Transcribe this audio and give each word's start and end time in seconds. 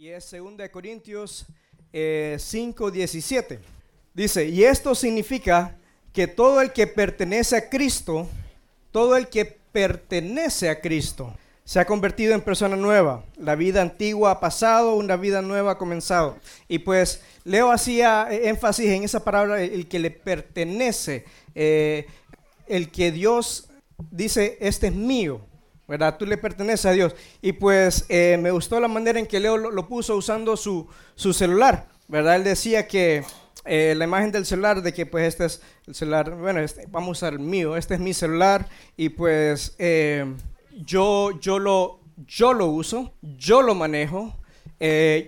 Y 0.00 0.10
es 0.10 0.30
2 0.30 0.68
Corintios 0.70 1.44
eh, 1.92 2.36
5, 2.38 2.92
17. 2.92 3.58
Dice, 4.14 4.46
y 4.46 4.62
esto 4.62 4.94
significa 4.94 5.74
que 6.12 6.28
todo 6.28 6.60
el 6.60 6.72
que 6.72 6.86
pertenece 6.86 7.56
a 7.56 7.68
Cristo, 7.68 8.28
todo 8.92 9.16
el 9.16 9.26
que 9.26 9.44
pertenece 9.44 10.70
a 10.70 10.80
Cristo, 10.80 11.34
se 11.64 11.80
ha 11.80 11.84
convertido 11.84 12.32
en 12.32 12.42
persona 12.42 12.76
nueva. 12.76 13.24
La 13.38 13.56
vida 13.56 13.82
antigua 13.82 14.30
ha 14.30 14.38
pasado, 14.38 14.94
una 14.94 15.16
vida 15.16 15.42
nueva 15.42 15.72
ha 15.72 15.78
comenzado. 15.78 16.38
Y 16.68 16.78
pues 16.78 17.20
Leo 17.42 17.72
hacía 17.72 18.28
énfasis 18.30 18.86
en 18.90 19.02
esa 19.02 19.24
palabra, 19.24 19.60
el 19.60 19.88
que 19.88 19.98
le 19.98 20.12
pertenece, 20.12 21.24
eh, 21.56 22.06
el 22.68 22.92
que 22.92 23.10
Dios 23.10 23.68
dice, 24.12 24.58
este 24.60 24.86
es 24.86 24.94
mío. 24.94 25.40
¿Verdad? 25.88 26.18
Tú 26.18 26.26
le 26.26 26.36
perteneces 26.36 26.86
a 26.86 26.92
Dios. 26.92 27.16
Y 27.40 27.52
pues 27.52 28.04
eh, 28.10 28.38
me 28.40 28.50
gustó 28.50 28.78
la 28.78 28.88
manera 28.88 29.18
en 29.18 29.26
que 29.26 29.40
Leo 29.40 29.56
lo, 29.56 29.88
puso 29.88 30.14
usando 30.16 30.56
su, 30.56 30.86
su, 31.14 31.32
celular, 31.32 31.88
¿verdad? 32.06 32.36
Él 32.36 32.44
decía 32.44 32.86
que 32.86 33.24
eh, 33.64 33.94
la 33.96 34.04
imagen 34.04 34.30
del 34.30 34.44
celular, 34.44 34.82
de 34.82 34.92
que 34.92 35.06
pues 35.06 35.26
este 35.26 35.46
es 35.46 35.62
el 35.86 35.94
celular, 35.94 36.36
bueno, 36.36 36.60
este, 36.60 36.86
vamos 36.88 37.08
a 37.08 37.12
usar 37.12 37.32
el 37.32 37.40
mío, 37.40 37.76
este 37.76 37.94
es 37.94 38.00
mi 38.00 38.12
celular 38.12 38.68
y 38.96 39.08
pues 39.08 39.74
eh, 39.78 40.26
yo, 40.84 41.40
yo, 41.40 41.58
lo, 41.58 42.00
yo 42.26 42.52
lo 42.52 42.66
uso, 42.66 43.14
yo 43.22 43.62
lo 43.62 43.74
manejo. 43.74 44.36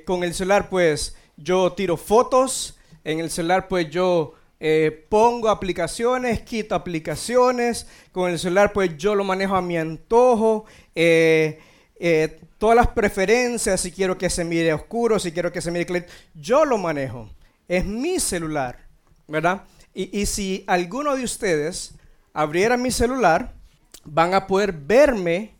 con 0.04 0.22
el 0.22 0.34
celular 0.34 0.68
pues 0.68 1.16
yo 1.36 1.72
tiro 1.72 1.96
fotos, 1.96 2.78
en 3.02 3.18
el 3.18 3.30
celular 3.30 3.66
pues 3.66 3.88
yo 3.88 4.34
eh, 4.62 5.06
pongo 5.08 5.48
aplicaciones, 5.48 6.42
quito 6.42 6.74
aplicaciones, 6.74 7.86
con 8.12 8.30
el 8.30 8.38
celular 8.38 8.74
pues 8.74 8.94
yo 8.98 9.14
lo 9.14 9.24
manejo 9.24 9.56
a 9.56 9.62
mi 9.62 9.78
antojo, 9.78 10.66
eh, 10.94 11.58
eh, 11.98 12.38
todas 12.58 12.76
las 12.76 12.88
preferencias, 12.88 13.80
si 13.80 13.90
quiero 13.90 14.18
que 14.18 14.28
se 14.28 14.44
mire 14.44 14.74
oscuro, 14.74 15.18
si 15.18 15.32
quiero 15.32 15.50
que 15.50 15.62
se 15.62 15.70
mire 15.70 15.86
claro, 15.86 16.04
yo 16.34 16.66
lo 16.66 16.76
manejo, 16.76 17.30
es 17.68 17.86
mi 17.86 18.20
celular, 18.20 18.86
¿verdad? 19.26 19.64
Y, 19.94 20.20
y 20.20 20.26
si 20.26 20.62
alguno 20.66 21.16
de 21.16 21.24
ustedes 21.24 21.94
abriera 22.34 22.76
mi 22.76 22.90
celular, 22.90 23.54
van 24.04 24.34
a 24.34 24.46
poder 24.46 24.72
verme 24.74 25.54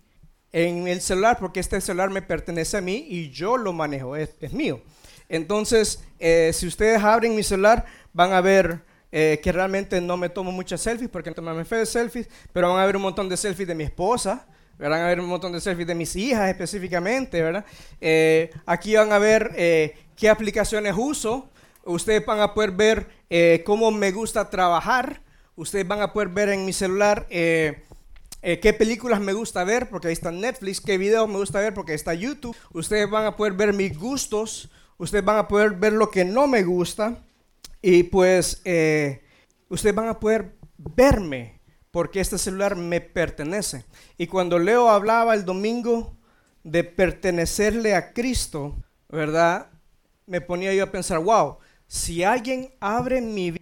en 0.53 0.89
el 0.89 1.01
celular 1.01 1.39
porque 1.41 1.61
este 1.61 1.81
celular 1.81 2.11
me 2.11 2.21
pertenece 2.21 2.77
a 2.77 2.83
mí 2.83 3.07
y 3.09 3.31
yo 3.31 3.57
lo 3.57 3.73
manejo, 3.73 4.15
es, 4.15 4.37
es 4.41 4.53
mío. 4.53 4.83
Entonces, 5.31 6.01
si 6.19 6.67
ustedes 6.67 7.03
abren 7.03 7.37
mi 7.37 7.45
celular, 7.45 7.87
van 8.13 8.33
a 8.33 8.41
ver 8.41 8.90
eh, 9.13 9.41
que 9.43 9.51
realmente 9.51 10.01
no 10.01 10.17
me 10.17 10.29
tomo 10.29 10.53
muchas 10.53 10.81
selfies 10.81 11.11
porque 11.11 11.31
no 11.31 11.35
tomarme 11.35 11.65
fe 11.65 11.77
de 11.77 11.87
selfies, 11.87 12.29
pero 12.53 12.73
van 12.73 12.81
a 12.81 12.87
ver 12.87 12.95
un 12.95 13.03
montón 13.03 13.29
de 13.29 13.37
selfies 13.37 13.67
de 13.67 13.75
mi 13.75 13.83
esposa, 13.83 14.47
van 14.79 14.93
a 14.93 15.07
ver 15.07 15.19
un 15.19 15.27
montón 15.27 15.51
de 15.51 15.61
selfies 15.61 15.89
de 15.89 15.97
mis 15.97 16.15
hijas 16.15 16.49
específicamente, 16.49 17.43
¿verdad? 17.43 17.65
Eh, 18.01 18.53
aquí 18.67 18.95
van 18.95 19.13
a 19.13 19.19
ver 19.19 19.51
eh, 19.57 19.97
qué 20.15 20.29
aplicaciones 20.29 20.95
uso, 20.97 21.51
ustedes 21.85 22.25
van 22.25 22.41
a 22.41 22.55
poder 22.55 22.71
ver 22.71 23.21
cómo 23.65 23.91
me 23.91 24.13
gusta 24.13 24.49
trabajar, 24.49 25.23
ustedes 25.57 25.89
van 25.89 26.03
a 26.03 26.13
poder 26.13 26.29
ver 26.29 26.51
en 26.51 26.65
mi 26.65 26.73
celular 26.73 27.27
qué 27.29 28.77
películas 28.79 29.21
me 29.21 29.33
gusta 29.33 29.65
ver, 29.65 29.89
porque 29.89 30.07
ahí 30.09 30.13
está 30.13 30.31
Netflix, 30.31 30.81
qué 30.81 30.99
videos 30.99 31.29
me 31.29 31.39
gusta 31.39 31.59
ver, 31.59 31.75
porque 31.75 31.93
ahí 31.93 31.97
está 31.97 32.15
YouTube, 32.15 32.57
ustedes 32.73 33.11
van 33.11 33.27
a 33.27 33.37
poder 33.37 33.55
ver 33.55 33.73
mis 33.73 33.99
gustos, 33.99 34.71
ustedes 34.99 35.25
van 35.25 35.39
a 35.39 35.49
poder 35.49 35.73
ver 35.73 35.95
lo 35.95 36.11
que 36.11 36.25
no 36.25 36.47
me 36.47 36.63
gusta. 36.63 37.25
Y 37.83 38.05
pues 38.05 38.61
eh, 38.65 39.23
ustedes 39.69 39.95
van 39.95 40.09
a 40.09 40.21
poder 40.21 40.57
verme 40.77 41.61
porque 41.91 42.21
este 42.21 42.39
celular 42.39 42.77
me 42.77 43.01
pertenece. 43.01 43.85
Y 44.17 44.27
cuando 44.27 44.59
Leo 44.59 44.89
hablaba 44.91 45.35
el 45.35 45.45
domingo 45.45 46.17
de 46.63 46.85
pertenecerle 46.85 47.95
a 47.95 48.13
Cristo, 48.13 48.83
¿verdad? 49.09 49.71
Me 50.27 50.41
ponía 50.41 50.75
yo 50.75 50.85
a 50.85 50.93
pensar, 50.93 51.19
wow, 51.19 51.59
si 51.87 52.23
alguien 52.23 52.73
abre 52.81 53.21
mi 53.21 53.55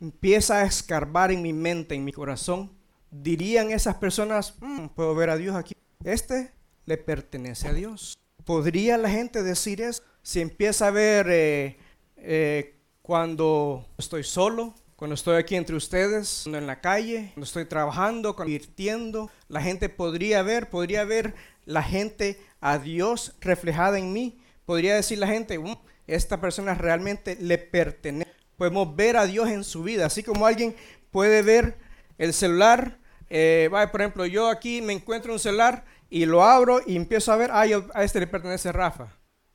empieza 0.00 0.58
a 0.58 0.64
escarbar 0.64 1.32
en 1.32 1.42
mi 1.42 1.52
mente, 1.52 1.94
en 1.94 2.04
mi 2.04 2.12
corazón, 2.12 2.70
dirían 3.10 3.70
esas 3.70 3.96
personas, 3.96 4.54
mm, 4.60 4.86
puedo 4.88 5.14
ver 5.14 5.30
a 5.30 5.36
Dios 5.36 5.56
aquí. 5.56 5.74
Este 6.04 6.52
le 6.86 6.96
pertenece 6.96 7.68
a 7.68 7.72
Dios. 7.72 8.16
¿Podría 8.44 8.98
la 8.98 9.10
gente 9.10 9.42
decir 9.42 9.80
eso? 9.80 10.02
Si 10.22 10.40
empieza 10.40 10.88
a 10.88 10.90
ver 10.90 11.26
eh, 11.30 11.76
eh, 12.16 12.80
cuando 13.02 13.84
estoy 13.98 14.24
solo, 14.24 14.74
cuando 14.96 15.14
estoy 15.14 15.36
aquí 15.36 15.56
entre 15.56 15.74
ustedes, 15.74 16.42
cuando 16.44 16.58
en 16.58 16.66
la 16.68 16.80
calle, 16.80 17.30
cuando 17.34 17.44
estoy 17.44 17.64
trabajando, 17.64 18.36
convirtiendo, 18.36 19.30
la 19.48 19.60
gente 19.60 19.88
podría 19.88 20.42
ver, 20.42 20.70
podría 20.70 21.04
ver 21.04 21.34
la 21.64 21.82
gente 21.82 22.40
a 22.60 22.78
Dios 22.78 23.34
reflejada 23.40 23.98
en 23.98 24.12
mí. 24.12 24.40
Podría 24.64 24.94
decir 24.94 25.18
la 25.18 25.26
gente, 25.26 25.58
mm, 25.58 25.76
esta 26.06 26.40
persona 26.40 26.74
realmente 26.74 27.36
le 27.40 27.58
pertenece. 27.58 28.30
Podemos 28.56 28.94
ver 28.94 29.16
a 29.16 29.26
Dios 29.26 29.48
en 29.48 29.64
su 29.64 29.82
vida, 29.82 30.06
así 30.06 30.22
como 30.22 30.46
alguien 30.46 30.76
puede 31.10 31.42
ver 31.42 31.78
el 32.18 32.32
celular. 32.32 32.98
Eh, 33.28 33.68
por 33.90 34.00
ejemplo, 34.00 34.26
yo 34.26 34.48
aquí 34.48 34.80
me 34.82 34.92
encuentro 34.92 35.32
un 35.32 35.40
celular 35.40 35.84
y 36.10 36.26
lo 36.26 36.44
abro 36.44 36.80
y 36.86 36.94
empiezo 36.94 37.32
a 37.32 37.36
ver, 37.36 37.50
ah, 37.50 37.64
a 37.94 38.04
este 38.04 38.20
le 38.20 38.28
pertenece 38.28 38.70
Rafa. 38.70 39.08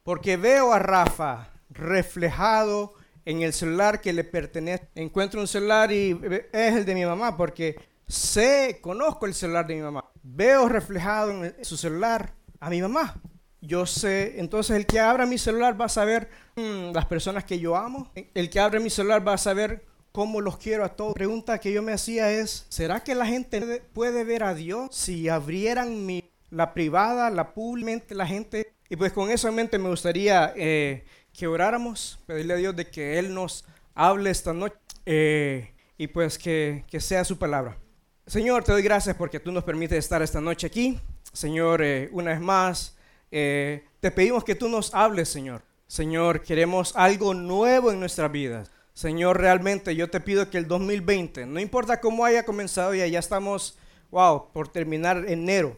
Porque 0.03 0.35
veo 0.35 0.73
a 0.73 0.79
Rafa 0.79 1.53
reflejado 1.69 2.95
en 3.27 3.41
el 3.41 3.51
celular 3.51 3.99
que 3.99 4.13
le 4.13 4.23
pertenece. 4.23 4.87
Encuentro 4.95 5.41
un 5.41 5.47
celular 5.47 5.91
y 5.91 6.17
es 6.53 6.75
el 6.75 6.85
de 6.85 6.95
mi 6.95 7.05
mamá 7.05 7.35
porque 7.35 7.75
sé, 8.07 8.79
conozco 8.81 9.25
el 9.25 9.33
celular 9.33 9.67
de 9.67 9.75
mi 9.75 9.81
mamá. 9.81 10.05
Veo 10.23 10.69
reflejado 10.69 11.43
en 11.43 11.53
su 11.65 11.75
celular 11.75 12.33
a 12.61 12.69
mi 12.69 12.81
mamá. 12.81 13.21
Yo 13.59 13.85
sé, 13.85 14.39
entonces 14.39 14.77
el 14.77 14.85
que 14.85 15.01
abra 15.01 15.25
mi 15.25 15.37
celular 15.37 15.79
va 15.79 15.85
a 15.85 15.89
saber 15.89 16.29
mm, 16.55 16.93
las 16.93 17.05
personas 17.05 17.43
que 17.43 17.59
yo 17.59 17.75
amo. 17.75 18.09
El 18.33 18.49
que 18.49 18.61
abre 18.61 18.79
mi 18.79 18.89
celular 18.89 19.27
va 19.27 19.33
a 19.33 19.37
saber 19.37 19.83
cómo 20.13 20.39
los 20.39 20.57
quiero 20.57 20.85
a 20.85 20.95
todos. 20.95 21.11
La 21.11 21.15
pregunta 21.15 21.59
que 21.59 21.73
yo 21.73 21.83
me 21.83 21.91
hacía 21.91 22.31
es, 22.31 22.65
¿será 22.69 23.03
que 23.03 23.13
la 23.13 23.25
gente 23.25 23.83
puede 23.91 24.23
ver 24.23 24.43
a 24.43 24.53
Dios 24.53 24.95
si 24.95 25.27
abrieran 25.27 26.05
mi, 26.05 26.23
la 26.49 26.73
privada, 26.73 27.29
la 27.29 27.53
pública, 27.53 28.15
la 28.15 28.25
gente? 28.25 28.73
Y 28.89 28.95
pues 28.95 29.11
con 29.11 29.29
eso 29.29 29.49
en 29.49 29.55
mente 29.55 29.77
me 29.77 29.89
gustaría 29.89 30.53
eh, 30.55 31.03
que 31.37 31.45
oráramos, 31.45 32.19
pedirle 32.25 32.55
a 32.55 32.57
Dios 32.57 32.75
de 32.75 32.89
que 32.89 33.19
Él 33.19 33.31
nos 33.31 33.63
hable 33.93 34.31
esta 34.31 34.53
noche 34.53 34.75
eh, 35.05 35.71
y 35.95 36.07
pues 36.07 36.39
que, 36.39 36.83
sea 36.99 37.23
su 37.23 37.37
palabra. 37.37 37.77
Señor, 38.25 38.63
te 38.63 38.71
doy 38.71 38.81
gracias 38.81 39.15
porque 39.15 39.39
tú 39.39 39.51
nos 39.51 39.63
permites 39.63 39.99
estar 39.99 40.21
esta 40.23 40.41
noche 40.41 40.65
aquí. 40.65 40.99
Señor, 41.31 41.83
eh, 41.83 42.09
una 42.11 42.31
vez 42.31 42.41
más, 42.41 42.97
eh, 43.31 43.85
te 43.99 44.09
pedimos 44.09 44.43
que 44.43 44.55
tú 44.55 44.67
nos 44.67 44.93
hables, 44.95 45.29
Señor. 45.29 45.61
Señor, 45.85 46.41
queremos 46.41 46.95
algo 46.95 47.35
nuevo 47.35 47.91
en 47.91 47.99
nuestras 47.99 48.31
vidas. 48.31 48.71
Señor, 48.95 49.39
realmente 49.39 49.95
yo 49.95 50.09
te 50.09 50.19
pido 50.19 50.49
que 50.49 50.57
el 50.57 50.67
2020, 50.67 51.45
no 51.45 51.59
importa 51.59 52.01
cómo 52.01 52.25
haya 52.25 52.45
comenzado, 52.45 52.95
ya, 52.95 53.05
ya 53.05 53.19
estamos, 53.19 53.77
wow, 54.09 54.51
por 54.51 54.69
terminar 54.69 55.25
enero. 55.27 55.77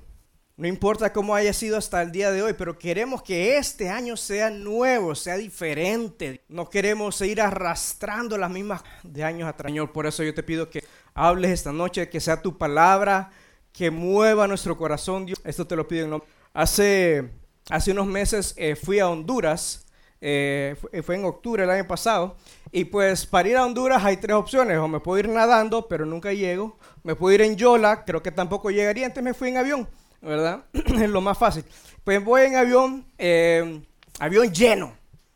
No 0.59 0.67
importa 0.67 1.13
cómo 1.13 1.35
haya 1.35 1.53
sido 1.53 1.77
hasta 1.77 2.01
el 2.01 2.11
día 2.11 2.33
de 2.33 2.43
hoy, 2.43 2.51
pero 2.51 2.77
queremos 2.77 3.23
que 3.23 3.55
este 3.55 3.87
año 3.87 4.17
sea 4.17 4.49
nuevo, 4.49 5.15
sea 5.15 5.37
diferente. 5.37 6.43
No 6.49 6.69
queremos 6.69 7.15
seguir 7.15 7.39
arrastrando 7.39 8.37
las 8.37 8.51
mismas 8.51 8.83
de 9.03 9.23
años 9.23 9.47
atrás. 9.47 9.71
Señor, 9.71 9.93
por 9.93 10.05
eso 10.05 10.21
yo 10.21 10.33
te 10.33 10.43
pido 10.43 10.69
que 10.69 10.83
hables 11.13 11.51
esta 11.51 11.71
noche, 11.71 12.09
que 12.09 12.19
sea 12.19 12.41
tu 12.41 12.57
palabra, 12.57 13.31
que 13.71 13.89
mueva 13.89 14.49
nuestro 14.49 14.75
corazón. 14.75 15.25
Dios, 15.25 15.39
esto 15.45 15.65
te 15.65 15.77
lo 15.77 15.87
pido 15.87 16.03
en 16.03 16.09
nombre. 16.09 16.27
Hace, 16.53 17.29
hace 17.69 17.93
unos 17.93 18.07
meses 18.07 18.53
eh, 18.57 18.75
fui 18.75 18.99
a 18.99 19.07
Honduras, 19.07 19.85
eh, 20.19 20.75
fue 21.05 21.15
en 21.15 21.23
octubre 21.23 21.63
el 21.63 21.69
año 21.69 21.87
pasado, 21.87 22.35
y 22.69 22.83
pues 22.83 23.25
para 23.25 23.47
ir 23.47 23.55
a 23.55 23.65
Honduras 23.65 24.03
hay 24.03 24.17
tres 24.17 24.35
opciones. 24.35 24.77
O 24.77 24.89
me 24.89 24.99
puedo 24.99 25.19
ir 25.19 25.29
nadando, 25.29 25.87
pero 25.87 26.05
nunca 26.05 26.33
llego. 26.33 26.77
Me 27.03 27.15
puedo 27.15 27.33
ir 27.33 27.43
en 27.43 27.55
Yola, 27.55 28.03
creo 28.03 28.21
que 28.21 28.31
tampoco 28.31 28.71
llegaría. 28.71 29.05
Antes 29.05 29.23
me 29.23 29.33
fui 29.33 29.47
en 29.47 29.55
avión. 29.55 29.87
¿Verdad? 30.21 30.65
es 30.73 31.09
lo 31.09 31.21
más 31.21 31.37
fácil. 31.37 31.63
Pues 32.03 32.23
voy 32.23 32.43
en 32.43 32.55
avión, 32.55 33.05
eh, 33.17 33.81
avión 34.19 34.51
lleno, 34.51 34.93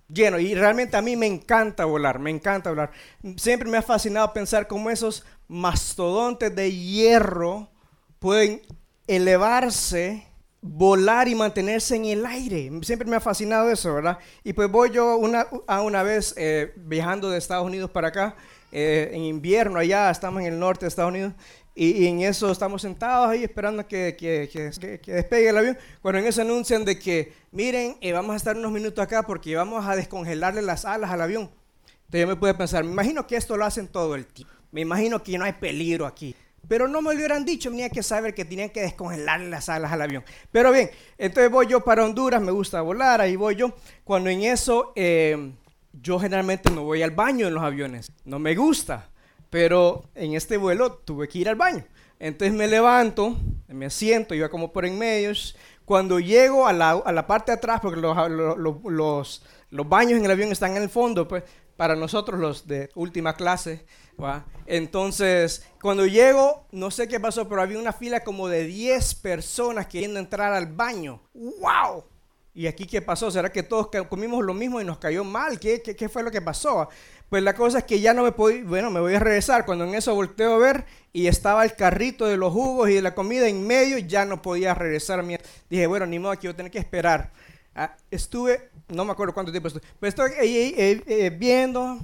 lleno. 0.08 0.40
Y 0.40 0.56
realmente 0.56 0.98
a 0.98 1.02
mí 1.02 1.16
me 1.16 1.28
encanta 1.28 1.86
volar, 1.86 2.20
me 2.20 2.30
encanta 2.30 2.70
volar. 2.70 2.92
Siempre 3.38 3.70
me 3.70 3.78
ha 3.78 3.82
fascinado 3.82 4.32
pensar 4.34 4.68
cómo 4.68 4.90
esos 4.90 5.26
mastodontes 5.48 6.56
de 6.56 6.72
hierro 6.72 7.70
pueden 8.20 8.62
elevarse, 9.08 10.26
volar 10.62 11.28
y 11.28 11.36
mantenerse 11.36 11.96
en 11.96 12.06
el 12.06 12.26
aire. 12.26 12.72
Siempre 12.84 13.08
me 13.08 13.18
ha 13.18 13.20
fascinado 13.20 13.70
eso, 13.70 13.94
¿verdad? 13.94 14.18
Y 14.44 14.54
pues 14.54 14.72
voy 14.72 14.92
yo 14.92 15.20
a 15.68 15.82
una 15.82 16.04
vez 16.04 16.34
eh, 16.38 16.74
viajando 16.78 17.30
de 17.30 17.38
Estados 17.38 17.66
Unidos 17.66 17.92
para 17.92 18.08
acá, 18.08 18.36
eh, 18.76 19.12
en 19.14 19.22
invierno 19.22 19.78
allá, 19.78 20.10
estamos 20.10 20.42
en 20.42 20.48
el 20.48 20.58
norte 20.58 20.86
de 20.86 20.88
Estados 20.88 21.12
Unidos, 21.12 21.34
y, 21.76 22.06
en 22.06 22.22
eso 22.22 22.52
estamos 22.52 22.82
sentados 22.84 23.30
ahí 23.30 23.44
esperando 23.44 23.88
que, 23.88 24.16
que, 24.18 24.50
que, 24.52 25.12
despegue 25.12 25.50
el 25.50 25.58
avión. 25.58 25.78
Cuando 26.02 26.20
en 26.20 26.28
eso 26.28 26.42
anuncian 26.42 26.86
de 26.86 27.00
que, 27.00 27.34
miren, 27.52 27.98
eh, 28.02 28.12
vamos 28.12 28.34
a 28.34 28.38
estar 28.38 28.56
unos 28.56 28.72
minutos 28.72 29.04
acá 29.04 29.24
porque 29.24 29.56
vamos 29.56 29.86
a 29.86 29.96
descongelarle 29.96 30.62
las 30.62 30.86
alas 30.86 31.10
al 31.10 31.22
avión. 31.22 31.50
Entonces 31.86 32.22
yo 32.22 32.28
me 32.28 32.36
puedo 32.36 32.56
pensar, 32.56 32.84
me 32.84 32.92
imagino 32.92 33.26
que 33.26 33.36
esto 33.36 33.58
lo 33.58 33.66
hacen 33.66 33.88
todo 33.88 34.14
el 34.14 34.28
tiempo. 34.28 34.54
Me 34.72 34.82
imagino 34.82 35.24
que 35.24 35.38
no 35.38 35.46
hay 35.46 35.54
peligro 35.54 36.06
aquí. 36.06 36.36
Pero 36.68 36.88
no 36.88 37.02
me 37.02 37.12
lo 37.12 37.18
hubieran 37.18 37.44
dicho, 37.44 37.70
tenía 37.70 37.90
que 37.90 38.04
saber 38.04 38.34
que 38.34 38.46
tenían 38.46 38.70
que 38.70 38.82
descongelar 38.82 39.42
las 39.42 39.68
alas 39.68 39.92
al 39.92 40.02
avión. 40.02 40.24
Pero 40.52 40.72
bien, 40.72 40.92
entonces 41.18 41.52
voy 41.52 41.68
yo 41.68 41.84
para 41.84 42.06
Honduras, 42.06 42.42
me 42.42 42.52
gusta 42.52 42.82
volar, 42.82 43.20
ahí 43.20 43.36
voy 43.36 43.56
yo. 43.56 43.74
Cuando 44.04 44.30
en 44.30 44.44
eso, 44.44 44.94
eh, 44.96 45.52
yo 45.92 46.20
generalmente 46.20 46.72
no 46.72 46.84
voy 46.84 47.02
al 47.02 47.12
baño 47.12 47.48
en 47.48 47.54
los 47.54 47.64
aviones, 47.64 48.12
no 48.26 48.40
me 48.40 48.56
gusta. 48.56 49.10
Pero 49.54 50.10
en 50.16 50.34
este 50.34 50.58
vuelo 50.58 50.94
tuve 50.94 51.28
que 51.28 51.38
ir 51.38 51.48
al 51.48 51.56
baño. 51.56 51.86
Entonces 52.18 52.58
me 52.58 52.68
levanto, 52.68 53.38
me 53.68 53.92
siento, 53.92 54.34
iba 54.34 54.50
como 54.50 54.74
por 54.74 54.84
en 54.84 54.98
medios. 54.98 55.56
Cuando 55.86 56.20
llego 56.20 56.66
a 56.66 56.74
la, 56.74 56.94
a 56.94 57.12
la 57.12 57.28
parte 57.28 57.52
de 57.52 57.58
atrás, 57.58 57.80
porque 57.80 58.02
los, 58.02 58.18
los, 58.32 58.78
los, 58.84 59.44
los 59.70 59.88
baños 59.88 60.18
en 60.18 60.26
el 60.26 60.32
avión 60.32 60.52
están 60.52 60.76
en 60.76 60.82
el 60.82 60.90
fondo, 60.90 61.28
pues 61.28 61.44
para 61.78 61.96
nosotros 61.96 62.40
los 62.40 62.68
de 62.68 62.90
última 62.96 63.36
clase. 63.36 63.86
Entonces, 64.66 65.64
cuando 65.80 66.08
llego, 66.08 66.66
no 66.72 66.90
sé 66.90 67.08
qué 67.08 67.20
pasó, 67.20 67.48
pero 67.48 67.62
había 67.62 67.78
una 67.78 67.94
fila 67.94 68.24
como 68.24 68.48
de 68.48 68.64
10 68.66 69.14
personas 69.16 69.86
queriendo 69.86 70.20
entrar 70.20 70.52
al 70.52 70.66
baño. 70.66 71.22
¡Wow! 71.36 72.06
¿Y 72.56 72.66
aquí 72.66 72.88
qué 72.88 73.04
pasó? 73.04 73.30
¿Será 73.30 73.52
que 73.52 73.62
todos 73.62 73.90
comimos 74.10 74.44
lo 74.44 74.56
mismo 74.56 74.82
y 74.82 74.86
nos 74.86 74.98
cayó 74.98 75.24
mal? 75.24 75.60
¿Qué, 75.60 75.84
qué, 75.84 75.96
qué 75.96 76.10
fue 76.10 76.24
lo 76.24 76.32
que 76.32 76.42
pasó? 76.42 76.88
Pues 77.34 77.42
la 77.42 77.56
cosa 77.56 77.80
es 77.80 77.86
que 77.86 78.00
ya 78.00 78.14
no 78.14 78.22
me 78.22 78.32
puedo, 78.32 78.64
bueno, 78.64 78.92
me 78.92 79.00
voy 79.00 79.16
a 79.16 79.20
regresar. 79.20 79.66
Cuando 79.66 79.86
en 79.86 79.96
eso 79.96 80.14
volteo 80.14 80.54
a 80.54 80.58
ver 80.60 80.86
y 81.12 81.26
estaba 81.26 81.64
el 81.64 81.74
carrito 81.74 82.28
de 82.28 82.38
los 82.38 82.54
jugos 82.54 82.92
y 82.92 82.94
de 82.94 83.02
la 83.02 83.16
comida 83.16 83.48
en 83.48 83.66
medio, 83.66 83.98
ya 83.98 84.24
no 84.24 84.40
podía 84.44 84.76
regresar. 84.76 85.26
Dije, 85.68 85.88
bueno, 85.88 86.06
ni 86.06 86.20
modo, 86.20 86.34
aquí 86.34 86.46
voy 86.46 86.54
a 86.54 86.58
tener 86.58 86.72
que 86.72 86.78
esperar. 86.78 87.32
Ah, 87.74 87.98
estuve, 88.12 88.70
no 88.90 89.04
me 89.04 89.14
acuerdo 89.14 89.34
cuánto 89.34 89.52
tiempo 89.52 89.68
estuve, 89.68 89.82
pero 90.00 90.10
estoy 90.10 90.32
eh, 90.38 91.36
viendo 91.36 91.98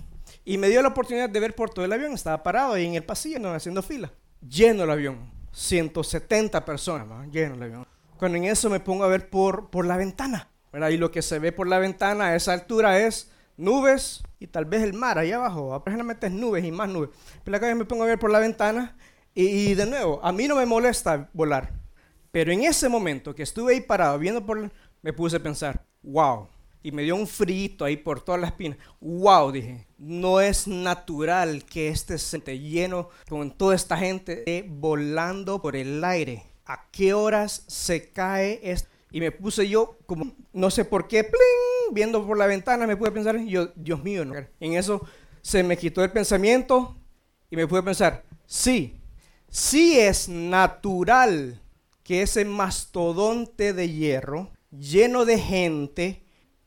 y 0.45 0.57
me 0.57 0.67
dio 0.67 0.81
la 0.81 0.87
oportunidad 0.87 1.29
de 1.29 1.39
ver 1.39 1.53
por 1.53 1.69
todo 1.69 1.85
el 1.85 1.93
avión. 1.93 2.13
Estaba 2.13 2.41
parado 2.41 2.73
ahí 2.73 2.87
en 2.87 2.95
el 2.95 3.03
pasillo, 3.03 3.37
no, 3.37 3.53
haciendo 3.53 3.83
fila. 3.83 4.11
Lleno 4.41 4.85
el 4.85 4.89
avión, 4.89 5.31
170 5.51 6.65
personas, 6.65 7.07
lleno 7.31 7.53
el 7.53 7.61
avión. 7.61 7.87
Cuando 8.17 8.35
en 8.35 8.45
eso 8.45 8.67
me 8.67 8.79
pongo 8.79 9.03
a 9.03 9.07
ver 9.07 9.29
por, 9.29 9.69
por 9.69 9.85
la 9.85 9.95
ventana, 9.95 10.49
¿verdad? 10.73 10.89
y 10.89 10.97
lo 10.97 11.11
que 11.11 11.21
se 11.21 11.37
ve 11.37 11.51
por 11.51 11.67
la 11.67 11.77
ventana 11.77 12.29
a 12.29 12.35
esa 12.35 12.53
altura 12.53 12.99
es 12.99 13.29
nubes 13.59 14.23
y 14.39 14.47
tal 14.47 14.65
vez 14.65 14.81
el 14.81 14.93
mar 14.93 15.19
ahí 15.19 15.31
abajo. 15.31 15.73
Aparentemente 15.73 16.27
es 16.27 16.33
nubes 16.33 16.63
y 16.63 16.71
más 16.71 16.89
nubes. 16.89 17.09
Pero 17.43 17.57
acá 17.57 17.73
me 17.75 17.85
pongo 17.85 18.03
a 18.03 18.07
ver 18.07 18.17
por 18.17 18.31
la 18.31 18.39
ventana 18.39 18.95
y, 19.35 19.75
de 19.75 19.85
nuevo, 19.85 20.19
a 20.23 20.31
mí 20.31 20.47
no 20.47 20.55
me 20.55 20.65
molesta 20.65 21.29
volar. 21.33 21.73
Pero 22.31 22.51
en 22.51 22.63
ese 22.63 22.89
momento 22.89 23.35
que 23.35 23.43
estuve 23.43 23.73
ahí 23.73 23.81
parado 23.81 24.17
viendo 24.17 24.45
por 24.45 24.71
me 25.01 25.13
puse 25.13 25.37
a 25.37 25.43
pensar, 25.43 25.85
wow. 26.01 26.47
Y 26.81 26.91
me 26.91 27.03
dio 27.03 27.15
un 27.15 27.27
frito 27.27 27.83
ahí 27.83 27.97
por 27.97 28.21
todas 28.21 28.39
las 28.39 28.51
espinas. 28.51 28.77
Wow, 29.01 29.51
dije, 29.51 29.87
no 29.97 30.39
es 30.39 30.65
natural 30.67 31.65
que 31.65 31.89
este 31.89 32.17
se 32.17 32.37
esté 32.37 32.57
lleno 32.57 33.09
con 33.27 33.51
toda 33.51 33.75
esta 33.75 33.97
gente 33.97 34.65
volando 34.69 35.61
por 35.61 35.75
el 35.75 36.03
aire. 36.03 36.43
¿A 36.65 36.89
qué 36.91 37.13
horas 37.13 37.63
se 37.67 38.11
cae 38.11 38.61
esto? 38.63 38.89
Y 39.11 39.19
me 39.19 39.31
puse 39.31 39.67
yo 39.67 39.97
como, 40.05 40.35
no 40.53 40.69
sé 40.69 40.85
por 40.85 41.07
qué, 41.07 41.23
pling, 41.23 41.93
viendo 41.93 42.25
por 42.25 42.37
la 42.37 42.45
ventana, 42.45 42.85
me 42.85 42.97
pude 42.97 43.11
pensar, 43.11 43.37
yo, 43.39 43.67
Dios 43.75 44.03
mío, 44.03 44.25
¿no? 44.25 44.35
en 44.35 44.73
eso 44.73 45.07
se 45.41 45.63
me 45.63 45.77
quitó 45.77 46.03
el 46.03 46.11
pensamiento 46.11 46.95
y 47.49 47.55
me 47.55 47.67
pude 47.67 47.81
pensar, 47.81 48.23
sí, 48.45 49.01
sí 49.49 49.99
es 49.99 50.29
natural 50.29 51.61
que 52.03 52.21
ese 52.21 52.45
mastodonte 52.45 53.73
de 53.73 53.89
hierro 53.89 54.51
lleno 54.71 55.25
de 55.25 55.39
gente, 55.39 56.23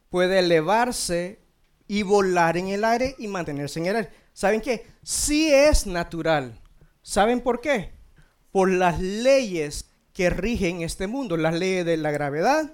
puede 0.09 0.41
elevarse 0.41 1.41
y 1.89 2.03
volar 2.03 2.57
en 2.57 2.69
el 2.69 2.85
aire 2.85 3.15
y 3.19 3.29
mantenerse 3.29 3.81
en 3.81 3.87
el 3.87 3.97
aire. 3.97 4.11
¿Saben 4.33 4.61
qué? 4.61 4.87
Sí 5.03 5.53
es 5.53 5.87
natural. 5.87 6.61
¿Saben 7.03 7.41
por 7.41 7.61
qué? 7.61 7.93
Por 8.51 8.71
las 8.71 9.01
leyes 9.01 9.91
que 10.13 10.31
rigen 10.31 10.83
este 10.83 11.07
mundo, 11.07 11.37
las 11.37 11.55
leyes 11.55 11.85
de 11.85 11.97
la 11.97 12.11
gravedad, 12.11 12.73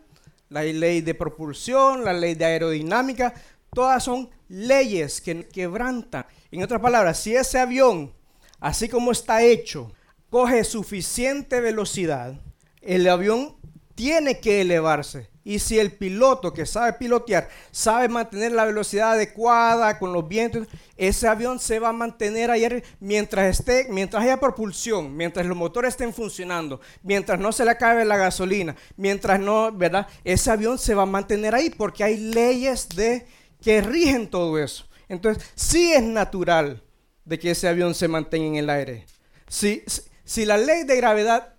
la 0.48 0.62
ley 0.62 1.00
de 1.00 1.14
propulsión, 1.14 2.04
la 2.04 2.12
ley 2.12 2.34
de 2.34 2.44
aerodinámica, 2.44 3.34
todas 3.72 4.04
son 4.04 4.30
leyes 4.48 5.20
que 5.20 5.46
quebrantan. 5.46 6.26
En 6.50 6.62
otras 6.62 6.80
palabras, 6.80 7.20
si 7.20 7.36
ese 7.36 7.58
avión, 7.58 8.12
así 8.60 8.88
como 8.88 9.12
está 9.12 9.42
hecho, 9.42 9.92
coge 10.30 10.64
suficiente 10.64 11.60
velocidad, 11.60 12.40
el 12.80 13.08
avión 13.08 13.56
tiene 13.98 14.38
que 14.38 14.60
elevarse. 14.60 15.28
Y 15.42 15.58
si 15.58 15.76
el 15.76 15.90
piloto 15.90 16.52
que 16.52 16.66
sabe 16.66 16.92
pilotear 16.92 17.48
sabe 17.72 18.08
mantener 18.08 18.52
la 18.52 18.64
velocidad 18.64 19.14
adecuada 19.14 19.98
con 19.98 20.12
los 20.12 20.28
vientos, 20.28 20.68
ese 20.96 21.26
avión 21.26 21.58
se 21.58 21.80
va 21.80 21.88
a 21.88 21.92
mantener 21.92 22.52
ahí 22.52 22.64
mientras 23.00 23.58
esté, 23.58 23.88
mientras 23.90 24.22
haya 24.22 24.38
propulsión, 24.38 25.16
mientras 25.16 25.44
los 25.46 25.56
motores 25.56 25.94
estén 25.94 26.14
funcionando, 26.14 26.80
mientras 27.02 27.40
no 27.40 27.50
se 27.50 27.64
le 27.64 27.72
acabe 27.72 28.04
la 28.04 28.16
gasolina, 28.16 28.76
mientras 28.96 29.40
no, 29.40 29.72
¿verdad? 29.72 30.06
Ese 30.22 30.52
avión 30.52 30.78
se 30.78 30.94
va 30.94 31.02
a 31.02 31.06
mantener 31.06 31.56
ahí 31.56 31.68
porque 31.68 32.04
hay 32.04 32.18
leyes 32.18 32.88
de 32.90 33.26
que 33.60 33.80
rigen 33.80 34.30
todo 34.30 34.60
eso. 34.60 34.86
Entonces, 35.08 35.42
sí 35.56 35.92
es 35.92 36.04
natural 36.04 36.84
de 37.24 37.36
que 37.40 37.50
ese 37.50 37.66
avión 37.66 37.96
se 37.96 38.06
mantenga 38.06 38.46
en 38.46 38.54
el 38.54 38.70
aire. 38.70 39.06
Si, 39.48 39.82
si 40.22 40.44
la 40.44 40.56
ley 40.56 40.84
de 40.84 40.96
gravedad 40.96 41.54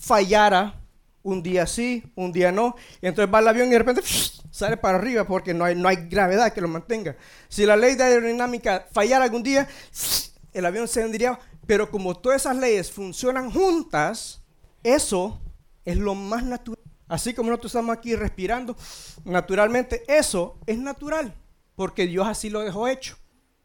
fallara, 0.00 0.81
un 1.22 1.42
día 1.42 1.66
sí, 1.66 2.04
un 2.14 2.32
día 2.32 2.52
no. 2.52 2.74
Y 3.00 3.06
entonces 3.06 3.32
va 3.32 3.40
el 3.40 3.48
avión 3.48 3.68
y 3.68 3.72
de 3.72 3.78
repente 3.78 4.02
sale 4.50 4.76
para 4.76 4.98
arriba 4.98 5.24
porque 5.24 5.54
no 5.54 5.64
hay, 5.64 5.74
no 5.74 5.88
hay 5.88 6.08
gravedad 6.08 6.52
que 6.52 6.60
lo 6.60 6.68
mantenga. 6.68 7.16
Si 7.48 7.64
la 7.66 7.76
ley 7.76 7.94
de 7.94 8.04
aerodinámica 8.04 8.86
fallara 8.92 9.24
algún 9.24 9.42
día, 9.42 9.68
el 10.52 10.66
avión 10.66 10.88
se 10.88 11.02
vendría. 11.02 11.38
Pero 11.66 11.90
como 11.90 12.16
todas 12.16 12.42
esas 12.42 12.56
leyes 12.56 12.90
funcionan 12.90 13.50
juntas, 13.50 14.42
eso 14.82 15.40
es 15.84 15.96
lo 15.96 16.14
más 16.14 16.44
natural. 16.44 16.82
Así 17.08 17.34
como 17.34 17.50
nosotros 17.50 17.70
estamos 17.70 17.96
aquí 17.96 18.16
respirando 18.16 18.76
naturalmente, 19.24 20.02
eso 20.08 20.58
es 20.66 20.78
natural. 20.78 21.34
Porque 21.76 22.06
Dios 22.06 22.26
así 22.26 22.50
lo 22.50 22.60
dejó 22.60 22.88
hecho 22.88 23.16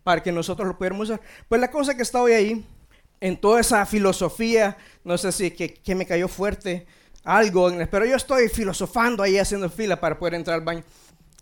para 0.04 0.22
que 0.22 0.32
nosotros 0.32 0.68
lo 0.68 0.78
pudiéramos 0.78 1.10
usar. 1.10 1.22
Pues 1.50 1.60
la 1.60 1.72
cosa 1.72 1.96
que 1.96 2.02
está 2.02 2.22
hoy 2.22 2.34
ahí, 2.34 2.66
en 3.20 3.36
toda 3.36 3.60
esa 3.60 3.86
filosofía, 3.86 4.78
no 5.04 5.18
sé 5.18 5.32
si 5.32 5.52
que, 5.52 5.74
que 5.74 5.96
me 5.96 6.06
cayó 6.06 6.28
fuerte, 6.28 6.86
algo, 7.28 7.70
pero 7.92 8.06
yo 8.06 8.16
estoy 8.16 8.48
filosofando 8.48 9.22
ahí 9.22 9.38
haciendo 9.38 9.70
fila 9.70 10.00
para 10.00 10.18
poder 10.18 10.36
entrar 10.36 10.56
al 10.56 10.64
baño. 10.64 10.84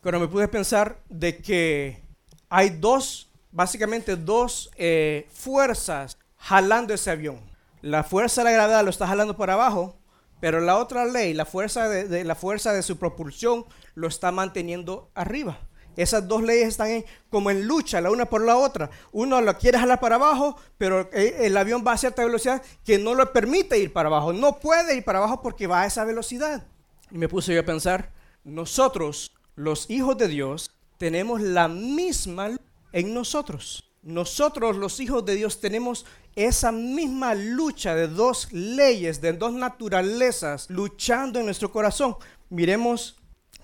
Pero 0.02 0.20
me 0.20 0.28
pude 0.28 0.48
pensar 0.48 0.98
de 1.10 1.38
que 1.38 2.02
hay 2.50 2.72
dos, 2.72 3.30
básicamente 3.52 4.16
dos 4.16 4.72
eh, 4.78 5.28
fuerzas 5.32 6.18
jalando 6.38 6.92
ese 6.94 7.12
avión. 7.12 7.40
La 7.82 8.04
fuerza 8.04 8.42
de 8.42 8.46
la 8.46 8.54
gravedad 8.54 8.84
lo 8.84 8.90
está 8.90 9.06
jalando 9.06 9.38
por 9.38 9.52
abajo, 9.52 9.96
pero 10.40 10.60
la 10.60 10.78
otra 10.78 11.06
ley, 11.06 11.36
la 11.36 11.46
fuerza 11.46 11.88
de 11.88 12.24
la 12.24 12.36
fuerza 12.36 12.74
de 12.74 12.82
su 12.82 12.98
propulsión, 12.98 13.66
lo 13.94 14.08
está 14.08 14.32
manteniendo 14.32 15.12
arriba. 15.14 15.60
Esas 15.96 16.28
dos 16.28 16.44
leyes 16.44 16.68
están 16.68 17.04
como 17.30 17.50
en 17.52 17.68
lucha, 17.68 18.02
la 18.02 18.12
una 18.12 18.26
por 18.26 18.42
la 18.42 18.58
otra. 18.58 18.90
Uno 19.12 19.42
lo 19.42 19.58
quiere 19.58 19.78
jalar 19.78 20.00
para 20.00 20.16
abajo, 20.16 20.58
pero 20.78 21.10
el 21.12 21.56
avión 21.58 21.84
va 21.86 21.94
a 21.94 21.98
cierta 21.98 22.24
velocidad 22.24 22.62
que 22.84 22.98
no 22.98 23.14
lo 23.14 23.32
permite 23.32 23.80
ir 23.80 23.94
para 23.94 24.08
abajo. 24.08 24.34
No 24.34 24.60
puede 24.60 24.96
ir 24.96 25.04
para 25.04 25.20
abajo 25.20 25.42
porque 25.42 25.68
va 25.68 25.82
a 25.82 25.86
esa 25.86 26.04
velocidad. 26.04 26.68
Y 27.12 27.18
me 27.18 27.30
puse 27.30 27.54
yo 27.54 27.62
a 27.62 27.66
pensar, 27.66 28.12
nosotros, 28.44 29.34
los 29.56 29.90
hijos 29.90 30.18
de 30.18 30.28
Dios, 30.28 30.72
tenemos 30.98 31.42
la 31.42 31.68
misma 31.68 32.52
en 32.92 33.14
nosotros. 33.14 33.92
Nosotros, 34.02 34.78
los 34.78 35.00
hijos 35.00 35.26
de 35.26 35.36
Dios, 35.36 35.60
tenemos 35.60 36.06
esa 36.36 36.72
misma 36.72 37.34
lucha 37.34 37.96
de 37.96 38.08
dos 38.08 38.52
leyes, 38.52 39.22
de 39.22 39.34
dos 39.34 39.54
naturalezas, 39.54 40.70
luchando 40.70 41.40
en 41.40 41.46
nuestro 41.46 41.72
corazón. 41.72 42.16
Miremos, 42.50 43.18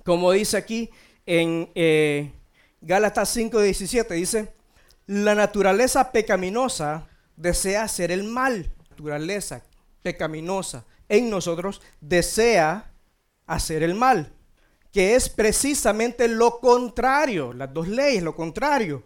como 0.04 0.32
dice 0.32 0.58
aquí, 0.58 0.90
en 1.26 1.70
eh, 1.76 2.32
Gálatas 2.82 3.36
5:17 3.36 4.16
dice, 4.16 4.54
la 5.08 5.36
naturaleza 5.36 6.12
pecaminosa 6.12 7.08
desea 7.36 7.84
hacer 7.84 8.12
el 8.12 8.24
mal. 8.24 8.72
Naturaleza 8.90 9.64
pecaminosa 10.02 10.86
en 11.10 11.30
nosotros 11.30 11.82
desea 12.00 12.92
hacer 13.46 13.84
el 13.84 13.96
mal, 13.96 14.32
que 14.94 15.16
es 15.16 15.28
precisamente 15.28 16.28
lo 16.30 16.60
contrario, 16.60 17.52
las 17.52 17.74
dos 17.74 17.88
leyes, 17.88 18.24
lo 18.24 18.36
contrario 18.36 19.04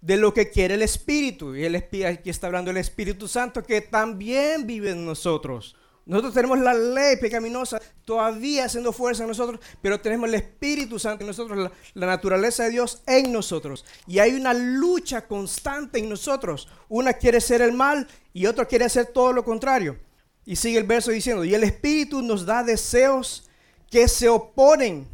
de 0.00 0.16
lo 0.16 0.32
que 0.32 0.50
quiere 0.50 0.74
el 0.74 0.82
Espíritu. 0.82 1.56
Y 1.56 1.64
el, 1.64 1.74
aquí 1.74 2.30
está 2.30 2.46
hablando 2.46 2.70
el 2.70 2.76
Espíritu 2.76 3.26
Santo 3.26 3.64
que 3.64 3.80
también 3.80 4.66
vive 4.66 4.90
en 4.90 5.04
nosotros. 5.04 5.74
Nosotros 6.08 6.32
tenemos 6.32 6.58
la 6.58 6.72
ley 6.72 7.18
pecaminosa 7.18 7.78
todavía 8.06 8.64
haciendo 8.64 8.94
fuerza 8.94 9.24
en 9.24 9.28
nosotros, 9.28 9.60
pero 9.82 10.00
tenemos 10.00 10.30
el 10.30 10.36
Espíritu 10.36 10.98
Santo 10.98 11.22
en 11.22 11.26
nosotros, 11.26 11.70
la, 11.92 12.06
naturaleza 12.06 12.64
de 12.64 12.70
Dios 12.70 13.02
en 13.06 13.30
nosotros. 13.30 13.84
Y 14.06 14.18
hay 14.18 14.32
una 14.32 14.54
lucha 14.54 15.28
constante 15.28 15.98
en 15.98 16.08
nosotros. 16.08 16.66
Una 16.88 17.12
quiere 17.12 17.42
ser 17.42 17.60
el 17.60 17.74
mal 17.74 18.08
y 18.32 18.46
otra 18.46 18.64
quiere 18.64 18.86
hacer 18.86 19.08
todo 19.08 19.34
lo 19.34 19.44
contrario. 19.44 19.98
Y 20.46 20.56
sigue 20.56 20.78
el 20.78 20.86
verso 20.86 21.10
diciendo, 21.10 21.44
y 21.44 21.54
el 21.54 21.62
Espíritu 21.62 22.22
nos 22.22 22.46
da 22.46 22.64
deseos 22.64 23.46
que 23.90 24.08
se 24.08 24.30
oponen 24.30 25.06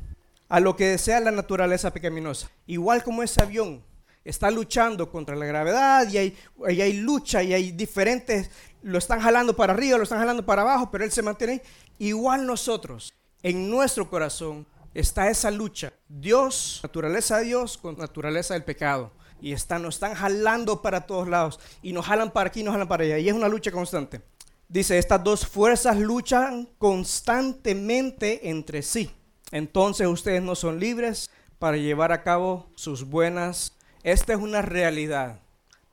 a 0.49 0.61
lo 0.61 0.77
que 0.77 0.87
desea 0.87 1.19
la 1.19 1.33
naturaleza 1.33 1.93
pecaminosa. 1.93 2.53
Igual 2.69 3.03
como 3.03 3.25
ese 3.25 3.43
avión 3.43 3.83
está 4.25 4.51
luchando 4.51 5.11
contra 5.11 5.37
la 5.37 5.47
gravedad 5.47 6.11
y 6.11 6.19
hay, 6.19 6.39
y 6.69 6.81
hay 6.81 6.95
lucha 6.95 7.43
y 7.43 7.53
hay 7.53 7.73
diferentes, 7.73 8.51
lo 8.83 8.99
están 8.99 9.21
jalando 9.21 9.55
para 9.55 9.73
arriba, 9.73 9.97
lo 9.97 10.05
están 10.05 10.19
jalando 10.19 10.45
para 10.45 10.63
abajo, 10.63 10.91
pero 10.91 11.05
Él 11.05 11.13
se 11.13 11.23
mantiene. 11.23 11.63
Igual 11.99 12.47
nosotros, 12.47 13.13
en 13.43 13.71
nuestro 13.71 14.09
corazón, 14.09 14.67
está 14.95 15.29
esa 15.29 15.51
lucha. 15.51 15.93
Dios, 16.09 16.81
naturaleza 16.83 17.39
de 17.39 17.45
Dios 17.45 17.77
con 17.77 17.97
naturaleza 17.97 18.55
del 18.55 18.65
pecado. 18.65 19.13
Y 19.41 19.53
están, 19.53 19.83
nos 19.83 19.97
están 19.97 20.15
jalando 20.15 20.81
para 20.81 21.07
todos 21.07 21.29
lados. 21.29 21.61
Y 21.83 21.93
nos 21.93 22.07
jalan 22.07 22.31
para 22.31 22.49
aquí, 22.49 22.63
nos 22.63 22.73
jalan 22.73 22.89
para 22.89 23.05
allá. 23.05 23.19
Y 23.19 23.29
es 23.29 23.35
una 23.35 23.49
lucha 23.49 23.71
constante. 23.71 24.23
Dice, 24.69 24.99
estas 24.99 25.23
dos 25.23 25.47
fuerzas 25.47 25.99
luchan 25.99 26.69
constantemente 26.79 28.49
entre 28.49 28.83
sí. 28.83 29.11
Entonces 29.51 30.07
ustedes 30.07 30.43
no 30.43 30.55
son 30.55 30.81
libres 30.81 31.31
para 31.59 31.77
llevar 31.77 32.11
a 32.13 32.23
cabo 32.23 32.71
sus 32.75 33.05
buenas. 33.05 33.77
Esta 34.05 34.35
es 34.35 34.39
una 34.39 34.61
realidad. 34.61 35.41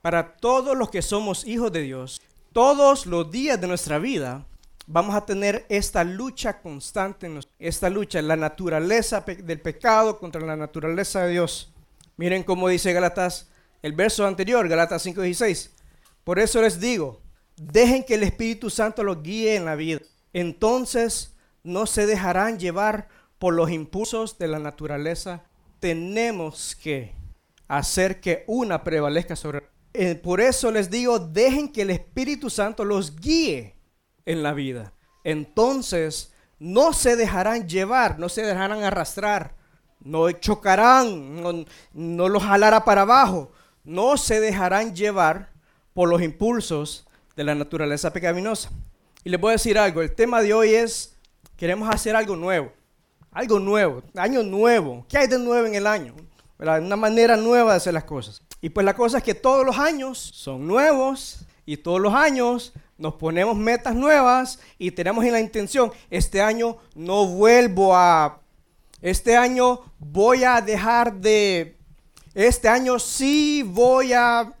Para 0.02 0.36
todos 0.36 0.76
los 0.76 0.90
que 0.90 1.00
somos 1.00 1.46
hijos 1.46 1.72
de 1.72 1.80
Dios, 1.80 2.20
todos 2.52 3.06
los 3.06 3.30
días 3.30 3.58
de 3.58 3.66
nuestra 3.66 3.98
vida, 3.98 4.44
vamos 4.86 5.14
a 5.14 5.24
tener 5.24 5.64
esta 5.70 6.04
lucha 6.04 6.60
constante, 6.60 7.30
esta 7.58 7.88
lucha, 7.88 8.20
la 8.20 8.36
naturaleza 8.36 9.20
del 9.22 9.62
pecado 9.62 10.18
contra 10.18 10.42
la 10.42 10.56
naturaleza 10.56 11.22
de 11.22 11.32
Dios. 11.32 11.72
Miren 12.18 12.42
cómo 12.42 12.68
dice 12.68 12.92
Galatas, 12.92 13.48
el 13.80 13.94
verso 13.94 14.26
anterior, 14.26 14.68
Galatas 14.68 15.06
5:16. 15.06 15.70
Por 16.22 16.38
eso 16.38 16.60
les 16.60 16.80
digo, 16.80 17.22
dejen 17.56 18.04
que 18.04 18.16
el 18.16 18.24
Espíritu 18.24 18.68
Santo 18.68 19.04
los 19.04 19.22
guíe 19.22 19.56
en 19.56 19.64
la 19.64 19.74
vida. 19.74 20.00
Entonces 20.34 21.34
no 21.64 21.86
se 21.86 22.04
dejarán 22.04 22.58
llevar 22.58 23.08
por 23.38 23.54
los 23.54 23.70
impulsos 23.70 24.36
de 24.36 24.48
la 24.48 24.58
naturaleza. 24.58 25.44
Tenemos 25.80 26.76
que 26.76 27.21
hacer 27.72 28.20
que 28.20 28.44
una 28.46 28.84
prevalezca 28.84 29.34
sobre... 29.34 29.62
Eh, 29.94 30.14
por 30.14 30.42
eso 30.42 30.70
les 30.70 30.90
digo, 30.90 31.18
dejen 31.18 31.72
que 31.72 31.82
el 31.82 31.90
Espíritu 31.90 32.50
Santo 32.50 32.84
los 32.84 33.16
guíe 33.16 33.74
en 34.26 34.42
la 34.42 34.52
vida. 34.52 34.92
Entonces 35.24 36.34
no 36.58 36.92
se 36.92 37.16
dejarán 37.16 37.66
llevar, 37.66 38.18
no 38.18 38.28
se 38.28 38.42
dejarán 38.42 38.82
arrastrar, 38.82 39.54
no 40.00 40.30
chocarán, 40.32 41.42
no, 41.42 41.64
no 41.94 42.28
los 42.28 42.42
jalará 42.42 42.84
para 42.84 43.02
abajo, 43.02 43.52
no 43.84 44.18
se 44.18 44.38
dejarán 44.40 44.94
llevar 44.94 45.50
por 45.94 46.10
los 46.10 46.20
impulsos 46.20 47.06
de 47.36 47.44
la 47.44 47.54
naturaleza 47.54 48.12
pecaminosa. 48.12 48.70
Y 49.24 49.30
les 49.30 49.40
voy 49.40 49.50
a 49.50 49.52
decir 49.52 49.78
algo, 49.78 50.02
el 50.02 50.14
tema 50.14 50.42
de 50.42 50.52
hoy 50.52 50.74
es, 50.74 51.16
queremos 51.56 51.88
hacer 51.88 52.16
algo 52.16 52.36
nuevo, 52.36 52.70
algo 53.30 53.58
nuevo, 53.58 54.02
año 54.14 54.42
nuevo. 54.42 55.06
¿Qué 55.08 55.16
hay 55.16 55.26
de 55.26 55.38
nuevo 55.38 55.66
en 55.66 55.74
el 55.74 55.86
año? 55.86 56.14
Una 56.62 56.96
manera 56.96 57.36
nueva 57.36 57.72
de 57.72 57.76
hacer 57.78 57.92
las 57.92 58.04
cosas. 58.04 58.40
Y 58.60 58.70
pues 58.70 58.84
la 58.84 58.94
cosa 58.94 59.18
es 59.18 59.24
que 59.24 59.34
todos 59.34 59.66
los 59.66 59.78
años 59.78 60.18
son 60.18 60.64
nuevos 60.66 61.44
y 61.66 61.76
todos 61.76 62.00
los 62.00 62.14
años 62.14 62.72
nos 62.98 63.14
ponemos 63.14 63.56
metas 63.56 63.96
nuevas 63.96 64.60
y 64.78 64.92
tenemos 64.92 65.24
en 65.24 65.32
la 65.32 65.40
intención, 65.40 65.92
este 66.08 66.40
año 66.40 66.76
no 66.94 67.26
vuelvo 67.26 67.96
a, 67.96 68.40
este 69.00 69.36
año 69.36 69.80
voy 69.98 70.44
a 70.44 70.60
dejar 70.60 71.14
de, 71.14 71.76
este 72.34 72.68
año 72.68 73.00
sí 73.00 73.64
voy 73.64 74.12
a, 74.12 74.52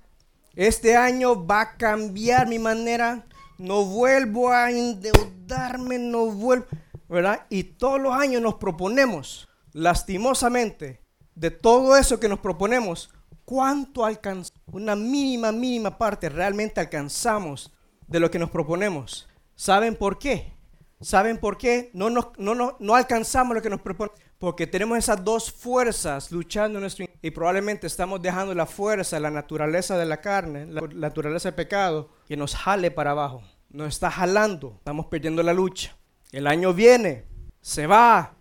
este 0.56 0.96
año 0.96 1.46
va 1.46 1.60
a 1.60 1.76
cambiar 1.76 2.48
mi 2.48 2.58
manera, 2.58 3.24
no 3.58 3.84
vuelvo 3.84 4.50
a 4.50 4.72
endeudarme, 4.72 5.98
no 5.98 6.26
vuelvo, 6.26 6.66
¿verdad? 7.08 7.46
Y 7.48 7.62
todos 7.62 8.00
los 8.00 8.12
años 8.12 8.42
nos 8.42 8.54
proponemos, 8.54 9.48
lastimosamente, 9.72 11.01
de 11.34 11.50
todo 11.50 11.96
eso 11.96 12.20
que 12.20 12.28
nos 12.28 12.40
proponemos, 12.40 13.10
¿cuánto 13.44 14.04
alcanzamos? 14.04 14.60
Una 14.70 14.96
mínima, 14.96 15.52
mínima 15.52 15.98
parte 15.98 16.28
realmente 16.28 16.80
alcanzamos 16.80 17.72
de 18.06 18.20
lo 18.20 18.30
que 18.30 18.38
nos 18.38 18.50
proponemos. 18.50 19.28
¿Saben 19.54 19.96
por 19.96 20.18
qué? 20.18 20.52
¿Saben 21.00 21.38
por 21.38 21.58
qué? 21.58 21.90
No, 21.94 22.10
no, 22.10 22.32
no, 22.38 22.76
no 22.78 22.94
alcanzamos 22.94 23.54
lo 23.54 23.62
que 23.62 23.70
nos 23.70 23.80
proponemos. 23.80 24.20
Porque 24.38 24.66
tenemos 24.66 24.98
esas 24.98 25.22
dos 25.24 25.52
fuerzas 25.52 26.32
luchando 26.32 26.78
en 26.78 26.82
nuestro... 26.82 27.06
Y 27.22 27.30
probablemente 27.30 27.86
estamos 27.86 28.20
dejando 28.20 28.54
la 28.54 28.66
fuerza, 28.66 29.20
la 29.20 29.30
naturaleza 29.30 29.96
de 29.96 30.04
la 30.04 30.20
carne, 30.20 30.66
la 30.66 30.80
naturaleza 30.80 31.48
del 31.48 31.54
pecado, 31.54 32.10
que 32.26 32.36
nos 32.36 32.56
jale 32.56 32.90
para 32.90 33.12
abajo. 33.12 33.42
Nos 33.70 33.88
está 33.88 34.10
jalando. 34.10 34.74
Estamos 34.78 35.06
perdiendo 35.06 35.44
la 35.44 35.52
lucha. 35.52 35.96
El 36.32 36.48
año 36.48 36.74
viene, 36.74 37.24
se 37.60 37.86
va, 37.86 38.34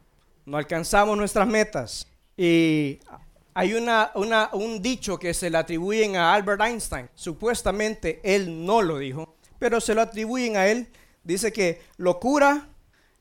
no 0.46 0.58
alcanzamos 0.58 1.18
nuestras 1.18 1.48
metas. 1.48 2.11
Y 2.44 2.98
hay 3.54 3.76
una, 3.76 4.10
un 4.16 4.82
dicho 4.82 5.20
que 5.20 5.32
se 5.32 5.52
le 5.52 5.60
atribuyen 5.60 6.16
a 6.16 6.34
Albert 6.34 6.62
Einstein. 6.62 7.08
Supuestamente 7.14 8.20
él 8.24 8.66
no 8.66 8.82
lo 8.82 8.98
dijo, 8.98 9.36
pero 9.60 9.80
se 9.80 9.94
lo 9.94 10.02
atribuyen 10.02 10.58
a 10.58 10.66
él. 10.66 10.88
Dice 11.24 11.54
que 11.54 11.84
locura 11.98 12.68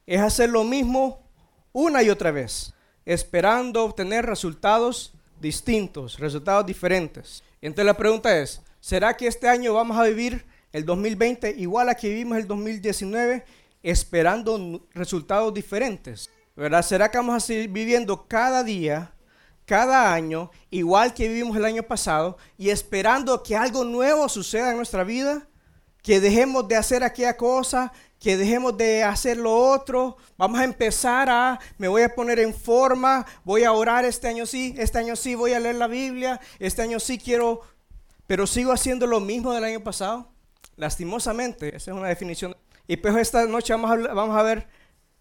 es 0.07 0.23
hacer 0.23 0.49
lo 0.49 0.65
mismo 0.65 1.21
una 1.73 2.03
y 2.03 2.09
otra 2.09 2.31
vez, 2.31 2.73
esperando 3.05 3.85
obtener 3.85 4.25
resultados 4.25 5.12
distintos, 5.39 6.19
resultados 6.19 6.65
diferentes. 6.65 7.45
Entonces 7.61 7.85
la 7.85 7.99
pregunta 7.99 8.41
es, 8.41 8.62
¿será 8.81 9.15
que 9.19 9.27
este 9.27 9.50
año 9.50 9.75
vamos 9.75 9.99
a 9.99 10.05
vivir 10.05 10.47
el 10.73 10.87
2020 10.87 11.57
igual 11.59 11.91
a 11.91 11.95
que 11.95 12.09
vivimos 12.09 12.39
el 12.39 12.47
2019, 12.47 13.45
esperando 13.83 14.89
resultados 14.95 15.53
diferentes? 15.53 16.31
¿Verdad? 16.61 16.83
¿Será 16.83 17.11
que 17.11 17.17
vamos 17.17 17.35
a 17.35 17.40
seguir 17.40 17.71
viviendo 17.71 18.29
cada 18.29 18.62
día, 18.62 19.12
cada 19.64 20.12
año, 20.12 20.50
igual 20.71 21.14
que 21.14 21.26
vivimos 21.26 21.57
el 21.57 21.64
año 21.64 21.83
pasado, 21.83 22.37
y 22.59 22.69
esperando 22.69 23.43
que 23.43 23.57
algo 23.57 23.83
nuevo 23.83 24.29
suceda 24.29 24.71
en 24.71 24.76
nuestra 24.76 25.02
vida? 25.02 25.47
que 26.02 26.21
dejemos 26.21 26.67
de 26.67 26.76
hacer 26.76 27.05
aquella 27.05 27.37
cosa, 27.37 27.93
que 28.19 28.37
dejemos 28.37 28.76
de 28.76 29.02
hacer 29.02 29.37
lo 29.37 29.55
otro. 29.55 30.17
Vamos 30.38 30.59
a 30.59 30.64
empezar 30.64 31.29
a, 31.29 31.59
me 31.79 31.88
voy 31.88 32.02
a 32.02 32.14
poner 32.14 32.38
en 32.38 32.55
forma, 32.55 33.26
voy 33.45 33.64
a 33.64 33.73
orar 33.73 34.07
este 34.07 34.29
año 34.29 34.47
sí, 34.47 34.75
este 34.79 34.99
año 34.99 35.14
sí 35.14 35.35
voy 35.35 35.52
a 35.52 35.61
leer 35.61 35.75
la 35.75 35.88
Biblia, 35.88 36.40
este 36.59 36.81
año 36.81 36.99
sí 37.00 37.19
quiero, 37.19 37.61
pero 38.26 38.47
sigo 38.47 38.73
haciendo 38.73 39.07
lo 39.07 39.21
mismo 39.21 39.52
del 39.52 39.64
año 39.64 39.81
pasado. 39.81 40.31
Lastimosamente, 40.76 41.76
esa 41.76 41.90
es 41.90 41.97
una 41.97 42.09
definición. 42.09 42.57
Y 42.87 42.97
pues 42.97 43.14
esta 43.17 43.45
noche 43.45 43.75
vamos 43.75 43.90
a, 43.90 44.14
vamos 44.14 44.37
a 44.37 44.43
ver 44.43 44.67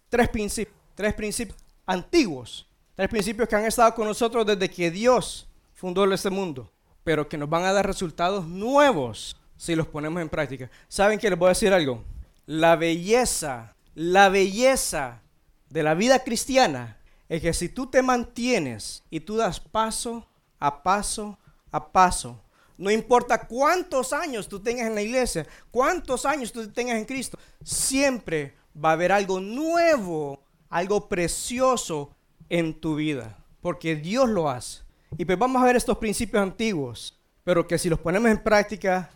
tres 0.08 0.28
principios, 0.28 0.79
tres 1.00 1.14
principios 1.14 1.56
antiguos, 1.86 2.68
tres 2.94 3.08
principios 3.08 3.48
que 3.48 3.56
han 3.56 3.64
estado 3.64 3.94
con 3.94 4.06
nosotros 4.06 4.44
desde 4.44 4.68
que 4.68 4.90
Dios 4.90 5.48
fundó 5.72 6.04
este 6.12 6.28
mundo, 6.28 6.70
pero 7.02 7.26
que 7.26 7.38
nos 7.38 7.48
van 7.48 7.64
a 7.64 7.72
dar 7.72 7.86
resultados 7.86 8.46
nuevos 8.46 9.34
si 9.56 9.74
los 9.74 9.86
ponemos 9.86 10.20
en 10.20 10.28
práctica. 10.28 10.70
¿Saben 10.88 11.18
que 11.18 11.30
les 11.30 11.38
voy 11.38 11.46
a 11.46 11.56
decir 11.56 11.72
algo? 11.72 12.04
La 12.44 12.76
belleza, 12.76 13.74
la 13.94 14.28
belleza 14.28 15.22
de 15.70 15.82
la 15.82 15.94
vida 15.94 16.22
cristiana 16.22 16.98
es 17.30 17.40
que 17.40 17.54
si 17.54 17.70
tú 17.70 17.86
te 17.86 18.02
mantienes 18.02 19.02
y 19.08 19.20
tú 19.20 19.38
das 19.38 19.58
paso 19.58 20.26
a 20.58 20.82
paso 20.82 21.38
a 21.72 21.90
paso, 21.90 22.38
no 22.76 22.90
importa 22.90 23.46
cuántos 23.46 24.12
años 24.12 24.46
tú 24.46 24.60
tengas 24.60 24.86
en 24.86 24.94
la 24.94 25.00
iglesia, 25.00 25.46
cuántos 25.70 26.26
años 26.26 26.52
tú 26.52 26.70
tengas 26.70 26.98
en 26.98 27.06
Cristo, 27.06 27.38
siempre 27.64 28.54
va 28.76 28.90
a 28.90 28.92
haber 28.92 29.12
algo 29.12 29.40
nuevo, 29.40 30.42
algo 30.70 31.08
precioso 31.08 32.16
en 32.48 32.80
tu 32.80 32.94
vida, 32.94 33.36
porque 33.60 33.96
Dios 33.96 34.28
lo 34.28 34.48
hace. 34.48 34.82
Y 35.18 35.24
pues 35.24 35.38
vamos 35.38 35.60
a 35.60 35.66
ver 35.66 35.76
estos 35.76 35.98
principios 35.98 36.42
antiguos, 36.42 37.20
pero 37.44 37.66
que 37.66 37.76
si 37.78 37.88
los 37.90 37.98
ponemos 37.98 38.30
en 38.30 38.42
práctica, 38.42 39.10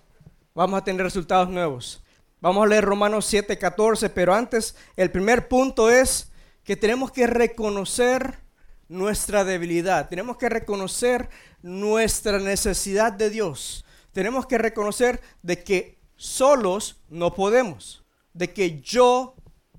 vamos 0.54 0.78
a 0.78 0.84
tener 0.84 1.02
resultados 1.02 1.49
nuevos. 1.49 2.02
Vamos 2.40 2.64
a 2.64 2.68
leer 2.68 2.84
Romanos 2.84 3.25
7, 3.26 3.56
14, 3.56 4.11
pero 4.11 4.34
antes 4.34 4.76
el 4.96 5.11
primer 5.11 5.49
punto 5.49 5.88
es 5.88 6.30
que 6.64 6.76
tenemos 6.76 7.11
que 7.11 7.26
reconocer 7.26 8.40
nuestra 8.88 9.44
debilidad, 9.44 10.08
tenemos 10.08 10.37
que 10.37 10.49
reconocer 10.49 11.30
nuestra 11.62 12.38
necesidad 12.38 13.12
de 13.12 13.30
Dios, 13.30 13.84
tenemos 14.12 14.46
que 14.46 14.58
reconocer 14.58 15.23
de 15.42 15.62
que 15.62 15.99
solos 16.16 17.02
no 17.08 17.34
podemos, 17.34 18.04
de 18.32 18.52
que 18.52 18.80
yo 18.80 19.34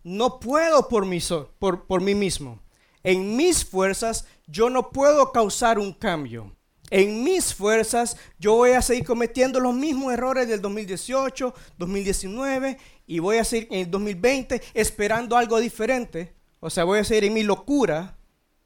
no 0.06 0.40
puedo 0.40 0.88
por 0.88 1.06
mí, 1.06 1.20
por, 1.60 1.86
por 1.86 2.00
mí 2.00 2.16
mismo. 2.16 2.62
En 3.04 3.36
mis 3.36 3.66
fuerzas 3.66 4.26
yo 4.48 4.70
no 4.70 4.90
puedo 4.92 5.34
causar 5.34 5.78
un 5.78 5.92
cambio 5.92 6.56
en 6.92 7.24
mis 7.24 7.54
fuerzas, 7.54 8.18
yo 8.40 8.56
voy 8.56 8.72
a 8.72 8.82
seguir 8.82 9.06
cometiendo 9.06 9.60
los 9.60 9.74
mismos 9.74 10.14
errores 10.14 10.48
del 10.48 10.62
2018, 10.62 11.54
2019 11.78 12.78
y 13.08 13.20
voy 13.20 13.38
a 13.38 13.44
seguir 13.44 13.68
en 13.72 13.80
el 13.82 13.92
2020 13.92 14.62
esperando 14.74 15.38
algo 15.38 15.60
diferente. 15.60 16.34
O 16.60 16.70
sea, 16.70 16.84
voy 16.84 17.00
a 17.00 17.04
seguir 17.04 17.26
en 17.26 17.34
mi 17.34 17.44
locura, 17.44 18.18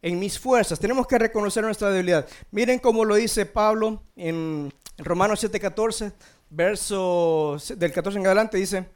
en 0.02 0.20
mis 0.20 0.38
fuerzas. 0.38 0.80
Tenemos 0.80 1.08
que 1.08 1.18
reconocer 1.18 1.64
nuestra 1.64 1.90
debilidad. 1.90 2.28
Miren 2.52 2.80
cómo 2.80 3.06
lo 3.06 3.16
dice 3.16 3.46
Pablo 3.46 4.04
en 4.16 4.74
Romanos 4.98 5.42
7:14, 5.44 6.14
verso 6.50 7.58
del 7.78 7.92
14 7.92 8.20
en 8.20 8.26
adelante, 8.26 8.58
dice, 8.58 8.90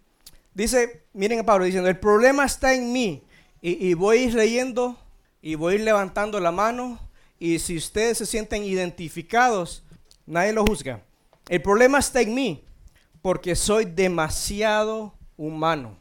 dice, 0.54 1.04
miren 1.14 1.40
a 1.40 1.46
Pablo 1.46 1.66
diciendo, 1.66 1.90
el 1.90 2.00
problema 2.00 2.46
está 2.46 2.74
en 2.74 2.92
mí. 2.92 3.24
Y, 3.62 3.90
y 3.90 3.94
voy 3.94 4.18
a 4.18 4.22
ir 4.22 4.34
leyendo 4.34 4.98
y 5.42 5.56
voy 5.56 5.74
a 5.74 5.76
ir 5.78 5.84
levantando 5.84 6.40
la 6.40 6.52
mano 6.52 7.00
y 7.40 7.60
si 7.60 7.78
ustedes 7.78 8.18
se 8.18 8.26
sienten 8.26 8.64
identificados, 8.64 9.84
Nadie 10.26 10.54
lo 10.54 10.66
juzga. 10.66 11.02
El 11.50 11.62
problema 11.62 12.00
está 12.00 12.22
en 12.22 12.34
mí, 12.34 12.64
porque 13.22 13.56
soy 13.56 13.86
demasiado 13.86 15.14
humano, 15.36 15.98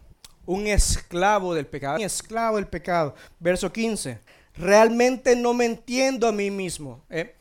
un 0.47 0.67
esclavo 0.67 1.55
del 1.55 1.67
pecado, 1.67 1.97
un 1.97 2.03
esclavo 2.03 2.57
del 2.57 2.69
pecado. 2.69 3.15
Verso 3.41 3.73
15. 3.73 4.21
Realmente 4.55 5.35
no 5.35 5.55
me 5.55 5.65
entiendo 5.65 6.29
a 6.29 6.33
mí 6.33 6.51
mismo. 6.51 7.05
¿eh? 7.11 7.35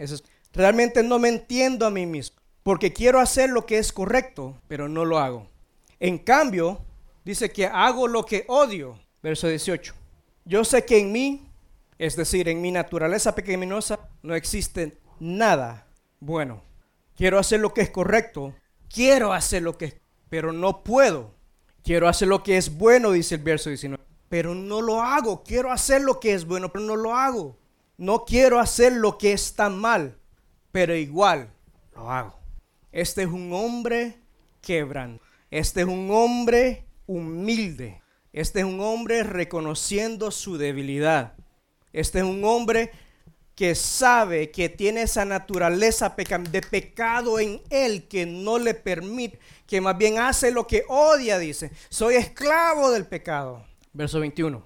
realmente 0.53 1.03
no 1.03 1.19
me 1.19 1.29
entiendo 1.29 1.85
a 1.85 1.91
mí 1.91 2.05
mismo, 2.05 2.37
porque 2.63 2.91
quiero 2.91 3.19
hacer 3.19 3.49
lo 3.49 3.65
que 3.65 3.77
es 3.77 3.93
correcto, 3.93 4.57
pero 4.67 4.89
no 4.89 5.05
lo 5.05 5.19
hago. 5.19 5.47
En 5.99 6.17
cambio, 6.17 6.81
dice 7.23 7.51
que 7.51 7.65
hago 7.65 8.07
lo 8.07 8.25
que 8.25 8.45
odio. 8.47 8.99
Verso 9.21 9.47
18. 9.47 9.93
Yo 10.45 10.65
sé 10.65 10.85
que 10.85 10.99
en 10.99 11.11
mí, 11.11 11.47
es 11.97 12.15
decir, 12.15 12.49
en 12.49 12.61
mi 12.61 12.71
naturaleza 12.71 13.35
pecaminosa, 13.35 13.99
no 14.23 14.35
existe 14.35 14.99
nada 15.19 15.87
bueno. 16.19 16.63
Quiero 17.15 17.37
hacer 17.37 17.59
lo 17.59 17.73
que 17.73 17.81
es 17.81 17.89
correcto. 17.89 18.55
Quiero 18.89 19.33
hacer 19.33 19.61
lo 19.61 19.77
que 19.77 19.85
es, 19.85 19.95
pero 20.29 20.51
no 20.51 20.83
puedo. 20.83 21.35
Quiero 21.83 22.07
hacer 22.07 22.27
lo 22.27 22.43
que 22.43 22.57
es 22.57 22.77
bueno, 22.77 23.11
dice 23.11 23.35
el 23.35 23.41
verso 23.41 23.69
19. 23.69 24.03
Pero 24.29 24.55
no 24.55 24.81
lo 24.81 25.01
hago. 25.01 25.43
Quiero 25.43 25.71
hacer 25.71 26.01
lo 26.01 26.19
que 26.19 26.33
es 26.33 26.45
bueno, 26.45 26.71
pero 26.71 26.85
no 26.85 26.95
lo 26.95 27.15
hago. 27.15 27.57
No 27.97 28.25
quiero 28.25 28.59
hacer 28.59 28.93
lo 28.93 29.17
que 29.17 29.33
está 29.33 29.69
mal, 29.69 30.17
pero 30.71 30.95
igual 30.95 31.51
lo 31.93 32.09
hago. 32.09 32.39
Este 32.91 33.23
es 33.23 33.27
un 33.27 33.53
hombre 33.53 34.17
quebrando. 34.61 35.21
Este 35.49 35.81
es 35.81 35.87
un 35.87 36.09
hombre 36.11 36.85
humilde. 37.11 38.01
Este 38.33 38.59
es 38.59 38.65
un 38.65 38.79
hombre 38.79 39.23
reconociendo 39.23 40.31
su 40.31 40.57
debilidad. 40.57 41.33
Este 41.91 42.19
es 42.19 42.25
un 42.25 42.43
hombre 42.45 42.91
que 43.55 43.75
sabe 43.75 44.49
que 44.49 44.69
tiene 44.69 45.03
esa 45.03 45.25
naturaleza 45.25 46.15
de 46.49 46.61
pecado 46.61 47.39
en 47.39 47.61
él 47.69 48.07
que 48.07 48.25
no 48.25 48.57
le 48.57 48.73
permite, 48.73 49.39
que 49.67 49.81
más 49.81 49.97
bien 49.97 50.17
hace 50.17 50.51
lo 50.51 50.65
que 50.65 50.83
odia, 50.87 51.37
dice. 51.37 51.71
Soy 51.89 52.15
esclavo 52.15 52.91
del 52.91 53.05
pecado. 53.05 53.65
Verso 53.93 54.19
21. 54.19 54.65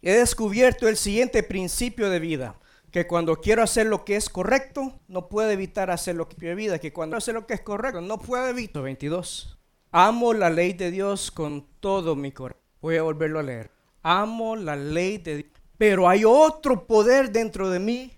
He 0.00 0.12
descubierto 0.14 0.88
el 0.88 0.96
siguiente 0.96 1.42
principio 1.42 2.10
de 2.10 2.18
vida, 2.18 2.58
que 2.90 3.06
cuando 3.06 3.40
quiero 3.40 3.62
hacer 3.62 3.86
lo 3.86 4.04
que 4.04 4.16
es 4.16 4.28
correcto, 4.28 4.98
no 5.06 5.28
puedo 5.28 5.50
evitar 5.50 5.90
hacer 5.90 6.16
lo 6.16 6.28
que 6.28 6.50
es 6.50 6.56
vida, 6.56 6.78
que 6.78 6.92
cuando 6.92 7.16
hace 7.16 7.32
lo 7.32 7.46
que 7.46 7.54
es 7.54 7.60
correcto, 7.60 8.00
no 8.00 8.18
puedo 8.18 8.48
evitar. 8.48 8.82
22. 8.82 9.58
Amo 9.94 10.32
la 10.32 10.48
ley 10.48 10.72
de 10.72 10.90
Dios 10.90 11.30
con 11.30 11.66
todo 11.78 12.16
mi 12.16 12.32
corazón. 12.32 12.62
Voy 12.80 12.96
a 12.96 13.02
volverlo 13.02 13.40
a 13.40 13.42
leer. 13.42 13.70
Amo 14.02 14.56
la 14.56 14.74
ley 14.74 15.18
de 15.18 15.36
Dios. 15.36 15.50
Pero 15.76 16.08
hay 16.08 16.24
otro 16.24 16.86
poder 16.86 17.30
dentro 17.30 17.68
de 17.68 17.78
mí 17.78 18.10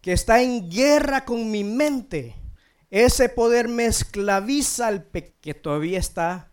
que 0.00 0.10
está 0.10 0.42
en 0.42 0.68
guerra 0.68 1.24
con 1.24 1.48
mi 1.48 1.62
mente. 1.62 2.34
Ese 2.90 3.28
poder 3.28 3.68
me 3.68 3.86
esclaviza 3.86 4.88
al 4.88 5.04
pecado 5.04 5.36
que 5.40 5.54
todavía 5.54 6.00
está. 6.00 6.50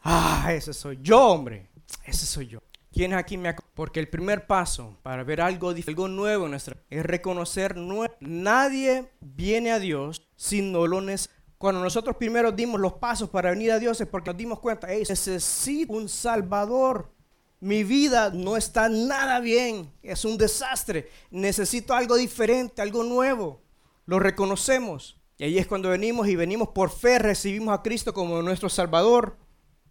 Ah, 0.00 0.52
ese 0.54 0.74
soy 0.74 1.00
yo, 1.02 1.26
hombre. 1.26 1.68
Ese 2.04 2.24
soy 2.24 2.46
yo. 2.46 2.60
¿Quién 2.92 3.14
aquí 3.14 3.36
me 3.36 3.52
Porque 3.74 3.98
el 3.98 4.08
primer 4.08 4.46
paso 4.46 4.96
para 5.02 5.24
ver 5.24 5.40
algo, 5.40 5.74
nuevo 6.06 6.44
en 6.44 6.52
nuestra 6.52 6.76
es 6.88 7.04
reconocer 7.04 7.76
nadie 8.20 9.10
viene 9.20 9.72
a 9.72 9.80
Dios 9.80 10.28
sin 10.36 10.70
no 10.70 11.26
cuando 11.60 11.82
nosotros 11.82 12.16
primero 12.16 12.50
dimos 12.52 12.80
los 12.80 12.94
pasos 12.94 13.28
para 13.28 13.50
venir 13.50 13.70
a 13.70 13.78
Dios 13.78 14.00
es 14.00 14.06
porque 14.06 14.30
nos 14.30 14.38
dimos 14.38 14.60
cuenta, 14.60 14.86
hey, 14.90 15.04
necesito 15.06 15.92
un 15.92 16.08
Salvador. 16.08 17.12
Mi 17.60 17.84
vida 17.84 18.30
no 18.30 18.56
está 18.56 18.88
nada 18.88 19.40
bien, 19.40 19.92
es 20.02 20.24
un 20.24 20.38
desastre. 20.38 21.10
Necesito 21.30 21.92
algo 21.92 22.16
diferente, 22.16 22.80
algo 22.80 23.04
nuevo. 23.04 23.60
Lo 24.06 24.18
reconocemos. 24.18 25.20
Y 25.36 25.44
ahí 25.44 25.58
es 25.58 25.66
cuando 25.66 25.90
venimos 25.90 26.28
y 26.28 26.34
venimos 26.34 26.68
por 26.68 26.88
fe, 26.88 27.18
recibimos 27.18 27.78
a 27.78 27.82
Cristo 27.82 28.14
como 28.14 28.40
nuestro 28.40 28.70
Salvador. 28.70 29.36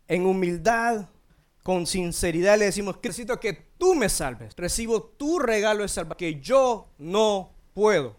En 0.08 0.26
humildad, 0.26 1.10
con 1.62 1.86
sinceridad 1.86 2.58
le 2.58 2.66
decimos, 2.66 2.96
necesito 3.04 3.40
que 3.40 3.54
tú 3.78 3.94
me 3.94 4.10
salves. 4.10 4.56
Recibo 4.58 5.04
tu 5.04 5.38
regalo 5.38 5.84
de 5.84 5.90
salvación, 5.90 6.18
que 6.18 6.42
yo 6.42 6.90
no 6.98 7.54
puedo. 7.76 8.16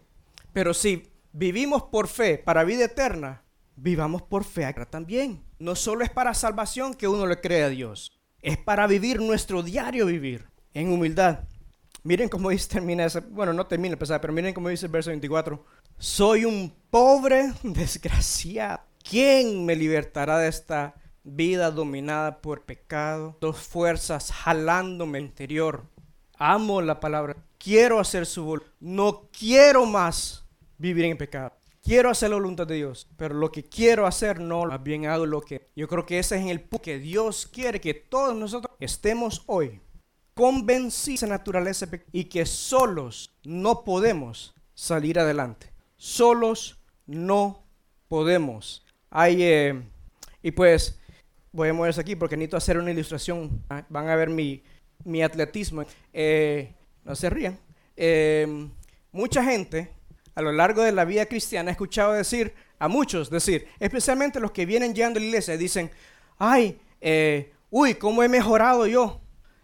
Pero 0.53 0.73
si 0.73 1.11
vivimos 1.33 1.83
por 1.83 2.07
fe 2.07 2.37
para 2.37 2.63
vida 2.63 2.85
eterna, 2.85 3.40
vivamos 3.81 4.21
por 4.21 4.43
fe 4.43 4.71
también. 4.89 5.43
No 5.59 5.75
solo 5.75 6.03
es 6.03 6.09
para 6.09 6.33
salvación 6.33 6.93
que 6.93 7.07
uno 7.07 7.25
le 7.25 7.41
cree 7.41 7.63
a 7.63 7.69
Dios, 7.69 8.19
es 8.41 8.57
para 8.57 8.87
vivir 8.87 9.19
nuestro 9.21 9.63
diario 9.63 10.05
vivir 10.05 10.47
en 10.73 10.91
humildad. 10.91 11.39
Miren 12.03 12.29
cómo 12.29 12.49
dice, 12.49 12.67
termina 12.67 13.05
ese, 13.05 13.19
bueno, 13.19 13.53
no 13.53 13.67
termina 13.67 13.95
el 13.99 14.19
pero 14.19 14.33
miren 14.33 14.53
cómo 14.53 14.69
dice 14.69 14.87
el 14.87 14.91
verso 14.91 15.11
24. 15.11 15.63
Soy 15.97 16.45
un 16.45 16.73
pobre 16.89 17.53
desgraciado. 17.63 18.81
¿Quién 19.07 19.65
me 19.65 19.75
libertará 19.75 20.37
de 20.37 20.47
esta 20.47 20.95
vida 21.23 21.69
dominada 21.69 22.41
por 22.41 22.65
pecado? 22.65 23.37
Dos 23.39 23.59
fuerzas 23.59 24.31
jalándome 24.31 25.19
interior. 25.19 25.85
Amo 26.37 26.81
la 26.81 26.99
palabra. 26.99 27.35
Quiero 27.59 27.99
hacer 27.99 28.25
su 28.25 28.43
voluntad. 28.43 28.71
No 28.79 29.29
quiero 29.31 29.85
más 29.85 30.43
vivir 30.79 31.05
en 31.05 31.17
pecado. 31.17 31.53
Quiero 31.83 32.11
hacer 32.11 32.29
la 32.29 32.35
voluntad 32.35 32.67
de 32.67 32.75
Dios, 32.75 33.07
pero 33.17 33.33
lo 33.33 33.51
que 33.51 33.63
quiero 33.63 34.05
hacer 34.05 34.39
no, 34.39 34.65
más 34.65 34.83
bien 34.83 35.07
hago 35.07 35.25
lo 35.25 35.41
que 35.41 35.67
yo 35.75 35.87
creo 35.87 36.05
que 36.05 36.19
ese 36.19 36.37
es 36.37 36.45
el 36.45 36.61
punto 36.61 36.83
que 36.83 36.99
Dios 36.99 37.47
quiere 37.47 37.81
que 37.81 37.95
todos 37.95 38.35
nosotros 38.35 38.75
estemos 38.79 39.43
hoy 39.47 39.81
convencidos 40.35 41.21
de 41.21 41.27
naturaleza 41.27 41.87
y 42.11 42.25
que 42.25 42.45
solos 42.45 43.33
no 43.43 43.83
podemos 43.83 44.53
salir 44.73 45.19
adelante. 45.19 45.71
Solos 45.97 46.79
no 47.05 47.63
podemos. 48.07 48.85
Hay, 49.09 49.43
eh, 49.43 49.81
y 50.41 50.51
pues 50.51 50.99
voy 51.51 51.69
a 51.69 51.73
moverse 51.73 52.01
aquí 52.01 52.15
porque 52.15 52.37
necesito 52.37 52.57
hacer 52.57 52.77
una 52.77 52.91
ilustración. 52.91 53.63
Van 53.89 54.07
a 54.07 54.15
ver 54.15 54.29
mi, 54.29 54.63
mi 55.03 55.23
atletismo. 55.23 55.83
Eh, 56.13 56.73
no 57.03 57.15
se 57.15 57.29
rían. 57.29 57.59
Eh, 57.95 58.67
mucha 59.11 59.43
gente 59.43 59.91
a 60.35 60.41
lo 60.41 60.51
largo 60.51 60.81
de 60.81 60.91
la 60.91 61.05
vida 61.05 61.25
cristiana 61.25 61.71
he 61.71 61.73
escuchado 61.73 62.13
decir, 62.13 62.53
a 62.79 62.87
muchos 62.87 63.29
decir, 63.29 63.67
especialmente 63.79 64.39
los 64.39 64.51
que 64.51 64.65
vienen 64.65 64.93
llegando 64.93 65.19
a 65.19 65.21
la 65.21 65.27
iglesia, 65.27 65.57
dicen, 65.57 65.91
ay, 66.37 66.79
eh, 66.99 67.53
uy, 67.69 67.95
¿cómo 67.95 68.23
he 68.23 68.29
mejorado 68.29 68.87
yo? 68.87 69.21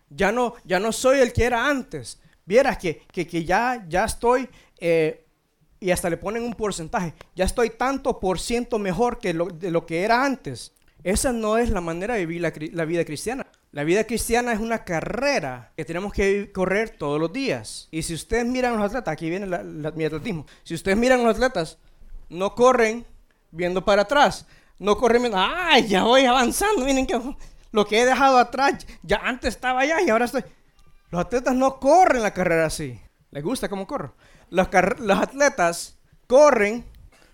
Ya 0.09 0.31
no, 0.31 0.53
ya 0.63 0.79
no 0.79 0.91
soy 0.91 1.19
el 1.19 1.33
que 1.33 1.45
era 1.45 1.67
antes. 1.67 2.19
Vieras 2.45 2.77
que, 2.77 3.01
que, 3.11 3.43
ya, 3.43 3.85
ya 3.89 4.05
estoy, 4.05 4.47
eh, 4.79 5.25
y 5.79 5.91
hasta 5.91 6.09
le 6.09 6.17
ponen 6.17 6.43
un 6.43 6.53
porcentaje, 6.53 7.13
ya 7.35 7.45
estoy 7.45 7.71
tanto 7.71 8.19
por 8.19 8.39
ciento 8.39 8.79
mejor 8.79 9.19
que 9.19 9.33
lo, 9.33 9.47
de 9.47 9.69
lo 9.71 9.85
que 9.85 10.03
era 10.03 10.23
antes. 10.23 10.73
Esa 11.03 11.31
no 11.31 11.57
es 11.57 11.69
la 11.69 11.81
manera 11.81 12.15
de 12.15 12.25
vivir 12.25 12.41
la, 12.73 12.85
vida 12.85 13.05
cristiana. 13.05 13.45
La 13.71 13.83
vida 13.83 14.05
cristiana 14.05 14.53
es 14.53 14.59
una 14.59 14.83
carrera 14.83 15.73
que 15.75 15.85
tenemos 15.85 16.13
que 16.13 16.51
correr 16.51 16.91
todos 16.91 17.19
los 17.19 17.31
días. 17.31 17.87
Y 17.91 18.01
si 18.03 18.13
ustedes 18.13 18.45
miran 18.45 18.77
los 18.77 18.85
atletas, 18.85 19.11
aquí 19.11 19.29
viene 19.29 19.45
mi 19.45 20.05
atletismo, 20.05 20.45
si 20.63 20.73
ustedes 20.73 20.97
miran 20.97 21.23
los 21.23 21.35
atletas, 21.35 21.77
no 22.29 22.55
corren 22.55 23.05
viendo 23.51 23.83
para 23.83 24.03
atrás, 24.03 24.45
no 24.79 24.97
corren 24.97 25.23
viendo, 25.23 25.37
ay, 25.39 25.87
ya 25.87 26.03
voy 26.03 26.25
avanzando, 26.25 26.85
miren 26.85 27.05
que 27.05 27.19
lo 27.71 27.85
que 27.85 28.01
he 28.01 28.05
dejado 28.05 28.37
atrás, 28.37 28.85
ya 29.03 29.17
antes 29.17 29.55
estaba 29.55 29.81
allá 29.81 30.01
y 30.01 30.09
ahora 30.09 30.25
estoy... 30.25 30.43
Los 31.09 31.21
atletas 31.21 31.55
no 31.55 31.79
corren 31.79 32.21
la 32.21 32.33
carrera 32.33 32.65
así. 32.65 32.99
¿Les 33.31 33.43
gusta 33.43 33.69
cómo 33.69 33.87
corro? 33.87 34.15
Los, 34.49 34.67
los 34.99 35.17
atletas 35.19 35.97
corren 36.27 36.85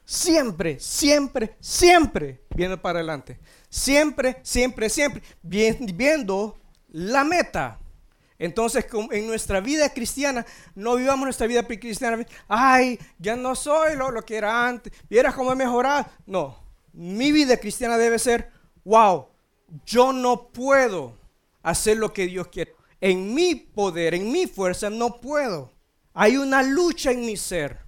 siempre, 0.06 0.80
siempre, 0.80 1.56
siempre 1.60 2.43
viendo 2.56 2.82
para 2.82 3.00
adelante. 3.00 3.40
Siempre, 3.70 4.38
siempre, 4.44 4.90
siempre 4.90 5.24
viendo 5.42 6.58
la 6.90 7.24
meta. 7.24 7.80
Entonces, 8.40 8.86
en 9.12 9.28
nuestra 9.28 9.62
vida 9.62 9.90
cristiana, 9.94 10.46
no 10.76 10.96
vivamos 10.96 11.26
nuestra 11.26 11.48
vida 11.48 11.64
cristiana. 11.64 12.26
Ay, 12.48 13.00
ya 13.18 13.36
no 13.36 13.56
soy 13.56 13.96
lo, 13.96 14.22
que 14.24 14.36
era 14.36 14.68
antes. 14.68 14.92
Vieras 15.10 15.34
cómo 15.34 15.52
he 15.52 15.56
mejorado. 15.56 16.06
No, 16.26 16.58
mi 16.92 17.32
vida 17.32 17.58
cristiana 17.58 17.98
debe 17.98 18.20
ser, 18.20 18.52
wow, 18.84 19.28
yo 19.86 20.12
no 20.12 20.50
puedo 20.50 21.18
hacer 21.62 21.98
lo 21.98 22.12
que 22.12 22.28
Dios 22.28 22.48
quiere. 22.48 22.76
En 23.00 23.34
mi 23.34 23.56
poder, 23.56 24.14
en 24.14 24.32
mi 24.32 24.48
fuerza, 24.48 24.90
no 24.90 25.20
puedo. 25.20 25.72
Hay 26.14 26.38
una 26.38 26.64
lucha 26.64 27.12
en 27.12 27.22
mi 27.22 27.38
ser, 27.38 27.80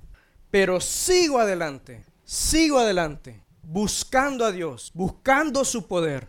pero 0.50 0.80
sigo 0.82 1.40
adelante, 1.40 2.04
sigo 2.24 2.80
adelante 2.80 3.45
buscando 3.66 4.46
a 4.46 4.52
Dios, 4.52 4.92
buscando 4.94 5.66
su 5.66 5.88
poder, 5.88 6.28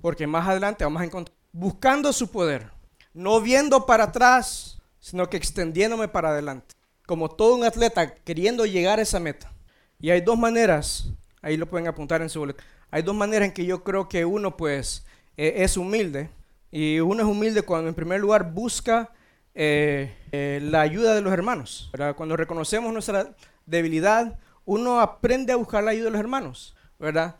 porque 0.00 0.26
más 0.26 0.46
adelante 0.48 0.84
vamos 0.84 1.02
a 1.02 1.04
encontrar, 1.04 1.36
buscando 1.52 2.12
su 2.12 2.30
poder, 2.30 2.70
no 3.12 3.40
viendo 3.40 3.86
para 3.86 4.04
atrás, 4.04 4.78
sino 5.00 5.28
que 5.28 5.36
extendiéndome 5.36 6.08
para 6.08 6.30
adelante, 6.30 6.74
como 7.06 7.28
todo 7.28 7.56
un 7.56 7.64
atleta 7.64 8.14
queriendo 8.14 8.66
llegar 8.66 8.98
a 8.98 9.02
esa 9.02 9.20
meta. 9.20 9.52
Y 9.98 10.10
hay 10.10 10.20
dos 10.20 10.38
maneras, 10.38 11.08
ahí 11.42 11.56
lo 11.56 11.66
pueden 11.66 11.88
apuntar 11.88 12.22
en 12.22 12.28
su 12.28 12.40
boleto, 12.40 12.62
hay 12.90 13.02
dos 13.02 13.14
maneras 13.14 13.48
en 13.48 13.54
que 13.54 13.66
yo 13.66 13.82
creo 13.82 14.08
que 14.08 14.24
uno 14.24 14.56
pues 14.56 15.04
eh, 15.36 15.54
es 15.56 15.76
humilde, 15.76 16.30
y 16.70 17.00
uno 17.00 17.22
es 17.22 17.28
humilde 17.28 17.62
cuando 17.62 17.88
en 17.88 17.94
primer 17.94 18.20
lugar 18.20 18.52
busca 18.52 19.10
eh, 19.54 20.14
eh, 20.30 20.60
la 20.62 20.82
ayuda 20.82 21.14
de 21.14 21.22
los 21.22 21.32
hermanos, 21.32 21.90
cuando 22.16 22.36
reconocemos 22.36 22.92
nuestra 22.92 23.34
debilidad, 23.64 24.38
uno 24.66 25.00
aprende 25.00 25.52
a 25.52 25.56
buscar 25.56 25.82
la 25.82 25.92
ayuda 25.92 26.06
de 26.06 26.10
los 26.10 26.20
hermanos, 26.20 26.76
¿verdad? 26.98 27.36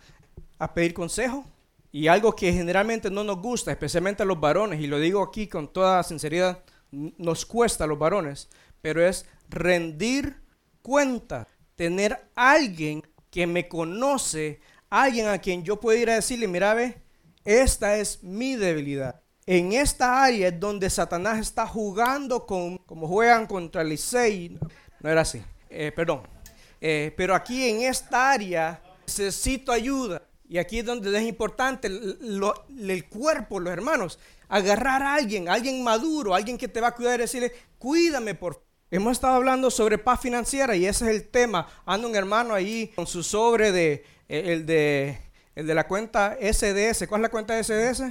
A 0.58 0.72
pedir 0.72 0.94
consejo. 0.94 1.44
Y 1.92 2.08
algo 2.08 2.34
que 2.34 2.52
generalmente 2.52 3.10
no 3.10 3.24
nos 3.24 3.40
gusta, 3.40 3.70
especialmente 3.70 4.22
a 4.22 4.26
los 4.26 4.40
varones, 4.40 4.80
y 4.80 4.86
lo 4.86 4.98
digo 4.98 5.22
aquí 5.22 5.46
con 5.46 5.72
toda 5.72 6.02
sinceridad, 6.02 6.62
nos 6.90 7.44
cuesta 7.44 7.84
a 7.84 7.86
los 7.86 7.98
varones, 7.98 8.48
pero 8.80 9.04
es 9.04 9.26
rendir 9.48 10.36
cuenta, 10.82 11.48
tener 11.74 12.28
alguien 12.34 13.02
que 13.30 13.46
me 13.46 13.68
conoce, 13.68 14.60
alguien 14.88 15.28
a 15.28 15.38
quien 15.38 15.64
yo 15.64 15.80
puedo 15.80 15.98
ir 15.98 16.10
a 16.10 16.14
decirle, 16.14 16.48
mira, 16.48 16.74
ve, 16.74 17.02
esta 17.44 17.96
es 17.96 18.22
mi 18.22 18.56
debilidad. 18.56 19.20
En 19.46 19.72
esta 19.72 20.24
área 20.24 20.48
es 20.48 20.60
donde 20.60 20.90
Satanás 20.90 21.38
está 21.38 21.66
jugando 21.66 22.46
con, 22.46 22.78
como 22.78 23.06
juegan 23.06 23.46
contra 23.46 23.84
Licey. 23.84 24.58
No 25.00 25.10
era 25.10 25.22
así, 25.22 25.42
eh, 25.70 25.92
perdón. 25.94 26.36
Eh, 26.80 27.12
pero 27.16 27.34
aquí 27.34 27.68
en 27.68 27.82
esta 27.82 28.30
área 28.32 28.82
necesito 29.06 29.72
ayuda. 29.72 30.22
Y 30.48 30.58
aquí 30.58 30.78
es 30.78 30.84
donde 30.84 31.16
es 31.16 31.24
importante 31.24 31.88
el, 31.88 33.04
cuerpo, 33.08 33.58
los 33.58 33.72
hermanos. 33.72 34.18
Agarrar 34.48 35.02
a 35.02 35.14
alguien, 35.14 35.48
alguien 35.48 35.82
maduro, 35.82 36.34
alguien 36.34 36.56
que 36.56 36.68
te 36.68 36.80
va 36.80 36.88
a 36.88 36.94
cuidar 36.94 37.18
y 37.18 37.22
decirle, 37.22 37.52
cuídame 37.78 38.34
por 38.34 38.64
Hemos 38.88 39.12
estado 39.12 39.34
hablando 39.34 39.68
sobre 39.68 39.98
paz 39.98 40.20
financiera 40.20 40.76
y 40.76 40.86
ese 40.86 41.06
es 41.06 41.10
el 41.10 41.28
tema. 41.28 41.66
Anda 41.84 42.06
un 42.06 42.14
hermano 42.14 42.54
ahí 42.54 42.92
con 42.94 43.04
su 43.04 43.24
sobre 43.24 43.72
de 43.72 44.04
eh, 44.28 44.52
el 44.52 44.64
de 44.64 45.18
el 45.56 45.66
de 45.66 45.74
la 45.74 45.88
cuenta 45.88 46.36
SDS. 46.40 47.08
¿Cuál 47.08 47.20
es 47.20 47.22
la 47.22 47.28
cuenta 47.30 47.60
SDS? 47.60 48.02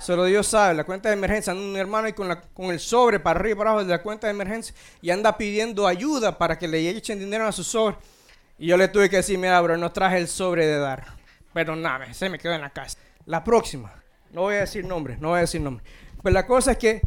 Solo 0.00 0.24
Dios 0.24 0.46
sabe, 0.46 0.74
la 0.74 0.84
cuenta 0.84 1.08
de 1.08 1.14
emergencia. 1.14 1.52
Anda 1.52 1.64
un 1.64 1.76
hermano 1.76 2.06
ahí 2.06 2.12
con, 2.12 2.28
con 2.54 2.66
el 2.66 2.80
sobre 2.80 3.18
para 3.18 3.40
arriba 3.40 3.54
y 3.54 3.58
para 3.58 3.70
abajo 3.70 3.84
de 3.84 3.90
la 3.90 4.02
cuenta 4.02 4.26
de 4.26 4.32
emergencia 4.32 4.74
y 5.02 5.10
anda 5.10 5.36
pidiendo 5.36 5.86
ayuda 5.86 6.38
para 6.38 6.58
que 6.58 6.68
le 6.68 6.88
echen 6.90 7.18
dinero 7.18 7.46
a 7.46 7.52
su 7.52 7.64
sobre. 7.64 7.96
Y 8.58 8.66
yo 8.66 8.76
le 8.76 8.88
tuve 8.88 9.10
que 9.10 9.16
decir, 9.16 9.38
mira, 9.38 9.60
bro, 9.60 9.76
no 9.76 9.92
traje 9.92 10.18
el 10.18 10.28
sobre 10.28 10.66
de 10.66 10.78
dar. 10.78 11.06
Perdóname, 11.52 12.14
se 12.14 12.28
me 12.28 12.38
quedó 12.38 12.54
en 12.54 12.60
la 12.60 12.70
casa. 12.70 12.98
La 13.26 13.44
próxima, 13.44 13.92
no 14.32 14.42
voy 14.42 14.56
a 14.56 14.60
decir 14.60 14.84
nombre, 14.84 15.16
no 15.18 15.28
voy 15.28 15.38
a 15.38 15.40
decir 15.42 15.60
nombre. 15.60 15.84
Pues 16.22 16.34
la 16.34 16.46
cosa 16.46 16.72
es 16.72 16.78
que 16.78 17.02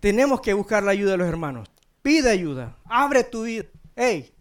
tenemos 0.00 0.40
que 0.40 0.52
buscar 0.52 0.82
la 0.82 0.92
ayuda 0.92 1.12
de 1.12 1.18
los 1.18 1.28
hermanos. 1.28 1.68
Pide 2.02 2.30
ayuda, 2.30 2.76
abre 2.84 3.24
tu 3.24 3.42
vida. 3.44 3.64
Hey, 3.96 4.32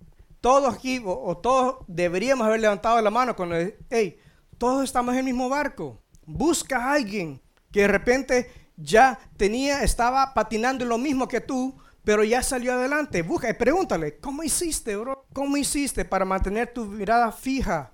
todos 0.42 0.76
aquí, 0.76 1.02
o, 1.04 1.38
todos 1.38 1.78
deberíamos 1.88 2.46
haber 2.46 2.60
levantado 2.60 3.02
la 3.02 3.10
mano 3.10 3.36
cuando, 3.36 3.56
hey, 3.90 4.20
todos 4.58 4.84
estamos 4.84 5.14
en 5.14 5.20
el 5.20 5.26
mismo 5.26 5.50
barco. 5.50 6.02
Busca 6.26 6.78
a 6.78 6.94
alguien 6.94 7.42
que 7.72 7.82
de 7.82 7.88
repente 7.88 8.52
ya 8.78 9.20
tenía, 9.38 9.84
estaba 9.84 10.34
patinando 10.34 10.86
lo 10.86 10.98
mismo 10.98 11.28
que 11.28 11.42
tú, 11.42 11.76
pero 12.04 12.24
ya 12.24 12.42
salió 12.42 12.74
adelante. 12.74 13.22
Busca 13.22 13.50
y 13.50 13.54
pregúntale, 13.54 14.18
¿cómo 14.20 14.44
hiciste, 14.44 14.96
bro? 14.96 15.26
¿Cómo 15.34 15.58
hiciste 15.58 16.06
para 16.06 16.26
mantener 16.26 16.74
tu 16.74 16.86
mirada 16.86 17.32
fija? 17.32 17.92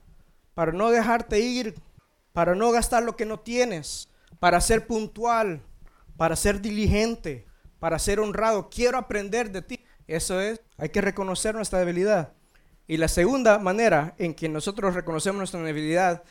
Para 0.53 0.71
no 0.71 0.91
dejarte 0.91 1.39
ir, 1.39 1.75
para 2.31 2.53
no 2.53 2.71
gastar 2.71 3.03
lo 3.03 3.15
que 3.15 3.25
no 3.25 3.39
tienes, 3.39 4.09
para 4.39 4.61
ser 4.61 4.85
puntual, 4.85 5.63
para 6.15 6.35
ser 6.35 6.61
diligente, 6.61 7.47
para 7.79 7.97
ser 7.97 8.19
honrado. 8.19 8.69
Quiero 8.69 8.97
aprender 8.97 9.51
de 9.51 9.61
ti. 9.63 9.79
Eso 10.05 10.39
es, 10.41 10.61
hay 10.77 10.89
que 10.89 11.01
reconocer 11.01 11.55
nuestra 11.55 11.79
debilidad. 11.79 12.33
Y 12.85 12.97
la 12.97 13.07
segunda 13.07 13.57
manera 13.57 14.13
en 14.19 14.33
que 14.35 14.49
nosotros 14.49 14.93
reconocemos 14.93 15.37
nuestra 15.37 15.61
debilidad 15.61 16.23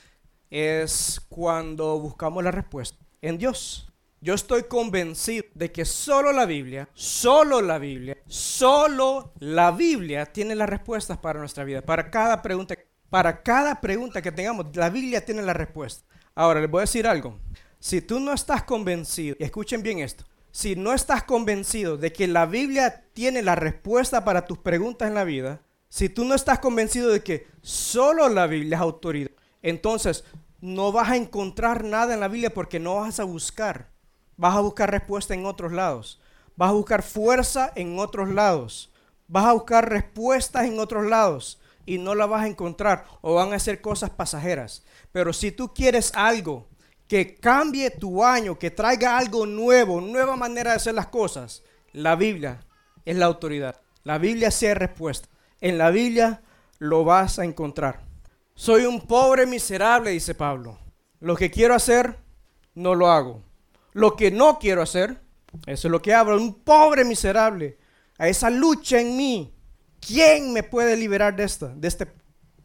es 0.50 1.20
cuando 1.30 1.98
buscamos 1.98 2.44
la 2.44 2.50
respuesta 2.50 3.01
en 3.22 3.38
Dios. 3.38 3.88
Yo 4.20 4.34
estoy 4.34 4.64
convencido 4.64 5.46
de 5.54 5.72
que 5.72 5.84
solo 5.84 6.32
la 6.32 6.46
Biblia, 6.46 6.88
solo 6.94 7.60
la 7.60 7.78
Biblia, 7.78 8.18
solo 8.28 9.32
la 9.38 9.72
Biblia 9.72 10.26
tiene 10.26 10.54
las 10.54 10.68
respuestas 10.68 11.18
para 11.18 11.40
nuestra 11.40 11.64
vida. 11.64 11.82
Para 11.82 12.10
cada 12.10 12.40
pregunta, 12.42 12.76
para 13.10 13.42
cada 13.42 13.80
pregunta 13.80 14.22
que 14.22 14.30
tengamos, 14.30 14.66
la 14.76 14.90
Biblia 14.90 15.24
tiene 15.24 15.42
la 15.42 15.54
respuesta. 15.54 16.04
Ahora 16.34 16.60
les 16.60 16.70
voy 16.70 16.80
a 16.80 16.82
decir 16.82 17.06
algo. 17.06 17.38
Si 17.80 18.00
tú 18.00 18.20
no 18.20 18.32
estás 18.32 18.62
convencido, 18.62 19.36
y 19.40 19.44
escuchen 19.44 19.82
bien 19.82 19.98
esto, 19.98 20.24
si 20.52 20.76
no 20.76 20.92
estás 20.92 21.24
convencido 21.24 21.96
de 21.96 22.12
que 22.12 22.28
la 22.28 22.46
Biblia 22.46 23.04
tiene 23.12 23.42
la 23.42 23.56
respuesta 23.56 24.24
para 24.24 24.46
tus 24.46 24.58
preguntas 24.58 25.08
en 25.08 25.14
la 25.14 25.24
vida, 25.24 25.62
si 25.88 26.08
tú 26.08 26.24
no 26.24 26.34
estás 26.34 26.60
convencido 26.60 27.10
de 27.10 27.22
que 27.22 27.48
solo 27.60 28.28
la 28.28 28.46
Biblia 28.46 28.76
es 28.76 28.82
autoridad, 28.82 29.32
entonces 29.62 30.24
no 30.62 30.92
vas 30.92 31.10
a 31.10 31.16
encontrar 31.16 31.82
nada 31.82 32.14
en 32.14 32.20
la 32.20 32.28
Biblia 32.28 32.54
porque 32.54 32.78
no 32.78 32.94
vas 32.94 33.18
a 33.18 33.24
buscar. 33.24 33.90
Vas 34.36 34.54
a 34.56 34.60
buscar 34.60 34.92
respuesta 34.92 35.34
en 35.34 35.44
otros 35.44 35.72
lados. 35.72 36.20
Vas 36.56 36.70
a 36.70 36.74
buscar 36.74 37.02
fuerza 37.02 37.72
en 37.74 37.98
otros 37.98 38.28
lados. 38.30 38.92
Vas 39.26 39.44
a 39.46 39.52
buscar 39.54 39.90
respuestas 39.90 40.66
en 40.66 40.78
otros 40.78 41.04
lados 41.06 41.60
y 41.84 41.98
no 41.98 42.14
la 42.14 42.26
vas 42.26 42.44
a 42.44 42.46
encontrar 42.46 43.04
o 43.22 43.34
van 43.34 43.52
a 43.52 43.58
ser 43.58 43.80
cosas 43.80 44.10
pasajeras. 44.10 44.84
Pero 45.10 45.32
si 45.32 45.50
tú 45.50 45.74
quieres 45.74 46.12
algo 46.14 46.68
que 47.08 47.34
cambie 47.34 47.90
tu 47.90 48.24
año, 48.24 48.56
que 48.56 48.70
traiga 48.70 49.18
algo 49.18 49.46
nuevo, 49.46 50.00
nueva 50.00 50.36
manera 50.36 50.70
de 50.70 50.76
hacer 50.76 50.94
las 50.94 51.08
cosas, 51.08 51.64
la 51.92 52.14
Biblia 52.14 52.64
es 53.04 53.16
la 53.16 53.26
autoridad. 53.26 53.80
La 54.04 54.18
Biblia 54.18 54.52
sea 54.52 54.74
respuesta. 54.74 55.28
En 55.60 55.76
la 55.76 55.90
Biblia 55.90 56.42
lo 56.78 57.02
vas 57.02 57.40
a 57.40 57.44
encontrar. 57.44 58.11
Soy 58.54 58.84
un 58.84 59.00
pobre 59.00 59.46
miserable, 59.46 60.10
dice 60.10 60.34
Pablo. 60.34 60.78
Lo 61.20 61.36
que 61.36 61.50
quiero 61.50 61.74
hacer, 61.74 62.16
no 62.74 62.94
lo 62.94 63.10
hago 63.10 63.42
lo 63.92 64.16
que 64.16 64.30
no 64.30 64.58
quiero 64.58 64.82
hacer. 64.82 65.20
Eso 65.66 65.88
es 65.88 65.92
lo 65.92 66.00
que 66.00 66.14
hablo, 66.14 66.36
un 66.36 66.54
pobre 66.54 67.04
miserable. 67.04 67.78
A 68.18 68.28
esa 68.28 68.50
lucha 68.50 69.00
en 69.00 69.16
mí. 69.16 69.54
¿Quién 70.00 70.52
me 70.52 70.62
puede 70.62 70.96
liberar 70.96 71.36
de 71.36 71.44
esta, 71.44 71.68
de 71.68 71.88
este 71.88 72.08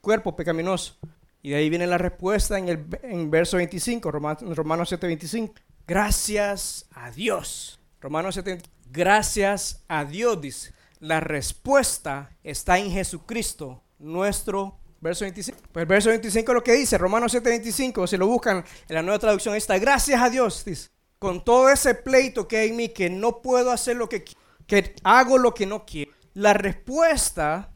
cuerpo 0.02 0.36
pecaminoso? 0.36 0.98
Y 1.42 1.52
de 1.52 1.58
ahí 1.58 1.70
viene 1.70 1.86
la 1.86 1.98
respuesta 1.98 2.58
en 2.58 2.68
el 2.68 2.86
en 3.04 3.30
verso 3.30 3.58
25, 3.58 4.10
Romanos, 4.12 4.56
Romanos 4.56 4.90
7, 4.90 5.06
25. 5.06 5.54
Gracias 5.86 6.88
a 6.92 7.12
Dios. 7.12 7.80
Romanos 8.02 8.36
7, 8.36 8.62
gracias 8.92 9.84
a 9.88 10.04
Dios, 10.06 10.42
dice. 10.42 10.74
La 11.00 11.20
respuesta 11.20 12.32
está 12.44 12.80
en 12.80 12.92
Jesucristo, 12.92 13.84
nuestro 14.00 14.80
verso 15.02 15.26
25. 15.26 15.60
Pues 15.72 15.84
el 15.84 15.88
verso 15.88 16.10
25 16.10 16.52
es 16.52 16.56
lo 16.56 16.64
que 16.64 16.74
dice, 16.74 16.98
Romanos 16.98 17.32
7, 17.32 17.50
25, 17.50 18.08
si 18.08 18.18
lo 18.18 18.28
buscan 18.28 18.64
en 18.88 18.96
la 18.96 19.02
nueva 19.02 19.20
traducción, 19.20 19.56
está, 19.56 19.78
gracias 19.78 20.22
a 20.22 20.30
Dios, 20.30 20.64
dice 20.66 20.90
con 21.20 21.44
todo 21.44 21.72
ese 21.72 21.96
pleito 21.96 22.48
que 22.48 22.58
hay 22.58 22.70
en 22.70 22.76
mí, 22.76 22.90
que 22.90 23.10
no 23.10 23.42
puedo 23.42 23.72
hacer 23.72 23.96
lo 23.96 24.08
que 24.08 24.24
que 24.68 24.94
hago 25.04 25.38
lo 25.38 25.54
que 25.54 25.66
no 25.66 25.86
quiero. 25.86 26.12
La 26.34 26.54
respuesta 26.54 27.72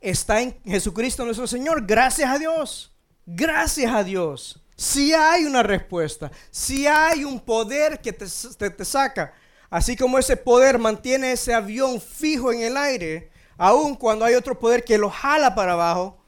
está 0.00 0.42
en 0.42 0.60
Jesucristo 0.64 1.24
nuestro 1.24 1.46
Señor. 1.46 1.86
Gracias 1.86 2.28
a 2.28 2.38
Dios. 2.38 2.92
Gracias 3.24 3.92
a 3.92 4.02
Dios. 4.02 4.60
Si 4.76 5.14
hay 5.14 5.44
una 5.44 5.62
respuesta, 5.62 6.30
si 6.50 6.86
hay 6.86 7.24
un 7.24 7.38
poder 7.38 8.00
que 8.00 8.12
te, 8.12 8.26
te, 8.26 8.84
saca, 8.84 9.32
así 9.70 9.96
como 9.96 10.18
ese 10.18 10.36
poder 10.36 10.78
mantiene 10.78 11.32
ese 11.32 11.54
avión 11.54 12.00
fijo 12.00 12.52
en 12.52 12.62
el 12.62 12.76
aire, 12.76 13.30
aun 13.56 13.94
cuando 13.94 14.24
hay 14.24 14.34
otro 14.34 14.58
poder 14.58 14.82
que 14.82 14.98
lo 14.98 15.08
jala 15.08 15.54
para 15.54 15.74
abajo, 15.74 16.18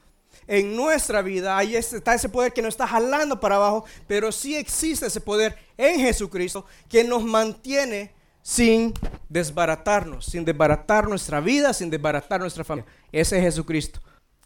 en 0.47 0.75
nuestra 0.75 1.21
vida 1.21 1.57
ahí 1.57 1.75
está 1.75 2.13
ese 2.13 2.29
poder 2.29 2.53
que 2.53 2.61
nos 2.61 2.73
está 2.73 2.87
jalando 2.87 3.39
para 3.39 3.55
abajo, 3.55 3.85
pero 4.07 4.31
sí 4.31 4.55
existe 4.55 5.07
ese 5.07 5.21
poder 5.21 5.57
en 5.77 5.99
Jesucristo 5.99 6.65
que 6.87 7.03
nos 7.03 7.23
mantiene 7.23 8.11
sin 8.41 8.93
desbaratarnos, 9.27 10.25
sin 10.25 10.45
desbaratar 10.45 11.07
nuestra 11.07 11.39
vida, 11.39 11.73
sin 11.73 11.89
desbaratar 11.89 12.39
nuestra 12.39 12.63
familia. 12.63 12.89
Ese 13.11 13.37
es 13.37 13.43
Jesucristo. 13.43 13.99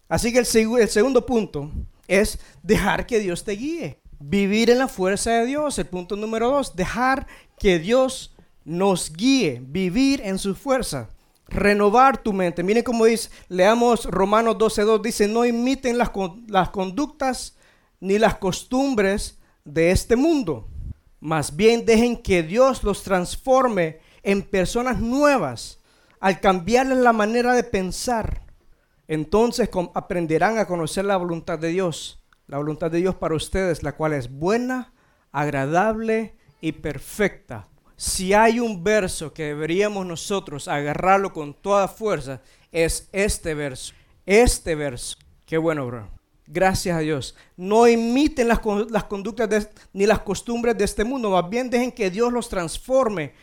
Así 0.08 0.32
que 0.32 0.40
el, 0.40 0.48
el 0.80 0.90
segundo 0.90 1.26
punto 1.26 1.70
es 2.08 2.40
dejar 2.64 3.06
que 3.06 3.20
Dios 3.20 3.44
te 3.44 3.52
guíe. 3.52 4.00
Vivir 4.20 4.70
en 4.70 4.80
la 4.80 4.88
fuerza 4.88 5.32
de 5.32 5.46
Dios. 5.46 5.78
El 5.78 5.88
punto 5.88 6.16
número 6.16 6.50
dos, 6.50 6.76
dejar 6.76 7.28
que 7.60 7.78
Dios 7.78 8.34
nos 8.64 9.12
guíe. 9.12 9.62
Vivir 9.62 10.22
en 10.24 10.40
su 10.40 10.56
fuerza 10.56 11.10
renovar 11.50 12.22
tu 12.22 12.34
mente. 12.34 12.64
Miren 12.64 12.84
cómo 12.84 13.06
dice, 13.06 13.30
leamos 13.48 14.06
Romanos 14.06 14.56
12.2, 14.58 15.02
dice, 15.02 15.28
no 15.28 15.46
imiten 15.46 15.98
las, 15.98 16.12
las 16.48 16.70
conductas 16.70 17.58
ni 18.00 18.18
las 18.18 18.38
costumbres 18.38 19.40
de 19.66 19.92
este 19.92 20.16
mundo. 20.16 20.68
Más 21.20 21.56
bien 21.56 21.86
dejen 21.86 22.22
que 22.22 22.44
Dios 22.44 22.84
los 22.84 23.04
transforme 23.04 24.00
en 24.24 24.42
personas 24.42 25.00
nuevas 25.00 25.80
al 26.20 26.40
cambiarles 26.40 27.00
la 27.00 27.14
manera 27.14 27.54
de 27.54 27.64
pensar. 27.64 28.44
Entonces 29.08 29.70
aprenderán 29.96 30.60
a 30.60 30.68
conocer 30.68 31.06
la 31.06 31.18
voluntad 31.18 31.58
de 31.58 31.70
Dios, 31.70 32.24
la 32.48 32.58
voluntad 32.58 32.92
de 32.92 33.00
Dios 33.00 33.16
para 33.16 33.36
ustedes, 33.36 33.84
la 33.84 33.94
cual 33.94 34.14
es 34.14 34.30
buena, 34.32 34.94
agradable 35.32 36.36
y 36.62 36.74
perfecta 36.74 37.69
si 38.00 38.34
hay 38.34 38.62
un 38.62 38.82
verso 38.82 39.34
que 39.34 39.48
deberíamos 39.48 40.06
nosotros 40.06 40.70
agarrarlo 40.70 41.34
con 41.34 41.54
toda 41.54 41.90
fuerza, 41.90 42.40
es 42.72 43.10
este 43.12 43.54
verso. 43.54 43.94
Este 44.26 44.74
verso. 44.74 45.18
Qué 45.46 45.58
bueno, 45.58 45.86
bro. 45.86 46.08
Gracias 46.48 46.96
a 46.96 47.02
Dios. 47.02 47.36
No 47.58 47.90
imiten 47.90 48.48
las, 48.48 48.60
conductas 48.60 49.70
ni 49.92 50.06
las 50.06 50.20
costumbres 50.20 50.78
de 50.78 50.86
este 50.86 51.04
mundo. 51.04 51.30
Más 51.30 51.50
bien 51.50 51.70
dejen 51.70 51.92
que 51.92 52.10
Dios 52.10 52.32
los 52.32 52.48
transforme 52.48 53.34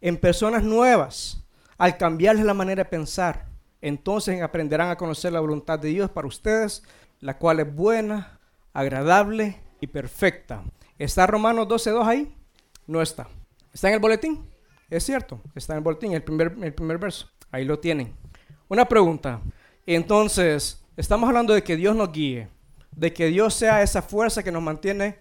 en 0.00 0.16
personas 0.16 0.62
nuevas 0.62 1.44
al 1.76 1.98
cambiarles 1.98 2.46
la 2.46 2.54
manera 2.54 2.84
de 2.84 2.88
pensar. 2.88 3.44
Entonces 3.82 4.40
aprenderán 4.40 4.88
a 4.88 4.96
conocer 4.96 5.34
la 5.34 5.40
voluntad 5.40 5.78
de 5.78 5.88
Dios 5.88 6.08
para 6.08 6.26
ustedes, 6.26 6.82
la 7.20 7.36
cual 7.36 7.60
es 7.60 7.74
buena, 7.74 8.40
agradable 8.72 9.60
y 9.82 9.86
perfecta. 9.86 10.64
¿Está 10.98 11.26
Romanos 11.26 11.68
12.2 11.68 12.06
ahí? 12.06 12.34
No 12.86 13.02
está. 13.02 13.28
¿Está 13.78 13.86
en 13.86 13.94
el 13.94 14.00
boletín? 14.00 14.44
Es 14.90 15.04
cierto, 15.04 15.40
está 15.54 15.72
en 15.72 15.76
el 15.76 15.84
boletín, 15.84 16.12
el 16.12 16.24
primer, 16.24 16.52
el 16.60 16.74
primer 16.74 16.98
verso. 16.98 17.28
Ahí 17.52 17.64
lo 17.64 17.78
tienen. 17.78 18.12
Una 18.66 18.88
pregunta. 18.88 19.40
Entonces, 19.86 20.84
estamos 20.96 21.28
hablando 21.28 21.54
de 21.54 21.62
que 21.62 21.76
Dios 21.76 21.94
nos 21.94 22.10
guíe, 22.10 22.48
de 22.90 23.12
que 23.12 23.26
Dios 23.26 23.54
sea 23.54 23.80
esa 23.80 24.02
fuerza 24.02 24.42
que 24.42 24.50
nos 24.50 24.64
mantiene 24.64 25.20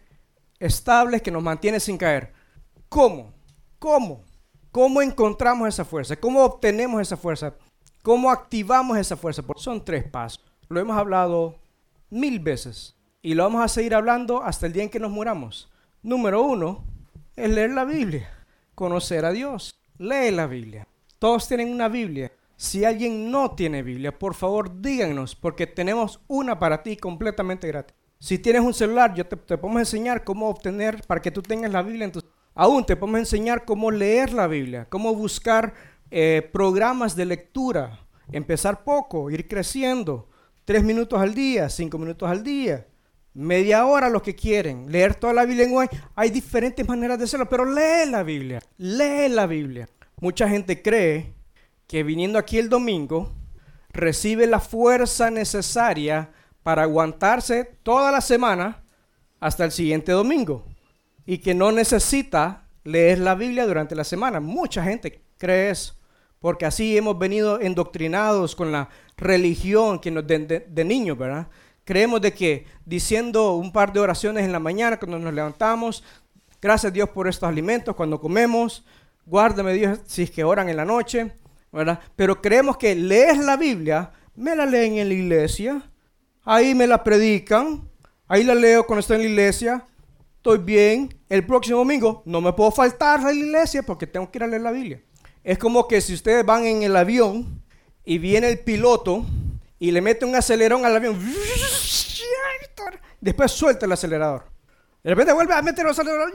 estables, 0.58 1.22
que 1.22 1.30
nos 1.30 1.44
mantiene 1.44 1.80
sin 1.80 2.00
caer. 2.00 2.34
¿Cómo? 2.90 3.32
¿Cómo? 3.78 4.26
¿Cómo 4.72 5.04
encontramos 5.04 5.68
esa 5.68 5.86
fuerza? 5.86 6.16
¿Cómo 6.16 6.44
obtenemos 6.44 7.00
esa 7.00 7.16
fuerza? 7.16 7.54
¿Cómo 8.02 8.32
activamos 8.32 8.98
esa 8.98 9.16
fuerza? 9.16 9.44
Son 9.58 9.86
tres 9.86 10.04
pasos. 10.04 10.44
Lo 10.68 10.80
hemos 10.80 10.98
hablado 10.98 11.60
mil 12.10 12.40
veces 12.40 12.96
y 13.22 13.36
lo 13.36 13.44
vamos 13.44 13.64
a 13.64 13.68
seguir 13.68 13.94
hablando 13.94 14.42
hasta 14.42 14.66
el 14.66 14.74
día 14.74 14.82
en 14.82 14.90
que 14.90 15.00
nos 15.00 15.12
muramos. 15.12 15.72
Número 16.02 16.42
uno 16.42 16.84
es 17.36 17.52
leer 17.52 17.70
la 17.70 17.86
Biblia, 17.86 18.34
conocer 18.78 19.26
a 19.26 19.32
Dios. 19.32 19.82
Lee 19.98 20.30
la 20.30 20.46
Biblia. 20.46 20.88
Todos 21.18 21.48
tienen 21.48 21.74
una 21.74 21.90
Biblia. 21.90 22.32
Si 22.56 22.86
alguien 22.86 23.32
no 23.32 23.56
tiene 23.56 23.82
Biblia, 23.82 24.18
por 24.18 24.36
favor 24.36 24.82
díganos, 24.82 25.36
porque 25.36 25.66
tenemos 25.66 26.20
una 26.28 26.60
para 26.60 26.84
ti 26.84 26.96
completamente 26.96 27.68
gratis. 27.68 27.96
Si 28.20 28.38
tienes 28.38 28.62
un 28.62 28.76
celular, 28.76 29.16
yo 29.16 29.26
te, 29.26 29.36
podemos 29.36 29.80
enseñar 29.80 30.24
cómo 30.24 30.48
obtener 30.48 31.02
para 31.08 31.22
que 31.22 31.32
tú 31.32 31.42
tengas 31.42 31.72
la 31.72 31.82
Biblia 31.82 32.06
en 32.06 32.12
tu... 32.12 32.22
Aún 32.54 32.86
te 32.86 32.96
podemos 32.96 33.20
enseñar 33.20 33.66
cómo 33.66 33.90
leer 33.90 34.32
la 34.32 34.46
Biblia, 34.46 34.86
cómo 34.90 35.14
buscar 35.16 35.74
eh, 36.12 36.48
programas 36.54 37.16
de 37.16 37.26
lectura. 37.26 38.00
Empezar 38.32 38.84
poco, 38.84 39.32
ir 39.32 39.48
creciendo. 39.48 40.30
Tres 40.66 40.84
minutos 40.84 41.20
al 41.20 41.34
día, 41.34 41.68
cinco 41.70 41.98
minutos 41.98 42.30
al 42.30 42.44
día, 42.44 42.86
media 43.38 43.86
hora 43.86 44.10
los 44.10 44.22
que 44.22 44.36
quieren. 44.36 44.92
Leer 44.92 45.16
toda 45.16 45.34
la 45.34 45.46
Biblia 45.46 45.66
en. 45.66 45.90
Hay 46.16 46.30
diferentes 46.30 46.88
maneras 46.88 47.18
de 47.18 47.26
hacerlo, 47.26 47.48
pero 47.48 47.66
lee 47.66 48.10
la 48.10 48.24
Biblia. 48.24 48.60
Lee 48.78 49.30
la 49.30 49.46
Biblia. 49.46 49.88
Mucha 50.20 50.50
gente 50.50 50.82
cree 50.82 51.34
que 51.86 52.04
viniendo 52.04 52.40
aquí 52.40 52.58
el 52.58 52.70
domingo 52.70 53.32
recibe 53.90 54.48
la 54.48 54.60
fuerza 54.60 55.30
necesaria 55.30 56.32
para 56.64 56.84
aguantarse 56.84 57.64
toda 57.84 58.12
la 58.12 58.22
semana 58.22 58.84
hasta 59.40 59.64
el 59.64 59.72
siguiente 59.72 60.12
domingo 60.12 60.66
y 61.26 61.38
que 61.38 61.54
no 61.54 61.72
necesita 61.72 62.68
leer 62.84 63.20
la 63.20 63.36
Biblia 63.36 63.68
durante 63.68 63.96
la 63.96 64.04
semana. 64.04 64.40
Mucha 64.40 64.84
gente 64.84 65.22
cree 65.38 65.70
eso, 65.70 65.96
porque 66.40 66.66
así 66.66 66.98
hemos 66.98 67.18
venido 67.20 67.60
endoctrinados 67.60 68.56
con 68.56 68.72
la 68.72 68.90
religión 69.18 70.00
que 70.00 70.10
nos 70.12 70.26
de, 70.26 70.66
de, 70.68 70.86
niños, 70.86 71.18
¿verdad? 71.18 71.48
Creemos 71.88 72.20
de 72.20 72.34
que 72.34 72.66
diciendo 72.84 73.54
un 73.54 73.72
par 73.72 73.94
de 73.94 74.02
oraciones 74.02 74.44
en 74.44 74.52
la 74.52 74.60
mañana 74.60 75.00
cuando 75.00 75.18
nos 75.20 75.34
levantamos, 75.34 76.04
gracias 76.62 76.92
a 76.92 76.94
Dios 76.94 77.08
por 77.08 77.30
estos 77.30 77.48
alimentos, 77.48 77.96
cuando 77.96 78.20
comemos, 78.20 78.84
guárdame 79.26 79.72
Dios 79.72 80.00
si 80.06 80.24
es 80.24 80.32
que 80.32 80.44
oran 80.44 80.68
en 80.68 80.76
la 80.76 80.84
noche, 80.84 81.32
¿verdad? 81.72 81.98
Pero 82.18 82.42
creemos 82.42 82.76
que 82.76 82.94
lees 82.94 83.38
la 83.38 83.56
Biblia, 83.56 84.12
me 84.36 84.54
la 84.54 84.66
leen 84.66 84.98
en 84.98 85.08
la 85.08 85.14
iglesia, 85.14 85.82
ahí 86.44 86.76
me 86.76 86.88
la 86.88 87.02
predican, 87.02 87.88
ahí 88.28 88.44
la 88.44 88.54
leo 88.54 88.86
cuando 88.86 89.00
estoy 89.00 89.16
en 89.16 89.24
la 89.24 89.30
iglesia, 89.30 89.86
estoy 90.36 90.58
bien, 90.58 91.18
el 91.30 91.46
próximo 91.46 91.78
domingo 91.78 92.22
no 92.26 92.42
me 92.42 92.52
puedo 92.52 92.70
faltar 92.70 93.22
a 93.22 93.32
la 93.32 93.34
iglesia 93.34 93.82
porque 93.82 94.06
tengo 94.06 94.30
que 94.30 94.40
ir 94.40 94.44
a 94.44 94.48
leer 94.48 94.62
la 94.62 94.72
Biblia. 94.72 95.02
Es 95.42 95.58
como 95.58 95.88
que 95.88 96.02
si 96.02 96.14
ustedes 96.14 96.46
van 96.46 96.66
en 96.66 96.84
el 96.84 96.98
avión 96.98 97.64
y 98.04 98.18
viene 98.18 98.50
el 98.50 98.60
piloto 98.60 99.26
y 99.80 99.92
le 99.92 100.02
mete 100.02 100.26
un 100.26 100.36
acelerón 100.36 100.86
al 100.86 100.96
avión, 100.96 101.20
después 103.22 103.52
suelta 103.52 103.86
el 103.86 103.92
acelerador. 103.92 104.46
De 105.04 105.12
repente 105.12 105.34
vuelve 105.34 105.54
a 105.54 105.62
meter 105.62 105.86
el 105.86 105.92
acelerador 105.92 106.32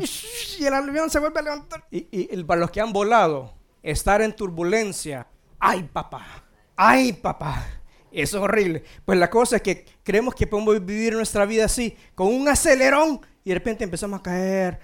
y 0.58 0.64
el 0.64 0.72
avión 0.74 1.10
se 1.10 1.18
vuelve 1.18 1.40
a 1.40 1.42
levantar. 1.42 1.84
Y, 1.90 2.06
y 2.10 2.44
para 2.44 2.60
los 2.60 2.70
que 2.70 2.80
han 2.80 2.92
volado, 2.92 3.54
estar 3.82 4.22
en 4.22 4.34
turbulencia, 4.34 5.26
ay 5.58 5.82
papá, 5.82 6.44
ay 6.76 7.12
papá 7.12 7.82
eso 8.12 8.36
es 8.38 8.42
horrible. 8.42 8.84
Pues 9.04 9.18
la 9.18 9.30
cosa 9.30 9.56
es 9.56 9.62
que 9.62 9.86
creemos 10.02 10.34
que 10.34 10.46
podemos 10.46 10.84
vivir 10.84 11.14
nuestra 11.14 11.46
vida 11.46 11.64
así, 11.64 11.96
con 12.14 12.28
un 12.28 12.48
acelerón, 12.48 13.20
y 13.44 13.50
de 13.50 13.54
repente 13.54 13.84
empezamos 13.84 14.20
a 14.20 14.22
caer. 14.22 14.78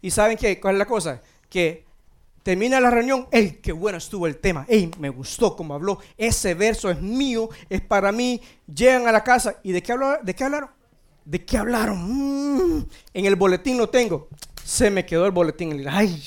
¿Y 0.00 0.10
saben 0.10 0.36
qué? 0.36 0.58
¿Cuál 0.58 0.76
es 0.76 0.78
la 0.78 0.86
cosa? 0.86 1.20
Que 1.48 1.84
termina 2.50 2.80
la 2.80 2.90
reunión, 2.90 3.28
¡ey, 3.30 3.60
qué 3.62 3.70
bueno 3.70 3.98
estuvo 3.98 4.26
el 4.26 4.38
tema! 4.38 4.66
¡Ey, 4.68 4.90
me 4.98 5.08
gustó 5.08 5.54
como 5.54 5.72
habló! 5.72 6.00
Ese 6.16 6.54
verso 6.54 6.90
es 6.90 7.00
mío, 7.00 7.48
es 7.68 7.80
para 7.80 8.10
mí. 8.10 8.40
Llegan 8.66 9.06
a 9.06 9.12
la 9.12 9.22
casa, 9.22 9.60
¿y 9.62 9.70
de 9.70 9.80
qué, 9.84 9.92
hablaron? 9.92 10.68
¿De 11.24 11.44
qué 11.44 11.56
hablaron? 11.56 11.98
Mm, 12.08 12.86
en 13.14 13.24
el 13.24 13.36
boletín 13.36 13.78
lo 13.78 13.88
tengo. 13.88 14.26
Se 14.64 14.90
me 14.90 15.06
quedó 15.06 15.26
el 15.26 15.30
boletín. 15.30 15.86
Ay, 15.88 16.20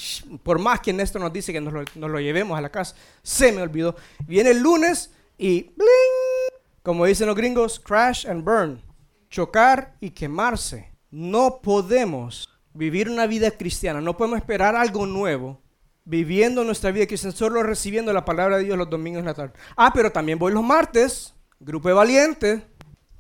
por 0.44 0.60
más 0.60 0.80
que 0.80 0.94
Néstor 0.94 1.22
nos 1.22 1.34
dice 1.34 1.52
que 1.52 1.60
nos 1.60 1.74
nos 1.74 2.10
lo 2.10 2.22
llevemos 2.22 2.58
a 2.58 2.62
la 2.62 2.70
casa, 2.70 2.96
se 3.22 3.52
me 3.52 3.62
olvidó. 3.62 3.98
Viene 4.26 4.52
el 4.52 4.60
lunes 4.60 5.12
y 5.38 5.64
¡bling! 5.76 6.62
Como 6.84 7.06
dicen 7.06 7.28
los 7.28 7.36
gringos, 7.36 7.82
crash 7.82 8.26
and 8.28 8.46
burn, 8.46 8.82
chocar 9.30 9.98
y 10.00 10.12
quemarse. 10.12 10.90
No 11.12 11.60
podemos 11.62 12.48
vivir 12.74 13.10
una 13.10 13.28
vida 13.28 13.52
cristiana, 13.52 14.00
no 14.00 14.16
podemos 14.16 14.40
esperar 14.40 14.78
algo 14.78 15.06
nuevo 15.06 15.62
viviendo 16.06 16.64
nuestra 16.64 16.92
vida 16.92 17.08
cristiana, 17.08 17.36
solo 17.36 17.64
recibiendo 17.64 18.12
la 18.14 18.26
palabra 18.26 18.58
de 18.58 18.66
Dios 18.66 18.78
los 18.78 18.90
domingos 18.90 19.20
en 19.20 19.26
la 19.26 19.34
tarde. 19.34 19.54
Ah, 19.76 19.92
pero 19.94 20.12
también 20.12 20.38
voy 20.40 20.52
los 20.52 20.64
martes, 20.64 21.34
grupo 21.60 21.88
de 21.88 21.94
valientes, 21.94 22.62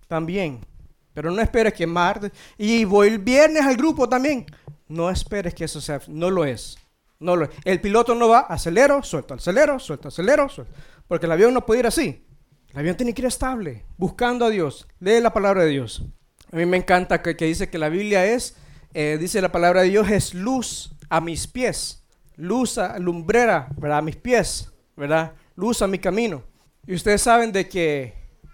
también. 0.08 0.66
Pero 1.14 1.32
no 1.32 1.42
esperes 1.42 1.74
que 1.74 1.88
martes, 1.88 2.32
y 2.58 2.86
voy 2.86 3.08
el 3.08 3.20
viernes 3.20 3.64
al 3.64 3.78
grupo 3.78 4.10
también. 4.10 4.46
No 4.88 5.10
esperes 5.10 5.54
que 5.54 5.66
eso 5.66 5.80
sea, 5.80 6.02
no 6.08 6.30
lo 6.30 6.46
es. 6.46 6.78
No 7.20 7.36
lo 7.36 7.46
es. 7.46 7.52
El 7.64 7.80
piloto 7.80 8.16
no 8.16 8.28
va, 8.28 8.40
acelero, 8.40 9.02
suelto, 9.04 9.36
acelero, 9.36 9.80
suelto, 9.80 10.10
acelero, 10.10 10.50
suelto. 10.50 10.74
Porque 11.08 11.26
el 11.26 11.32
avión 11.32 11.54
no 11.54 11.66
puede 11.66 11.82
ir 11.82 11.88
así. 11.88 12.26
El 12.72 12.80
avión 12.80 12.98
tiene 12.98 13.14
que 13.14 13.22
ir 13.22 13.28
estable, 13.28 13.86
buscando 13.98 14.46
a 14.46 14.50
Dios. 14.50 14.88
Lee 15.00 15.22
la 15.22 15.32
palabra 15.32 15.64
de 15.64 15.70
Dios. 15.70 16.04
A 16.52 16.56
mí 16.56 16.66
me 16.66 16.78
encanta 16.78 17.22
que, 17.22 17.34
dice 17.34 17.70
que 17.70 17.78
la 17.78 17.90
Biblia 17.90 18.26
es, 18.26 18.56
eh, 18.94 19.18
dice 19.20 19.42
la 19.42 19.52
palabra 19.52 19.82
de 19.82 19.90
Dios, 19.90 20.10
es 20.10 20.34
luz 20.34 20.96
a 21.10 21.22
mis 21.22 21.48
pies. 21.48 22.03
Luz 22.36 22.80
lumbrera, 23.00 23.70
¿verdad? 23.78 24.00
A 24.00 24.02
mis 24.02 24.16
pies, 24.16 24.72
¿verdad? 24.96 25.34
Luz 25.56 25.82
a 25.82 25.88
mi 25.88 26.00
camino. 26.00 26.44
Y 26.86 26.96
ustedes 26.96 27.22
saben 27.22 27.52
de 27.52 27.70
que 27.70 28.14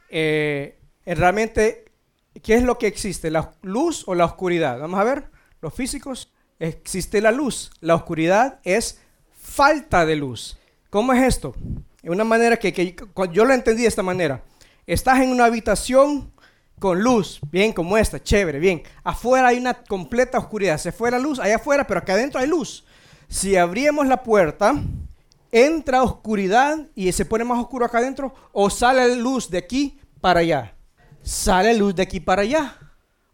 eh, 0.10 0.80
realmente, 1.06 1.86
¿qué 2.44 2.56
es 2.56 2.64
lo 2.64 2.78
que 2.78 2.88
existe? 2.88 3.32
¿La 3.32 3.54
luz 3.62 4.04
o 4.08 4.16
la 4.16 4.26
oscuridad? 4.26 4.80
Vamos 4.80 5.00
a 5.00 5.04
ver, 5.04 5.30
los 5.62 5.74
físicos, 5.74 6.32
existe 6.60 7.22
la 7.22 7.32
luz. 7.32 7.72
La 7.80 7.96
oscuridad 7.96 8.60
es 8.64 9.00
falta 9.32 10.06
de 10.06 10.16
luz. 10.16 10.58
¿Cómo 10.90 11.14
es 11.14 11.24
esto? 11.24 11.56
En 12.02 12.12
una 12.12 12.24
manera 12.24 12.58
que, 12.58 12.96
yo 13.32 13.46
lo 13.46 13.54
entendí 13.54 13.84
de 13.84 13.88
esta 13.88 14.04
manera. 14.04 14.44
Estás 14.86 15.20
en 15.20 15.32
una 15.32 15.46
habitación 15.46 16.32
con 16.80 17.02
luz, 17.02 17.40
bien 17.52 17.74
como 17.74 17.98
esta, 17.98 18.24
chévere, 18.24 18.60
bien. 18.60 18.84
Afuera 19.04 19.50
hay 19.50 19.58
una 19.58 19.74
completa 19.84 20.38
oscuridad. 20.38 20.78
Se 20.78 20.92
fue 20.92 21.12
la 21.12 21.20
luz 21.20 21.40
allá 21.40 21.58
afuera, 21.58 21.86
pero 21.86 22.00
acá 22.00 22.14
adentro 22.14 22.40
hay 22.40 22.48
luz. 22.48 22.86
Si 23.30 23.56
abrimos 23.56 24.08
la 24.08 24.24
puerta, 24.24 24.74
entra 25.52 26.04
oscuridad 26.04 26.88
y 26.96 27.12
se 27.12 27.26
pone 27.26 27.44
más 27.44 27.60
oscuro 27.60 27.86
acá 27.86 28.00
adentro, 28.00 28.34
o 28.52 28.70
sale 28.70 29.16
luz 29.16 29.50
de 29.50 29.60
aquí 29.60 30.00
para 30.20 30.40
allá. 30.40 30.76
Sale 31.22 31.76
luz 31.76 31.96
de 31.96 32.02
aquí 32.04 32.20
para 32.20 32.42
allá. 32.42 32.76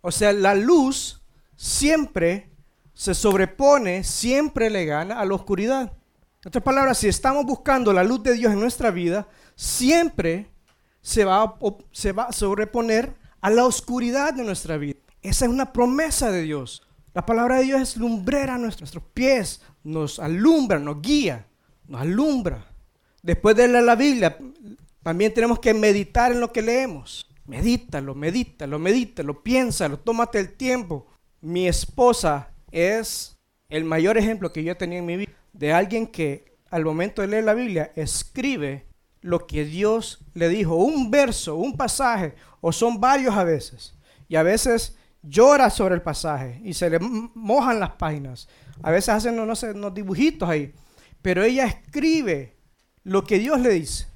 O 0.01 0.11
sea, 0.11 0.33
la 0.33 0.53
luz 0.53 1.23
siempre 1.55 2.51
se 2.93 3.13
sobrepone, 3.13 4.03
siempre 4.03 4.69
le 4.69 4.85
gana 4.85 5.19
a 5.19 5.25
la 5.25 5.33
oscuridad. 5.33 5.93
En 6.43 6.49
otras 6.49 6.63
palabras, 6.63 6.97
si 6.97 7.07
estamos 7.07 7.45
buscando 7.45 7.93
la 7.93 8.03
luz 8.03 8.21
de 8.21 8.33
Dios 8.33 8.51
en 8.51 8.59
nuestra 8.59 8.91
vida, 8.91 9.27
siempre 9.55 10.51
se 11.01 11.23
va, 11.23 11.43
a, 11.43 11.55
se 11.91 12.11
va 12.11 12.23
a 12.25 12.33
sobreponer 12.33 13.15
a 13.39 13.49
la 13.49 13.65
oscuridad 13.65 14.33
de 14.33 14.43
nuestra 14.43 14.77
vida. 14.77 14.99
Esa 15.21 15.45
es 15.45 15.51
una 15.51 15.71
promesa 15.71 16.31
de 16.31 16.41
Dios. 16.41 16.85
La 17.15 17.25
palabra 17.25 17.59
de 17.59 17.63
Dios 17.63 17.81
es 17.81 17.95
lumbrera 17.95 18.55
a 18.55 18.57
nuestros 18.57 18.91
pies, 19.13 19.61
nos 19.85 20.19
alumbra, 20.19 20.79
nos 20.79 21.01
guía, 21.01 21.47
nos 21.87 22.01
alumbra. 22.01 22.67
Después 23.23 23.55
de 23.55 23.69
leer 23.69 23.85
la 23.85 23.95
Biblia, 23.95 24.37
también 25.01 25.33
tenemos 25.33 25.59
que 25.59 25.73
meditar 25.73 26.33
en 26.33 26.41
lo 26.41 26.51
que 26.51 26.61
leemos. 26.61 27.33
Medítalo, 27.45 28.15
medítalo, 28.15 28.79
medítalo, 28.79 29.41
piénsalo, 29.41 29.97
tómate 29.97 30.39
el 30.39 30.57
tiempo. 30.57 31.07
Mi 31.39 31.69
esposa 31.69 32.49
es 32.69 33.37
el 33.69 33.85
mayor 33.85 34.17
ejemplo 34.17 34.51
que 34.51 34.65
yo 34.65 34.75
tenía 34.75 34.99
en 34.99 35.05
mi 35.05 35.15
vida 35.15 35.31
de 35.53 35.71
alguien 35.71 36.07
que 36.07 36.57
al 36.69 36.83
momento 36.83 37.21
de 37.21 37.29
leer 37.29 37.45
la 37.45 37.53
Biblia 37.53 37.93
escribe 37.95 38.87
lo 39.21 39.47
que 39.47 39.63
Dios 39.63 40.19
le 40.33 40.49
dijo, 40.49 40.75
un 40.75 41.09
verso, 41.09 41.55
un 41.55 41.77
pasaje, 41.77 42.35
o 42.59 42.73
son 42.73 42.99
varios 42.99 43.37
a 43.37 43.45
veces. 43.45 43.97
Y 44.27 44.35
a 44.35 44.43
veces 44.43 44.97
llora 45.27 45.69
sobre 45.69 45.95
el 45.95 46.01
pasaje 46.01 46.61
y 46.63 46.73
se 46.73 46.89
le 46.89 46.99
mojan 46.99 47.79
las 47.79 47.91
páginas. 47.91 48.47
A 48.81 48.91
veces 48.91 49.09
hacen, 49.09 49.35
no 49.35 49.55
sé, 49.55 49.71
unos 49.71 49.93
dibujitos 49.93 50.47
ahí. 50.47 50.73
Pero 51.21 51.43
ella 51.43 51.65
escribe 51.65 52.57
lo 53.03 53.23
que 53.23 53.39
Dios 53.39 53.59
le 53.59 53.69
dice. 53.69 54.07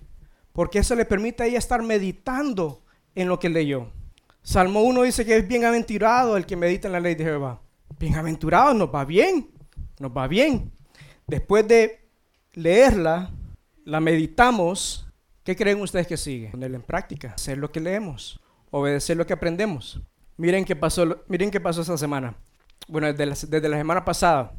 porque 0.51 0.79
eso 0.79 0.93
le 0.95 1.05
permite 1.05 1.43
a 1.43 1.45
ella 1.45 1.57
estar 1.57 1.81
meditando 1.81 2.83
en 3.15 3.29
lo 3.29 3.39
que 3.39 3.47
leyó. 3.47 3.91
Salmo 4.41 4.81
1 4.81 5.03
dice 5.03 5.23
que 5.25 5.37
es 5.37 5.47
bienaventurado 5.47 6.35
el 6.35 6.45
que 6.45 6.55
medita 6.57 6.87
en 6.87 6.91
la 6.93 6.99
ley 6.99 7.15
de 7.15 7.23
Jehová. 7.23 7.61
Bienaventurado, 7.97 8.73
nos 8.73 8.93
va 8.93 9.05
bien, 9.05 9.51
nos 9.99 10.11
va 10.11 10.27
bien. 10.27 10.73
Después 11.27 11.67
de 11.67 12.09
leerla, 12.53 13.31
la 13.85 13.99
meditamos, 13.99 15.07
¿qué 15.43 15.55
creen 15.55 15.81
ustedes 15.81 16.07
que 16.07 16.17
sigue? 16.17 16.49
Ponerla 16.49 16.77
en 16.77 16.83
práctica, 16.83 17.33
hacer 17.35 17.57
lo 17.57 17.71
que 17.71 17.79
leemos, 17.79 18.41
obedecer 18.71 19.15
lo 19.15 19.25
que 19.25 19.33
aprendemos. 19.33 20.01
Miren 20.39 20.63
qué 20.63 20.73
pasó, 20.73 21.05
miren 21.27 21.51
qué 21.51 21.59
pasó 21.59 21.81
esta 21.81 21.97
semana. 21.97 22.33
Bueno, 22.87 23.07
desde 23.11 23.25
la, 23.67 23.77
semana 23.77 24.05
pasada, 24.05 24.53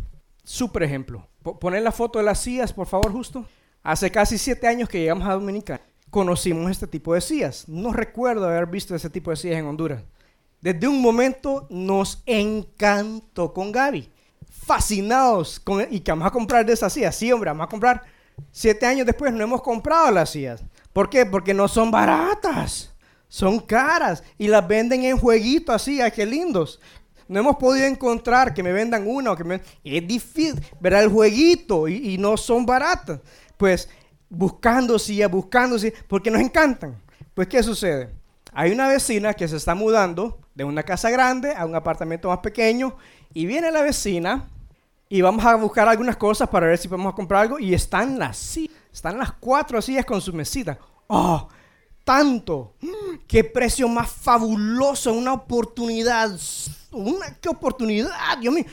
súper 0.45 0.83
ejemplo. 0.83 1.27
poner 1.59 1.83
la 1.83 1.91
foto 1.91 2.19
de 2.19 2.25
las 2.27 2.39
sillas, 2.39 2.71
por 2.71 2.87
favor, 2.87 3.11
justo. 3.11 3.47
Hace 3.83 4.11
casi 4.11 4.37
siete 4.37 4.69
años 4.69 4.91
que 4.91 5.01
llegamos 5.01 5.27
a 5.27 5.33
Dominica, 5.33 5.81
conocimos 6.11 6.71
este 6.71 6.87
tipo 6.87 7.15
de 7.15 7.23
sillas. 7.23 7.67
No 7.67 7.95
recuerdo 7.95 8.47
haber 8.47 8.67
visto 8.67 8.95
ese 8.95 9.09
tipo 9.09 9.31
de 9.31 9.37
sillas 9.37 9.59
en 9.59 9.65
Honduras. 9.65 10.03
Desde 10.61 10.87
un 10.87 11.01
momento 11.01 11.67
nos 11.71 12.23
encantó 12.27 13.55
con 13.55 13.73
Gaby. 13.73 14.11
Fascinados 14.51 15.59
con, 15.61 15.87
y 15.91 16.01
que 16.01 16.13
vamos 16.13 16.29
a 16.29 16.31
comprar 16.31 16.67
de 16.67 16.75
esas 16.75 16.93
sillas. 16.93 17.17
Sí, 17.17 17.33
hombre, 17.33 17.49
vamos 17.49 17.65
a 17.65 17.71
comprar. 17.71 18.03
Siete 18.53 18.85
años 18.85 19.07
después 19.07 19.33
no 19.33 19.43
hemos 19.43 19.63
comprado 19.63 20.11
las 20.11 20.29
sillas. 20.29 20.63
¿Por 20.93 21.09
qué? 21.09 21.25
Porque 21.25 21.55
no 21.55 21.69
son 21.69 21.91
baratas. 21.91 22.93
Son 23.31 23.61
caras 23.61 24.23
y 24.37 24.49
las 24.49 24.67
venden 24.67 25.05
en 25.05 25.17
jueguito 25.17 25.73
así, 25.73 26.01
ay, 26.01 26.11
qué 26.11 26.27
lindos. 26.27 26.81
No 27.29 27.39
hemos 27.39 27.57
podido 27.57 27.87
encontrar 27.87 28.53
que 28.53 28.63
me 28.63 28.73
vendan 28.73 29.07
una 29.07 29.31
o 29.31 29.37
que 29.37 29.45
me... 29.45 29.61
Es 29.85 30.07
difícil, 30.07 30.61
ver 30.81 30.95
el 30.95 31.09
jueguito 31.09 31.87
y, 31.87 32.15
y 32.15 32.19
no 32.19 32.37
son 32.37 32.67
baratas. 32.67 33.21
Pues 33.57 33.89
buscando 34.29 34.99
sillas, 34.99 35.31
buscando 35.31 35.79
sillas, 35.79 36.03
porque 36.09 36.29
nos 36.29 36.41
encantan. 36.41 37.01
Pues, 37.33 37.47
¿qué 37.47 37.63
sucede? 37.63 38.11
Hay 38.53 38.73
una 38.73 38.89
vecina 38.89 39.33
que 39.33 39.47
se 39.47 39.57
está 39.57 39.77
mudando 39.77 40.41
de 40.57 40.65
una 40.65 40.83
casa 40.83 41.09
grande 41.09 41.55
a 41.55 41.65
un 41.65 41.77
apartamento 41.77 42.29
más 42.29 42.39
pequeño 42.39 42.97
y 43.33 43.47
viene 43.47 43.71
la 43.71 43.83
vecina 43.83 44.49
y 45.09 45.21
vamos 45.21 45.45
a 45.45 45.55
buscar 45.55 45.89
algunas 45.89 46.17
cosas 46.17 46.49
para 46.49 46.67
ver 46.67 46.79
si 46.79 46.89
podemos 46.89 47.15
comprar 47.15 47.43
algo 47.43 47.61
y 47.61 47.75
están 47.75 48.19
las 48.19 48.37
sillas, 48.37 48.75
están 48.93 49.19
las 49.19 49.33
cuatro 49.35 49.81
sillas 49.81 50.05
con 50.05 50.21
su 50.21 50.33
mesita. 50.33 50.79
¡Oh! 51.07 51.49
Tanto. 52.05 52.75
Qué 53.27 53.45
precio 53.45 53.89
más 53.89 54.11
fabuloso, 54.11 55.13
una 55.13 55.33
oportunidad. 55.33 56.37
Una, 56.91 57.37
qué 57.41 57.49
oportunidad, 57.49 58.39
Dios 58.41 58.53
mío. 58.53 58.65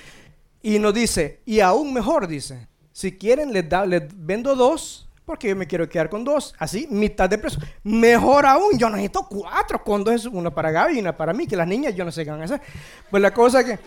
Y 0.62 0.80
nos 0.80 0.94
dice, 0.94 1.42
y 1.46 1.60
aún 1.60 1.94
mejor 1.94 2.28
dice, 2.28 2.68
si 2.92 3.18
quieren 3.18 3.54
les, 3.54 3.70
da, 3.70 3.86
les 3.86 4.04
vendo 4.14 4.56
dos, 4.56 5.08
porque 5.24 5.50
yo 5.50 5.56
me 5.56 5.68
quiero 5.68 5.88
quedar 5.88 6.10
con 6.10 6.24
dos, 6.24 6.56
así, 6.58 6.88
mitad 6.90 7.30
de 7.30 7.38
precio. 7.38 7.60
Mejor 7.84 8.46
aún, 8.46 8.78
yo 8.78 8.90
necesito 8.90 9.28
cuatro 9.30 9.84
con 9.84 10.04
dos, 10.04 10.26
una 10.26 10.50
para 10.50 10.72
Gaby 10.72 10.98
y 10.98 11.00
una 11.00 11.16
para 11.16 11.34
mí, 11.34 11.46
que 11.46 11.56
las 11.56 11.68
niñas 11.68 11.96
yo 11.96 12.04
no 12.06 12.12
sé 12.12 12.24
qué 12.24 12.32
van 12.32 12.42
a 12.42 12.46
hacer. 12.46 12.62
Pues 13.10 13.22
la 13.22 13.34
cosa 13.34 13.64
que, 13.64 13.78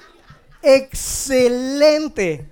excelente. 0.62 2.46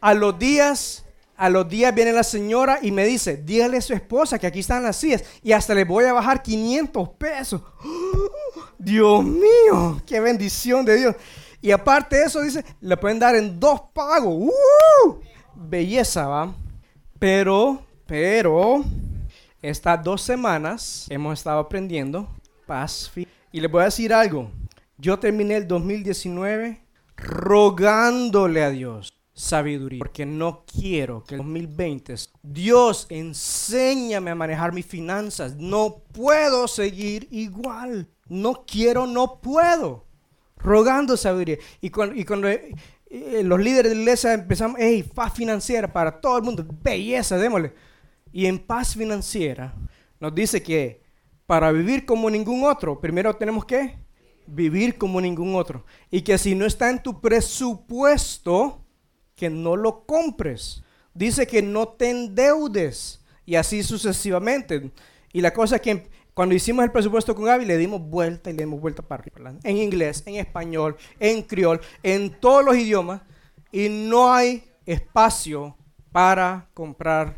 A 0.00 0.14
los 0.14 0.36
días 0.38 1.01
a 1.42 1.50
los 1.50 1.68
días 1.68 1.92
viene 1.92 2.12
la 2.12 2.22
señora 2.22 2.78
y 2.82 2.92
me 2.92 3.04
dice, 3.04 3.36
dígale 3.36 3.78
a 3.78 3.80
su 3.80 3.92
esposa 3.92 4.38
que 4.38 4.46
aquí 4.46 4.60
están 4.60 4.84
las 4.84 4.94
sillas 4.94 5.24
y 5.42 5.50
hasta 5.50 5.74
le 5.74 5.82
voy 5.82 6.04
a 6.04 6.12
bajar 6.12 6.40
500 6.40 7.08
pesos. 7.18 7.60
Dios 8.78 9.24
mío, 9.24 10.00
qué 10.06 10.20
bendición 10.20 10.84
de 10.84 10.98
Dios. 10.98 11.16
Y 11.60 11.72
aparte 11.72 12.14
de 12.14 12.26
eso, 12.26 12.40
dice, 12.42 12.64
le 12.80 12.96
pueden 12.96 13.18
dar 13.18 13.34
en 13.34 13.58
dos 13.58 13.80
pagos. 13.92 14.36
¡Uh! 14.36 15.18
Belleza, 15.56 16.28
¿va? 16.28 16.54
Pero, 17.18 17.82
pero, 18.06 18.84
estas 19.60 20.00
dos 20.00 20.22
semanas 20.22 21.08
hemos 21.10 21.36
estado 21.36 21.58
aprendiendo 21.58 22.28
paz. 22.66 23.10
Y 23.50 23.60
les 23.60 23.68
voy 23.68 23.82
a 23.82 23.86
decir 23.86 24.14
algo. 24.14 24.48
Yo 24.96 25.18
terminé 25.18 25.56
el 25.56 25.66
2019 25.66 26.80
rogándole 27.16 28.62
a 28.62 28.70
Dios 28.70 29.12
sabiduría, 29.34 29.98
porque 29.98 30.26
no 30.26 30.64
quiero 30.66 31.24
que 31.24 31.34
el 31.34 31.38
2020 31.38 32.14
Dios 32.42 33.06
enséñame 33.08 34.30
a 34.30 34.34
manejar 34.34 34.72
mis 34.72 34.86
finanzas. 34.86 35.56
No 35.56 36.02
puedo 36.12 36.68
seguir 36.68 37.28
igual. 37.30 38.08
No 38.28 38.64
quiero, 38.66 39.06
no 39.06 39.40
puedo. 39.40 40.06
Rogando 40.56 41.16
sabiduría. 41.16 41.58
Y 41.80 41.90
cuando, 41.90 42.14
y 42.14 42.24
cuando 42.24 42.48
eh, 42.48 42.74
eh, 43.10 43.42
los 43.44 43.60
líderes 43.60 43.90
de 43.90 43.96
la 43.96 44.02
iglesia 44.02 44.32
empezamos, 44.32 44.76
hey, 44.80 45.02
paz 45.02 45.32
financiera 45.34 45.92
para 45.92 46.20
todo 46.20 46.38
el 46.38 46.44
mundo, 46.44 46.64
belleza, 46.82 47.36
démosle. 47.36 47.72
Y 48.32 48.46
en 48.46 48.58
paz 48.58 48.94
financiera 48.94 49.74
nos 50.20 50.34
dice 50.34 50.62
que 50.62 51.02
para 51.46 51.72
vivir 51.72 52.06
como 52.06 52.30
ningún 52.30 52.64
otro, 52.64 53.00
primero 53.00 53.34
tenemos 53.34 53.64
que 53.64 53.98
vivir 54.46 54.96
como 54.96 55.20
ningún 55.20 55.54
otro. 55.54 55.84
Y 56.10 56.22
que 56.22 56.38
si 56.38 56.54
no 56.54 56.64
está 56.64 56.88
en 56.90 57.02
tu 57.02 57.20
presupuesto, 57.20 58.81
que 59.42 59.50
no 59.50 59.74
lo 59.74 60.06
compres. 60.06 60.84
Dice 61.14 61.48
que 61.48 61.62
no 61.62 61.88
te 61.88 62.10
endeudes 62.10 63.24
y 63.44 63.56
así 63.56 63.82
sucesivamente. 63.82 64.92
Y 65.32 65.40
la 65.40 65.52
cosa 65.52 65.76
es 65.76 65.82
que 65.82 66.08
cuando 66.32 66.54
hicimos 66.54 66.84
el 66.84 66.92
presupuesto 66.92 67.34
con 67.34 67.46
Gaby 67.46 67.64
le 67.64 67.76
dimos 67.76 68.00
vuelta 68.00 68.50
y 68.50 68.52
le 68.52 68.62
dimos 68.62 68.80
vuelta 68.80 69.02
para 69.02 69.20
arriba. 69.20 69.52
En 69.64 69.78
inglés, 69.78 70.22
en 70.26 70.36
español, 70.36 70.96
en 71.18 71.42
criol, 71.42 71.80
en 72.04 72.38
todos 72.38 72.64
los 72.64 72.76
idiomas. 72.76 73.22
Y 73.72 73.88
no 73.88 74.32
hay 74.32 74.62
espacio 74.86 75.76
para 76.12 76.68
comprar. 76.72 77.36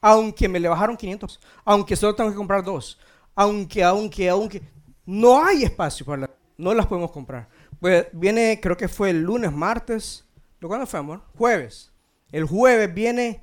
Aunque 0.00 0.48
me 0.48 0.58
le 0.58 0.70
bajaron 0.70 0.96
500, 0.96 1.40
aunque 1.66 1.94
solo 1.94 2.14
tengo 2.14 2.30
que 2.30 2.36
comprar 2.36 2.64
dos, 2.64 2.98
aunque, 3.34 3.84
aunque, 3.84 4.30
aunque, 4.30 4.62
no 5.04 5.44
hay 5.44 5.64
espacio 5.64 6.06
para 6.06 6.30
no 6.56 6.72
las 6.72 6.86
podemos 6.86 7.10
comprar. 7.10 7.50
Pues 7.80 8.06
viene, 8.12 8.60
creo 8.62 8.78
que 8.78 8.88
fue 8.88 9.10
el 9.10 9.20
lunes, 9.20 9.52
martes, 9.52 10.23
¿Cuándo 10.68 10.86
fue, 10.86 11.00
amor? 11.00 11.22
Jueves. 11.36 11.92
El 12.32 12.44
jueves 12.44 12.92
viene 12.92 13.42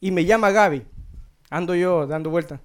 y 0.00 0.10
me 0.10 0.24
llama 0.24 0.50
Gaby. 0.50 0.84
Ando 1.50 1.74
yo 1.74 2.06
dando 2.06 2.30
vueltas. 2.30 2.60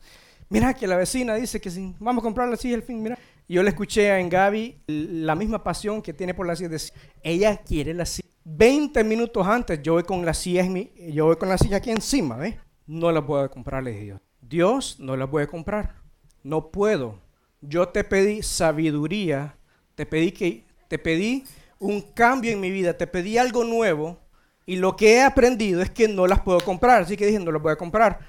Mira 0.50 0.74
que 0.74 0.88
la 0.88 0.98
vecina 0.98 1.36
dice 1.36 1.62
que 1.62 1.70
sí, 1.70 1.94
vamos 2.00 2.24
a 2.24 2.26
comprar 2.26 2.50
la 2.50 2.58
silla 2.58 2.76
al 2.76 2.84
fin, 2.84 3.04
mira. 3.04 3.18
Yo 3.48 3.64
le 3.64 3.70
escuché 3.70 4.20
en 4.20 4.30
Gaby 4.30 4.84
la 4.88 5.36
misma 5.36 5.64
pasión 5.64 6.02
que 6.02 6.14
tiene 6.14 6.34
por 6.34 6.46
la 6.48 6.56
silla. 6.56 6.78
ella 7.24 7.58
quiere 7.58 7.94
la 7.94 8.06
silla. 8.06 8.30
20 8.46 9.04
minutos 9.04 9.46
antes 9.46 9.82
yo 9.84 9.94
voy 9.94 10.04
con 10.04 10.26
la 10.26 10.34
silla, 10.34 10.66
yo 11.10 11.26
voy 11.26 11.36
con 11.36 11.50
la 11.50 11.58
silla 11.58 11.78
aquí 11.78 11.92
encima, 11.92 12.36
¿ves? 12.36 12.56
No 12.88 13.12
la 13.12 13.26
puedo 13.26 13.50
comprar, 13.50 13.84
le 13.84 13.92
dije 13.92 14.04
Dios. 14.06 14.22
Dios 14.42 15.00
no 15.00 15.16
la 15.16 15.30
puede 15.30 15.48
comprar. 15.48 15.96
No 16.44 16.72
puedo. 16.72 17.20
Yo 17.62 17.90
te 17.90 18.04
pedí 18.04 18.42
sabiduría, 18.42 19.56
te 19.96 20.06
pedí 20.06 20.32
que 20.32 20.66
te 20.88 20.98
pedí 20.98 21.44
un 21.80 22.02
cambio 22.02 22.52
en 22.52 22.60
mi 22.60 22.70
vida, 22.72 22.98
te 22.98 23.08
pedí 23.08 23.38
algo 23.38 23.64
nuevo 23.64 24.20
y 24.66 24.76
lo 24.76 24.96
que 24.96 25.16
he 25.16 25.24
aprendido 25.24 25.82
es 25.82 25.90
que 25.90 26.08
no 26.08 26.28
las 26.28 26.42
puedo 26.42 26.60
comprar, 26.60 27.02
así 27.02 27.18
que 27.18 27.26
dije, 27.26 27.40
no 27.40 27.52
las 27.52 27.62
voy 27.62 27.72
a 27.72 27.76
comprar. 27.76 28.20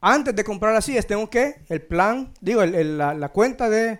Antes 0.00 0.34
de 0.34 0.44
comprar 0.44 0.74
las 0.74 0.84
sillas, 0.84 1.06
tengo 1.06 1.28
que, 1.30 1.62
el 1.68 1.82
plan, 1.82 2.32
digo, 2.40 2.64
la, 2.64 3.28
cuenta 3.30 3.70
de, 3.70 3.98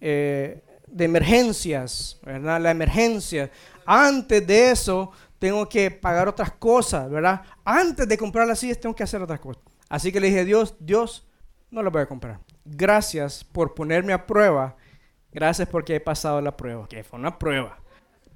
eh, 0.00 0.64
de 0.86 1.04
emergencias, 1.04 2.18
¿verdad? 2.24 2.60
La 2.60 2.70
emergencia. 2.70 3.50
Antes 3.84 4.46
de 4.46 4.70
eso, 4.70 5.12
tengo 5.38 5.68
que 5.68 5.90
pagar 5.90 6.28
otras 6.28 6.52
cosas, 6.52 7.08
¿verdad? 7.10 7.42
Antes 7.64 8.08
de 8.08 8.18
comprar 8.18 8.46
las 8.46 8.58
sillas, 8.58 8.80
tengo 8.80 8.94
que 8.94 9.02
hacer 9.02 9.22
otras 9.22 9.40
cosas. 9.40 9.62
Así 9.88 10.10
que 10.10 10.20
le 10.20 10.28
dije, 10.28 10.44
Dios, 10.44 10.74
Dios, 10.80 11.26
no 11.70 11.82
las 11.82 11.92
voy 11.92 12.02
a 12.02 12.06
comprar. 12.06 12.40
Gracias 12.64 13.44
por 13.44 13.74
ponerme 13.74 14.12
a 14.12 14.26
prueba. 14.26 14.76
Gracias 15.32 15.68
porque 15.68 15.96
he 15.96 16.00
pasado 16.00 16.40
la 16.40 16.56
prueba. 16.56 16.88
Que 16.88 17.04
fue 17.04 17.18
una 17.18 17.38
prueba. 17.38 17.78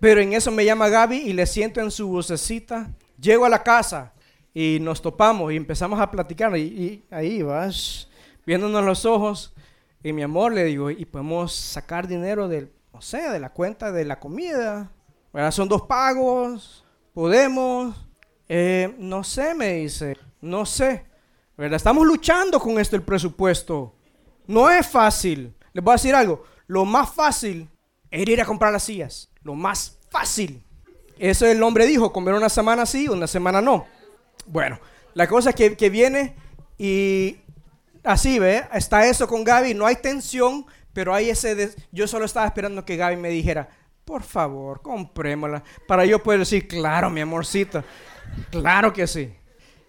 Pero 0.03 0.21
en 0.21 0.33
eso 0.33 0.51
me 0.51 0.65
llama 0.65 0.89
Gaby 0.89 1.19
y 1.19 1.33
le 1.33 1.47
siento 1.47 1.81
en 1.81 1.93
su 1.93 2.09
vocecita. 2.09 2.91
Llego 3.21 3.45
a 3.45 3.49
la 3.49 3.63
casa 3.63 4.13
y 4.53 4.79
nos 4.81 5.01
topamos 5.01 5.53
y 5.53 5.57
empezamos 5.57 6.01
a 6.01 6.11
platicar. 6.11 6.59
Y, 6.59 7.05
ahí 7.09 7.41
vas, 7.41 8.09
viéndonos 8.45 8.85
los 8.85 9.05
ojos. 9.05 9.55
Y 10.03 10.13
mi 10.13 10.23
amor 10.23 10.55
le 10.55 10.65
digo, 10.65 10.91
y 10.91 11.05
podemos 11.05 11.55
sacar 11.55 12.09
dinero 12.09 12.49
del, 12.49 12.73
no 12.93 13.01
sé, 13.01 13.31
de 13.31 13.39
la 13.39 13.51
cuenta 13.51 13.93
de 13.93 14.05
la 14.05 14.19
comida. 14.19 14.91
¿Verdad? 15.33 15.53
Son 15.53 15.69
dos 15.69 15.83
pagos. 15.83 16.85
Podemos. 17.15 17.95
Eh, 18.49 18.93
no 18.99 19.23
sé, 19.23 19.55
me 19.55 19.75
dice. 19.75 20.17
No 20.41 20.67
sé. 20.67 21.07
¿Verdad? 21.57 21.77
Estamos 21.77 22.05
luchando 22.05 22.59
con 22.59 22.81
esto, 22.81 22.97
el 22.97 23.03
presupuesto. 23.03 23.95
No 24.49 24.69
es 24.69 24.85
fácil. 24.85 25.55
Les 25.73 25.85
voy 25.85 25.93
a 25.93 25.95
decir 25.95 26.17
algo. 26.17 26.43
Lo 26.67 26.85
más 26.85 27.09
fácil 27.15 27.69
es 28.13 28.29
ir 28.29 28.41
a 28.41 28.45
comprar 28.45 28.73
las 28.73 28.85
sillas 28.85 29.33
lo 29.43 29.55
más 29.55 29.99
fácil. 30.11 30.63
Eso 31.19 31.47
el 31.47 31.63
hombre 31.63 31.87
dijo, 31.87 32.13
comer 32.13 32.35
una 32.35 32.49
semana 32.49 32.87
sí, 32.87 33.09
una 33.09 33.27
semana 33.27 33.61
no. 33.61 33.87
Bueno, 34.47 34.79
la 35.15 35.27
cosa 35.27 35.51
es 35.51 35.77
que, 35.77 35.91
viene 35.91 36.35
y 36.79 37.39
así, 38.05 38.39
¿ve? 38.39 38.65
Está 38.73 39.07
eso 39.07 39.27
con 39.27 39.45
Gaby, 39.45 39.75
no 39.75 39.87
hay 39.87 39.97
tensión, 39.97 40.67
pero 40.93 41.15
hay 41.15 41.31
ese... 41.31 41.75
yo 41.91 42.07
solo 42.07 42.25
estaba 42.25 42.47
esperando 42.47 42.85
que 42.85 42.97
Gaby 42.97 43.17
me 43.17 43.29
dijera, 43.31 43.69
por 44.05 44.23
favor, 44.23 44.83
comprémosla, 44.83 45.63
para 45.87 46.05
yo 46.05 46.23
poder 46.23 46.41
decir, 46.41 46.67
claro, 46.67 47.09
mi 47.09 47.21
amorcito, 47.21 47.85
claro 48.51 48.93
que 48.93 49.07
sí. 49.07 49.33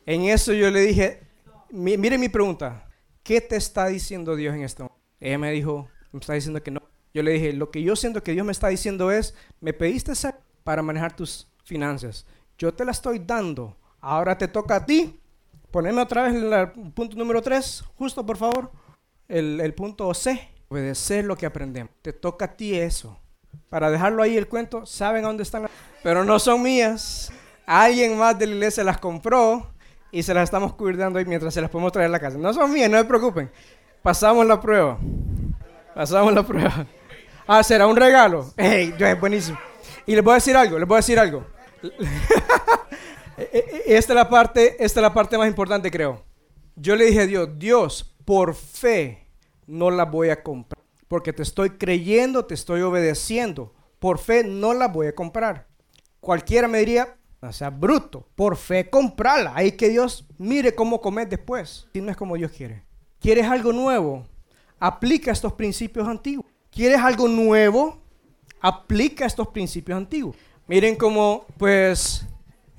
En 0.06 0.24
eso 0.24 0.54
yo 0.54 0.70
le 0.70 0.82
dije, 0.82 1.24
mire 1.72 2.18
mi 2.18 2.30
pregunta, 2.30 2.88
¿qué 3.24 3.42
te 3.42 3.56
está 3.56 3.88
diciendo 3.88 4.36
Dios 4.36 4.54
en 4.56 4.64
esto? 4.64 4.92
Ella 5.20 5.40
me 5.40 5.52
dijo, 5.52 5.88
me 6.12 6.20
está 6.20 6.34
diciendo 6.34 6.62
que 6.62 6.72
no. 6.72 6.83
Yo 7.14 7.22
le 7.22 7.32
dije, 7.32 7.54
lo 7.54 7.70
que 7.70 7.84
yo 7.84 7.96
siento 7.96 8.24
que 8.24 8.32
Dios 8.32 8.46
me 8.46 8.52
está 8.52 8.70
diciendo 8.70 9.12
es, 9.12 9.36
me 9.62 9.72
pediste 9.72 10.14
para 10.64 10.82
manejar 10.82 11.16
tus 11.16 11.48
finanzas. 11.64 12.26
Yo 12.58 12.74
te 12.74 12.86
la 12.86 12.92
estoy 12.92 13.20
dando. 13.20 13.76
Ahora 14.02 14.38
te 14.38 14.48
toca 14.48 14.78
a 14.78 14.86
ti. 14.86 15.20
Poneme 15.70 16.02
otra 16.02 16.24
vez 16.24 16.36
el 16.36 16.92
punto 16.92 17.16
número 17.16 17.42
3, 17.42 17.84
justo 17.96 18.26
por 18.26 18.38
favor. 18.38 18.72
El, 19.28 19.74
punto 19.74 20.14
C. 20.14 20.50
Obedecer 20.70 21.26
lo 21.26 21.36
que 21.36 21.46
aprendemos. 21.46 21.92
Te 22.02 22.14
toca 22.14 22.46
a 22.46 22.56
ti 22.56 22.76
eso. 22.76 23.20
Para 23.70 23.90
dejarlo 23.90 24.22
ahí 24.22 24.38
el 24.38 24.48
cuento, 24.48 24.86
¿saben 24.86 25.24
dónde 25.24 25.44
están? 25.44 25.64
Las... 25.64 25.72
Pero 26.04 26.24
no 26.24 26.38
son 26.40 26.62
mías. 26.62 27.32
Alguien 27.66 28.18
más 28.18 28.38
de 28.38 28.48
la 28.48 28.54
iglesia 28.54 28.84
las 28.84 28.98
compró 28.98 29.74
y 30.12 30.22
se 30.22 30.34
las 30.34 30.44
estamos 30.44 30.74
cuidando 30.74 31.18
ahí 31.18 31.26
mientras 31.26 31.54
se 31.54 31.62
las 31.62 31.70
podemos 31.70 31.92
traer 31.92 32.08
a 32.08 32.12
la 32.12 32.20
casa. 32.20 32.38
No 32.38 32.54
son 32.54 32.72
mías, 32.72 32.90
no 32.90 32.98
se 32.98 33.06
preocupen. 33.06 33.52
Pasamos 34.02 34.46
la 34.46 34.60
prueba. 34.60 35.00
Pasamos 35.96 36.34
la 36.34 36.44
prueba. 36.44 36.86
Ah, 37.48 37.64
será 37.64 37.88
un 37.88 37.96
regalo. 37.96 38.52
Hey, 38.58 38.94
es 38.98 39.20
buenísimo. 39.20 39.58
Y 40.06 40.16
les 40.16 40.24
voy 40.24 40.32
a 40.32 40.36
decir 40.36 40.56
algo, 40.56 40.80
les 40.80 40.88
voy 40.88 40.96
a 40.96 41.00
decir 41.00 41.20
algo. 41.20 41.46
esta 43.86 44.14
es 44.14 44.16
la 44.16 44.30
parte, 44.30 44.84
esta 44.84 45.00
es 45.00 45.02
la 45.02 45.14
parte 45.14 45.38
más 45.38 45.48
importante, 45.48 45.90
creo. 45.92 46.24
Yo 46.76 46.96
le 46.96 47.06
dije 47.06 47.22
a 47.22 47.26
Dios, 47.26 47.50
Dios, 47.58 48.16
por 48.26 48.56
fe 48.56 49.28
no 49.68 49.92
la 49.92 50.06
voy 50.06 50.30
a 50.30 50.44
comprar, 50.44 50.82
porque 51.08 51.34
te 51.34 51.44
estoy 51.44 51.72
creyendo, 51.72 52.46
te 52.46 52.54
estoy 52.54 52.82
obedeciendo. 52.82 53.74
Por 54.00 54.20
fe 54.20 54.44
no 54.44 54.74
la 54.74 54.88
voy 54.88 55.08
a 55.08 55.16
comprar. 55.16 55.68
Cualquiera 56.20 56.68
me 56.68 56.80
diría, 56.80 57.16
o 57.42 57.52
sea, 57.52 57.70
bruto, 57.70 58.28
por 58.36 58.58
fe 58.58 58.90
comprarla. 58.90 59.54
Ahí 59.56 59.74
que 59.74 59.90
Dios 59.90 60.26
mire 60.38 60.76
cómo 60.76 61.00
comer 61.00 61.30
después. 61.30 61.88
Si 61.94 62.02
no 62.02 62.12
es 62.12 62.18
como 62.18 62.36
Dios 62.36 62.52
quiere. 62.52 62.84
¿Quieres 63.20 63.46
algo 63.46 63.72
nuevo? 63.72 64.26
Aplica 64.80 65.32
estos 65.32 65.54
principios 65.54 66.08
antiguos. 66.08 66.46
¿Quieres 66.74 67.00
algo 67.00 67.28
nuevo? 67.28 68.00
Aplica 68.60 69.26
estos 69.26 69.50
principios 69.50 69.96
antiguos. 69.96 70.36
Miren 70.68 70.96
cómo, 70.96 71.46
pues, 71.58 72.26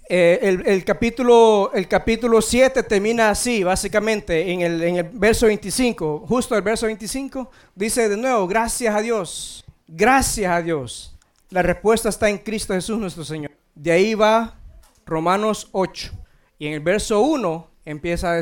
eh, 0.09 0.59
el, 0.67 0.85
capítulo, 0.85 1.71
el 1.73 1.87
capítulo 1.87 2.43
7 2.43 2.83
termina 2.83 3.31
así, 3.31 3.63
básicamente, 3.63 4.51
en 4.51 4.63
el, 4.63 4.83
en 4.83 4.97
el 4.97 5.09
verso 5.13 5.47
25. 5.47 6.25
Justo 6.27 6.57
el 6.57 6.63
verso 6.63 6.87
25 6.87 7.51
dice 7.75 8.09
de 8.09 8.17
nuevo, 8.17 8.49
gracias 8.49 8.95
a 8.95 9.01
Dios. 9.01 9.65
Gracias 9.87 10.51
a 10.51 10.61
Dios. 10.61 11.17
La 11.51 11.63
respuesta 11.63 12.09
está 12.09 12.29
en 12.29 12.39
Cristo 12.39 12.75
Jesús 12.75 12.99
nuestro 12.99 13.25
Señor. 13.25 13.53
De 13.77 13.93
ahí 13.93 14.15
va 14.15 14.57
Romanos 15.07 15.69
8. 15.71 16.11
Y 16.59 16.67
en 16.67 16.73
el 16.73 16.81
verso 16.81 17.21
1 17.21 17.71
empieza 17.85 18.33
a 18.33 18.41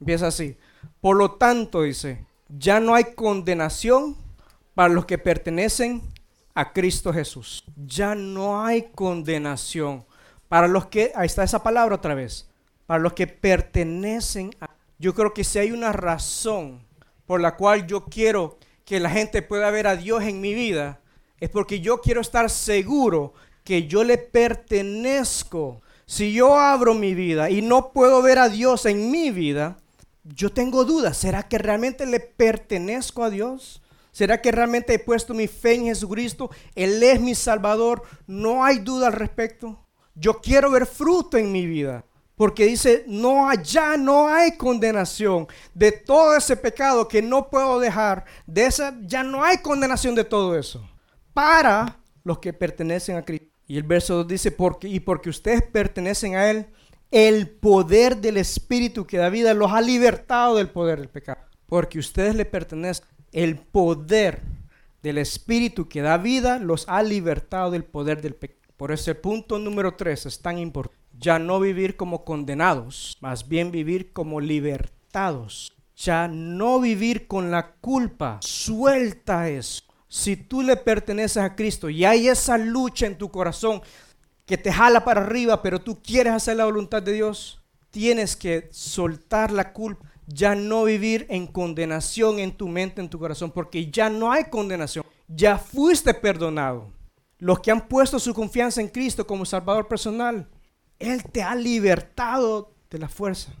empieza 0.00 0.26
así. 0.26 0.56
Por 1.00 1.16
lo 1.16 1.32
tanto, 1.32 1.82
dice, 1.82 2.26
ya 2.48 2.80
no 2.80 2.94
hay 2.96 3.14
condenación 3.14 4.16
para 4.78 4.94
los 4.94 5.06
que 5.06 5.18
pertenecen 5.18 6.00
a 6.54 6.72
Cristo 6.72 7.12
Jesús. 7.12 7.64
Ya 7.84 8.14
no 8.14 8.64
hay 8.64 8.82
condenación 8.94 10.04
para 10.48 10.68
los 10.68 10.86
que, 10.86 11.10
ahí 11.16 11.26
está 11.26 11.42
esa 11.42 11.64
palabra 11.64 11.96
otra 11.96 12.14
vez, 12.14 12.48
para 12.86 13.02
los 13.02 13.12
que 13.14 13.26
pertenecen 13.26 14.54
a... 14.60 14.70
Yo 15.00 15.14
creo 15.16 15.34
que 15.34 15.42
si 15.42 15.58
hay 15.58 15.72
una 15.72 15.90
razón 15.90 16.86
por 17.26 17.40
la 17.40 17.56
cual 17.56 17.88
yo 17.88 18.04
quiero 18.04 18.60
que 18.84 19.00
la 19.00 19.10
gente 19.10 19.42
pueda 19.42 19.68
ver 19.72 19.88
a 19.88 19.96
Dios 19.96 20.22
en 20.22 20.40
mi 20.40 20.54
vida, 20.54 21.00
es 21.40 21.50
porque 21.50 21.80
yo 21.80 22.00
quiero 22.00 22.20
estar 22.20 22.48
seguro 22.48 23.34
que 23.64 23.88
yo 23.88 24.04
le 24.04 24.16
pertenezco. 24.16 25.82
Si 26.06 26.32
yo 26.32 26.56
abro 26.56 26.94
mi 26.94 27.14
vida 27.14 27.50
y 27.50 27.62
no 27.62 27.90
puedo 27.90 28.22
ver 28.22 28.38
a 28.38 28.48
Dios 28.48 28.86
en 28.86 29.10
mi 29.10 29.32
vida, 29.32 29.76
yo 30.22 30.52
tengo 30.52 30.84
dudas. 30.84 31.16
¿Será 31.16 31.48
que 31.48 31.58
realmente 31.58 32.06
le 32.06 32.20
pertenezco 32.20 33.24
a 33.24 33.30
Dios? 33.30 33.82
¿Será 34.18 34.42
que 34.42 34.50
realmente 34.50 34.94
he 34.94 34.98
puesto 34.98 35.32
mi 35.32 35.46
fe 35.46 35.74
en 35.74 35.84
Jesucristo? 35.84 36.50
Él 36.74 37.00
es 37.04 37.20
mi 37.20 37.36
Salvador. 37.36 38.02
No 38.26 38.64
hay 38.64 38.80
duda 38.80 39.06
al 39.06 39.12
respecto. 39.12 39.86
Yo 40.16 40.40
quiero 40.40 40.72
ver 40.72 40.86
fruto 40.86 41.38
en 41.38 41.52
mi 41.52 41.66
vida. 41.66 42.04
Porque 42.34 42.66
dice, 42.66 43.04
no 43.06 43.48
allá 43.48 43.96
no 43.96 44.26
hay 44.26 44.56
condenación 44.56 45.46
de 45.72 45.92
todo 45.92 46.34
ese 46.34 46.56
pecado 46.56 47.06
que 47.06 47.22
no 47.22 47.48
puedo 47.48 47.78
dejar. 47.78 48.24
De 48.44 48.66
esa 48.66 48.98
ya 49.02 49.22
no 49.22 49.44
hay 49.44 49.58
condenación 49.58 50.16
de 50.16 50.24
todo 50.24 50.58
eso. 50.58 50.84
Para 51.32 52.00
los 52.24 52.40
que 52.40 52.52
pertenecen 52.52 53.18
a 53.18 53.24
Cristo. 53.24 53.46
Y 53.68 53.76
el 53.76 53.84
verso 53.84 54.16
2 54.16 54.26
dice, 54.26 54.50
porque, 54.50 54.88
y 54.88 54.98
porque 54.98 55.30
ustedes 55.30 55.62
pertenecen 55.62 56.34
a 56.34 56.50
Él, 56.50 56.66
el 57.12 57.48
poder 57.48 58.16
del 58.16 58.38
Espíritu 58.38 59.06
que 59.06 59.18
da 59.18 59.28
vida 59.28 59.54
los 59.54 59.70
ha 59.70 59.80
libertado 59.80 60.56
del 60.56 60.70
poder 60.70 60.98
del 60.98 61.08
pecado. 61.08 61.38
Porque 61.66 62.00
ustedes 62.00 62.34
le 62.34 62.46
pertenecen, 62.46 63.06
el 63.32 63.56
poder 63.56 64.42
del 65.02 65.18
Espíritu 65.18 65.88
que 65.88 66.02
da 66.02 66.18
vida 66.18 66.58
los 66.58 66.88
ha 66.88 67.02
libertado 67.02 67.70
del 67.70 67.84
poder 67.84 68.20
del 68.22 68.34
pecado. 68.34 68.58
Por 68.76 68.92
ese 68.92 69.14
punto 69.14 69.58
número 69.58 69.94
3 69.94 70.26
es 70.26 70.40
tan 70.40 70.58
importante. 70.58 70.98
Ya 71.18 71.38
no 71.38 71.58
vivir 71.58 71.96
como 71.96 72.24
condenados, 72.24 73.18
más 73.20 73.48
bien 73.48 73.72
vivir 73.72 74.12
como 74.12 74.40
libertados. 74.40 75.72
Ya 75.96 76.28
no 76.28 76.80
vivir 76.80 77.26
con 77.26 77.50
la 77.50 77.72
culpa. 77.72 78.38
Suelta 78.40 79.48
eso 79.48 79.82
si 80.08 80.36
tú 80.36 80.62
le 80.62 80.76
perteneces 80.76 81.36
a 81.36 81.54
Cristo 81.54 81.90
y 81.90 82.04
hay 82.04 82.28
esa 82.28 82.56
lucha 82.56 83.06
en 83.06 83.18
tu 83.18 83.30
corazón 83.30 83.82
que 84.46 84.56
te 84.56 84.72
jala 84.72 85.04
para 85.04 85.20
arriba, 85.20 85.62
pero 85.62 85.80
tú 85.80 86.02
quieres 86.02 86.32
hacer 86.32 86.56
la 86.56 86.64
voluntad 86.64 87.02
de 87.02 87.12
Dios, 87.12 87.62
tienes 87.90 88.34
que 88.34 88.68
soltar 88.72 89.52
la 89.52 89.72
culpa, 89.74 90.07
ya 90.28 90.54
no 90.54 90.84
vivir 90.84 91.26
en 91.30 91.46
condenación 91.46 92.38
en 92.38 92.52
tu 92.52 92.68
mente, 92.68 93.00
en 93.00 93.08
tu 93.08 93.18
corazón, 93.18 93.50
porque 93.50 93.90
ya 93.90 94.10
no 94.10 94.30
hay 94.30 94.44
condenación, 94.44 95.04
ya 95.26 95.58
fuiste 95.58 96.12
perdonado. 96.12 96.92
Los 97.38 97.60
que 97.60 97.70
han 97.70 97.88
puesto 97.88 98.18
su 98.18 98.34
confianza 98.34 98.80
en 98.80 98.88
Cristo 98.88 99.26
como 99.26 99.46
Salvador 99.46 99.88
personal, 99.88 100.46
Él 100.98 101.22
te 101.24 101.42
ha 101.42 101.54
libertado 101.54 102.74
de 102.90 102.98
la 102.98 103.08
fuerza. 103.08 103.52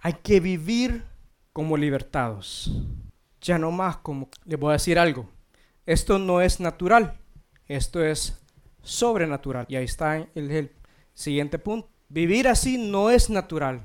Hay 0.00 0.14
que 0.14 0.40
vivir 0.40 1.04
como 1.52 1.76
libertados, 1.76 2.72
ya 3.40 3.58
no 3.58 3.70
más 3.70 3.98
como... 3.98 4.28
Le 4.44 4.56
voy 4.56 4.70
a 4.70 4.72
decir 4.72 4.98
algo, 4.98 5.28
esto 5.84 6.18
no 6.18 6.40
es 6.40 6.58
natural, 6.58 7.18
esto 7.66 8.02
es 8.02 8.36
sobrenatural. 8.82 9.66
Y 9.68 9.76
ahí 9.76 9.84
está 9.84 10.16
el, 10.16 10.50
el 10.50 10.72
siguiente 11.14 11.58
punto. 11.58 11.88
Vivir 12.08 12.48
así 12.48 12.78
no 12.78 13.10
es 13.10 13.30
natural. 13.30 13.84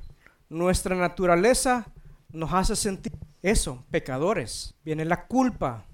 Nuestra 0.50 0.96
naturaleza 0.96 1.92
nos 2.34 2.54
hace 2.54 2.76
sentir 2.76 3.14
eso, 3.42 3.84
pecadores. 3.92 4.76
Viene 4.84 5.06
la 5.06 5.26
culpa. 5.28 5.86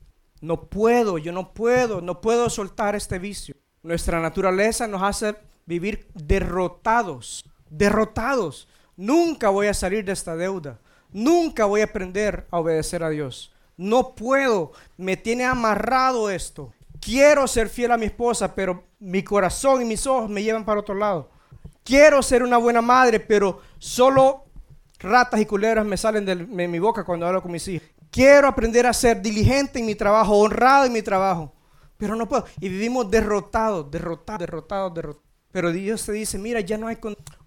No 0.41 0.69
puedo, 0.69 1.17
yo 1.17 1.31
no 1.31 1.53
puedo, 1.53 2.01
no 2.01 2.21
puedo 2.21 2.49
soltar 2.49 2.95
este 2.95 3.19
vicio. 3.19 3.55
Nuestra 3.81 4.19
naturaleza 4.19 4.87
nos 4.87 5.01
hace 5.01 5.35
vivir 5.65 6.07
derrotados, 6.13 7.45
derrotados. 7.69 8.67
Nunca 8.95 9.49
voy 9.49 9.67
a 9.67 9.73
salir 9.73 10.05
de 10.05 10.11
esta 10.11 10.35
deuda. 10.35 10.79
Nunca 11.11 11.65
voy 11.65 11.81
a 11.81 11.85
aprender 11.85 12.47
a 12.51 12.59
obedecer 12.59 13.03
a 13.03 13.09
Dios. 13.09 13.53
No 13.77 14.15
puedo, 14.15 14.73
me 14.97 15.17
tiene 15.17 15.45
amarrado 15.45 16.29
esto. 16.29 16.73
Quiero 16.99 17.47
ser 17.47 17.69
fiel 17.69 17.91
a 17.91 17.97
mi 17.97 18.07
esposa, 18.07 18.53
pero 18.53 18.83
mi 18.99 19.23
corazón 19.23 19.81
y 19.81 19.85
mis 19.85 20.05
ojos 20.07 20.29
me 20.29 20.43
llevan 20.43 20.65
para 20.65 20.79
otro 20.79 20.95
lado. 20.95 21.29
Quiero 21.83 22.21
ser 22.21 22.43
una 22.43 22.57
buena 22.57 22.81
madre, 22.81 23.19
pero 23.19 23.61
solo 23.77 24.46
ratas 24.99 25.39
y 25.39 25.45
culebras 25.45 25.85
me 25.85 25.97
salen 25.97 26.25
de, 26.25 26.35
mi 26.35 26.79
boca 26.79 27.03
cuando 27.03 27.25
hablo 27.27 27.41
con 27.41 27.51
mis 27.51 27.67
hijos. 27.67 27.87
Quiero 28.09 28.47
aprender 28.47 28.85
a 28.85 28.93
ser 28.93 29.21
diligente 29.21 29.79
en 29.79 29.85
mi 29.85 29.95
trabajo, 29.95 30.37
honrado 30.37 30.85
en 30.85 30.93
mi 30.93 31.01
trabajo, 31.01 31.53
pero 31.97 32.15
no 32.15 32.27
puedo. 32.27 32.45
Y 32.59 32.69
vivimos 32.69 33.09
derrotados, 33.09 33.89
derrotados, 33.91 34.39
derrotados, 34.39 34.93
derrotados. 34.93 35.27
Pero 35.51 35.71
Dios 35.71 36.05
te 36.05 36.11
dice, 36.11 36.37
mira, 36.37 36.59
ya 36.61 36.77
no 36.77 36.87
hay... 36.87 36.97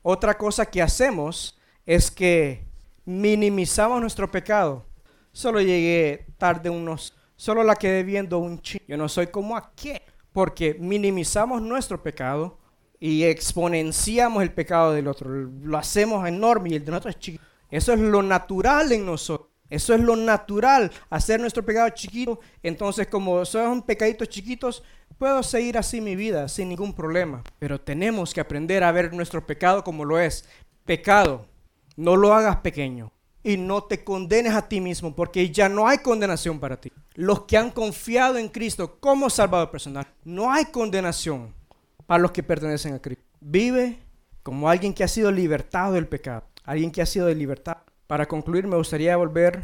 Otra 0.03 0.37
cosa 0.37 0.67
que 0.67 0.83
hacemos 0.83 1.59
es 1.87 2.11
que 2.11 2.67
minimizamos 3.05 4.01
nuestro 4.01 4.31
pecado 4.31 4.87
Solo 5.33 5.61
llegué 5.61 6.27
tarde 6.39 6.71
unos, 6.71 7.15
solo 7.37 7.63
la 7.63 7.77
quedé 7.77 8.03
viendo 8.03 8.39
un 8.39 8.61
chingo. 8.61 8.85
Yo 8.89 8.97
no 8.97 9.09
soy 9.09 9.29
como 9.29 9.57
aquel, 9.57 10.03
porque 10.33 10.77
minimizamos 10.79 11.63
nuestro 11.63 12.03
pecado 12.03 12.59
y 13.01 13.25
exponenciamos 13.25 14.43
el 14.43 14.53
pecado 14.53 14.93
del 14.93 15.09
otro. 15.09 15.31
Lo 15.31 15.79
hacemos 15.79 16.29
enorme 16.29 16.71
y 16.71 16.75
el 16.75 16.85
de 16.85 16.91
nosotros 16.91 17.15
es 17.17 17.21
chiquito. 17.21 17.45
Eso 17.71 17.95
es 17.95 18.01
lo 18.01 18.23
natural 18.23 18.93
en 18.93 19.07
nosotros. 19.07 19.49
Eso 19.71 19.95
es 19.95 20.01
lo 20.01 20.17
natural, 20.17 20.91
hacer 21.11 21.41
nuestro 21.41 21.65
pecado 21.65 21.89
chiquito. 21.91 22.41
Entonces, 22.63 23.07
como 23.07 23.45
son 23.45 23.83
pecaditos 23.83 24.29
chiquitos, 24.29 24.83
puedo 25.17 25.45
seguir 25.45 25.79
así 25.79 26.01
mi 26.01 26.17
vida 26.17 26.49
sin 26.49 26.69
ningún 26.69 26.93
problema. 26.93 27.45
Pero 27.61 27.81
tenemos 27.81 28.35
que 28.35 28.41
aprender 28.41 28.83
a 28.83 28.91
ver 28.91 29.15
nuestro 29.15 29.47
pecado 29.47 29.85
como 29.85 30.05
lo 30.05 30.19
es. 30.19 30.45
Pecado, 30.85 31.47
no 31.97 32.17
lo 32.17 32.35
hagas 32.35 32.57
pequeño 32.57 33.13
y 33.45 33.57
no 33.57 33.85
te 33.85 34.03
condenes 34.03 34.55
a 34.55 34.69
ti 34.69 34.81
mismo, 34.81 35.15
porque 35.15 35.51
ya 35.51 35.69
no 35.69 35.87
hay 35.87 35.99
condenación 35.99 36.59
para 36.59 36.81
ti. 36.81 36.93
Los 37.15 37.43
que 37.43 37.57
han 37.57 37.71
confiado 37.71 38.39
en 38.39 38.49
Cristo 38.49 38.99
como 38.99 39.31
Salvador 39.31 39.71
personal, 39.71 40.07
no 40.25 40.53
hay 40.53 40.67
condenación 40.67 41.55
para 42.11 42.23
los 42.23 42.33
que 42.33 42.43
pertenecen 42.43 42.93
a 42.95 42.99
Cristo. 42.99 43.23
Vive 43.41 44.01
como 44.43 44.69
alguien 44.69 44.93
que 44.93 45.05
ha 45.05 45.07
sido 45.07 45.31
libertado 45.31 45.93
del 45.93 46.09
pecado, 46.09 46.43
alguien 46.65 46.91
que 46.91 47.01
ha 47.03 47.07
sido 47.07 47.29
de 47.29 47.37
libertad. 47.37 47.77
Para 48.09 48.27
concluir, 48.27 48.67
me 48.67 48.77
gustaría 48.77 49.17
volver 49.17 49.63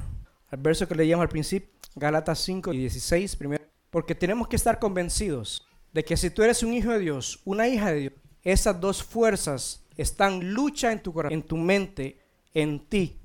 al 0.52 0.58
verso 0.60 0.86
que 0.86 0.94
leíamos 0.94 1.24
al 1.24 1.28
principio, 1.28 1.70
Gálatas 1.96 2.38
5 2.38 2.72
y 2.72 2.78
16, 2.78 3.34
primero, 3.34 3.64
porque 3.90 4.14
tenemos 4.14 4.46
que 4.46 4.54
estar 4.54 4.78
convencidos 4.78 5.66
de 5.92 6.04
que 6.04 6.16
si 6.16 6.30
tú 6.30 6.44
eres 6.44 6.62
un 6.62 6.72
hijo 6.72 6.92
de 6.92 7.00
Dios, 7.00 7.40
una 7.44 7.66
hija 7.66 7.90
de 7.90 7.98
Dios, 7.98 8.12
esas 8.44 8.80
dos 8.80 9.02
fuerzas 9.02 9.84
están 9.96 10.54
lucha 10.54 10.92
en 10.92 11.02
tu 11.02 11.12
corazón, 11.12 11.32
en 11.32 11.42
tu 11.42 11.56
mente, 11.56 12.20
en 12.54 12.86
ti. 12.86 13.18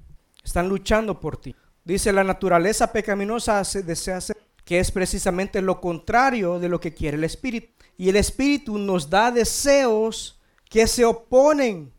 Están 0.43 0.67
luchando 0.67 1.19
por 1.19 1.37
ti. 1.37 1.55
Dice 1.83 2.11
la 2.11 2.23
naturaleza 2.23 2.91
pecaminosa 2.91 3.61
desea 3.85 4.17
hacer 4.17 4.37
que 4.65 4.79
es 4.79 4.89
precisamente 4.89 5.61
lo 5.61 5.79
contrario 5.79 6.57
de 6.57 6.69
lo 6.69 6.79
que 6.79 6.95
quiere 6.95 7.17
el 7.17 7.23
espíritu. 7.23 7.80
Y 8.01 8.09
el 8.09 8.15
espíritu 8.15 8.79
nos 8.79 9.11
da 9.11 9.29
deseos 9.29 10.41
que 10.67 10.87
se 10.87 11.05
oponen 11.05 11.93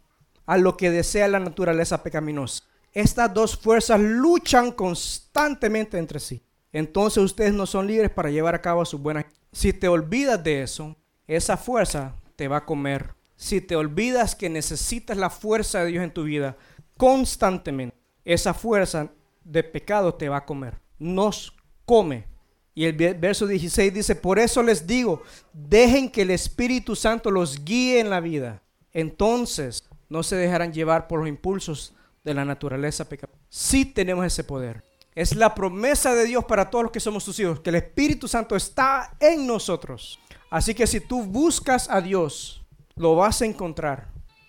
a 0.47 0.57
lo 0.57 0.77
que 0.77 0.91
desea 0.91 1.29
la 1.29 1.39
naturaleza 1.39 2.03
pecaminosa. 2.03 2.65
Estas 2.93 3.33
dos 3.33 3.57
fuerzas 3.57 4.01
luchan 4.01 4.73
constantemente 4.73 5.99
entre 5.99 6.19
sí. 6.19 6.43
Entonces 6.73 7.23
ustedes 7.23 7.55
no 7.55 7.67
son 7.67 7.87
libres 7.87 8.11
para 8.11 8.33
llevar 8.33 8.57
a 8.57 8.61
cabo 8.61 8.85
sus 8.85 9.01
buenas. 9.01 9.27
Si 9.53 9.73
te 9.73 9.87
olvidas 9.87 10.43
de 10.43 10.65
eso, 10.65 10.97
esa 11.29 11.57
fuerza 11.57 12.17
te 12.35 12.49
va 12.49 12.57
a 12.57 12.67
comer. 12.67 13.15
Si 13.37 13.61
te 13.61 13.77
olvidas 13.77 14.35
que 14.35 14.51
necesitas 14.51 15.17
la 15.17 15.31
fuerza 15.31 15.85
de 15.85 15.93
Dios 15.93 16.03
en 16.03 16.13
tu 16.13 16.25
vida 16.25 16.57
constantemente, 16.97 17.97
esa 18.25 18.55
fuerza 18.55 19.13
de 19.45 19.63
pecado 19.63 20.15
te 20.15 20.29
va 20.29 20.39
a 20.39 20.47
comer. 20.47 20.81
Nos 20.99 21.55
come. 21.85 22.32
Y 22.75 22.87
el 22.87 22.95
verso 22.95 23.47
16 23.47 23.93
dice, 23.93 24.15
por 24.15 24.39
eso 24.39 24.63
les 24.63 24.87
digo, 24.87 25.23
dejen 25.53 26.11
que 26.11 26.23
el 26.23 26.31
Espíritu 26.31 26.97
Santo 26.97 27.31
los 27.31 27.65
guíe 27.65 28.01
en 28.01 28.09
la 28.09 28.21
vida. 28.21 28.63
Entonces 28.93 29.85
no 30.09 30.23
se 30.23 30.37
dejarán 30.37 30.73
llevar 30.73 31.07
por 31.07 31.21
los 31.21 31.29
impulsos 31.29 31.95
de 32.25 32.35
la 32.35 32.45
naturaleza 32.45 33.09
pecadora. 33.09 33.39
Sí 33.51 33.85
tenemos 33.85 34.25
ese 34.25 34.45
poder. 34.45 34.85
Es 35.15 35.37
la 35.37 35.55
promesa 35.55 36.15
de 36.15 36.25
Dios 36.25 36.45
para 36.47 36.71
todos 36.71 36.85
los 36.85 36.93
que 36.93 37.01
somos 37.01 37.25
sus 37.25 37.39
hijos, 37.39 37.61
que 37.61 37.71
el 37.71 37.77
Espíritu 37.77 38.27
Santo 38.27 38.57
está 38.57 39.15
en 39.21 39.47
nosotros. 39.47 40.19
Así 40.49 40.75
que 40.75 40.87
si 40.87 41.01
tú 41.01 41.25
buscas 41.25 41.91
a 41.91 42.01
Dios, 42.01 42.65
lo 42.97 43.17
vas 43.17 43.43
a 43.43 43.47
encontrar. 43.47 44.09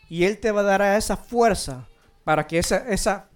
Y 0.10 0.24
Él 0.24 0.38
te 0.38 0.52
va 0.52 0.62
a 0.62 0.64
dar 0.64 0.82
esa 0.98 1.18
fuerza 1.18 1.88
para 2.24 2.48
que 2.48 2.58
esa, 2.58 2.78
esa 2.90 3.30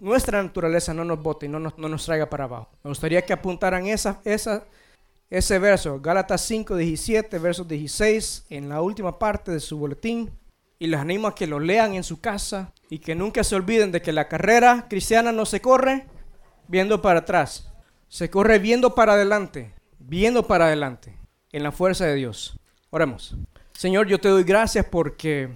nuestra 0.00 0.42
naturaleza 0.42 0.92
no 0.94 1.04
nos 1.04 1.22
bote 1.22 1.46
y 1.46 1.48
no 1.48 1.60
nos, 1.60 1.78
no 1.78 1.88
nos 1.88 2.04
traiga 2.04 2.28
para 2.28 2.44
abajo. 2.44 2.68
Me 2.82 2.88
gustaría 2.90 3.22
que 3.22 3.32
apuntaran 3.32 3.86
esa, 3.86 4.20
esa, 4.24 4.64
ese 5.28 5.58
verso, 5.58 6.00
Gálatas 6.00 6.40
5, 6.42 6.74
17, 6.74 7.38
versos 7.38 7.68
16, 7.68 8.46
en 8.50 8.68
la 8.68 8.80
última 8.80 9.18
parte 9.18 9.52
de 9.52 9.60
su 9.60 9.78
boletín. 9.78 10.30
Y 10.78 10.86
les 10.86 10.98
animo 10.98 11.28
a 11.28 11.34
que 11.34 11.46
lo 11.46 11.60
lean 11.60 11.92
en 11.92 12.02
su 12.02 12.20
casa 12.20 12.72
y 12.88 12.98
que 12.98 13.14
nunca 13.14 13.44
se 13.44 13.54
olviden 13.54 13.92
de 13.92 14.00
que 14.00 14.12
la 14.12 14.28
carrera 14.28 14.86
cristiana 14.88 15.30
no 15.30 15.44
se 15.44 15.60
corre 15.60 16.06
viendo 16.68 17.02
para 17.02 17.20
atrás, 17.20 17.70
se 18.08 18.30
corre 18.30 18.58
viendo 18.58 18.94
para 18.94 19.12
adelante, 19.12 19.74
viendo 19.98 20.46
para 20.46 20.66
adelante, 20.66 21.14
en 21.52 21.62
la 21.62 21.72
fuerza 21.72 22.06
de 22.06 22.14
Dios. 22.14 22.58
Oremos. 22.88 23.36
Señor, 23.72 24.06
yo 24.06 24.18
te 24.18 24.28
doy 24.28 24.44
gracias 24.44 24.86
porque 24.86 25.50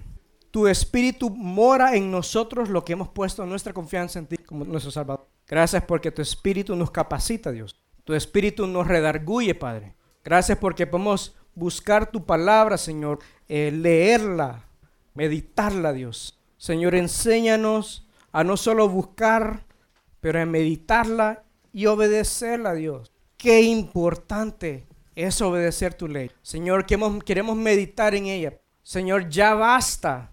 tu 0.54 0.68
Espíritu 0.68 1.30
mora 1.30 1.96
en 1.96 2.12
nosotros 2.12 2.68
lo 2.68 2.84
que 2.84 2.92
hemos 2.92 3.08
puesto 3.08 3.44
nuestra 3.44 3.72
confianza 3.72 4.20
en 4.20 4.28
ti 4.28 4.36
como 4.36 4.64
nuestro 4.64 4.92
Salvador. 4.92 5.26
Gracias 5.48 5.82
porque 5.82 6.12
tu 6.12 6.22
Espíritu 6.22 6.76
nos 6.76 6.92
capacita, 6.92 7.50
Dios. 7.50 7.74
Tu 8.04 8.14
Espíritu 8.14 8.68
nos 8.68 8.86
redarguye, 8.86 9.56
Padre. 9.56 9.96
Gracias 10.22 10.56
porque 10.56 10.86
podemos 10.86 11.34
buscar 11.56 12.08
tu 12.08 12.24
palabra, 12.24 12.78
Señor, 12.78 13.18
eh, 13.48 13.72
leerla, 13.72 14.68
meditarla, 15.14 15.92
Dios. 15.92 16.38
Señor, 16.56 16.94
enséñanos 16.94 18.06
a 18.30 18.44
no 18.44 18.56
solo 18.56 18.88
buscar, 18.88 19.66
pero 20.20 20.40
a 20.40 20.46
meditarla 20.46 21.42
y 21.72 21.86
obedecerla, 21.86 22.74
Dios. 22.74 23.10
Qué 23.36 23.62
importante 23.62 24.86
es 25.16 25.42
obedecer 25.42 25.94
tu 25.94 26.06
ley. 26.06 26.30
Señor, 26.42 26.86
queremos 26.86 27.56
meditar 27.56 28.14
en 28.14 28.26
ella. 28.26 28.60
Señor, 28.84 29.28
ya 29.28 29.54
basta 29.54 30.30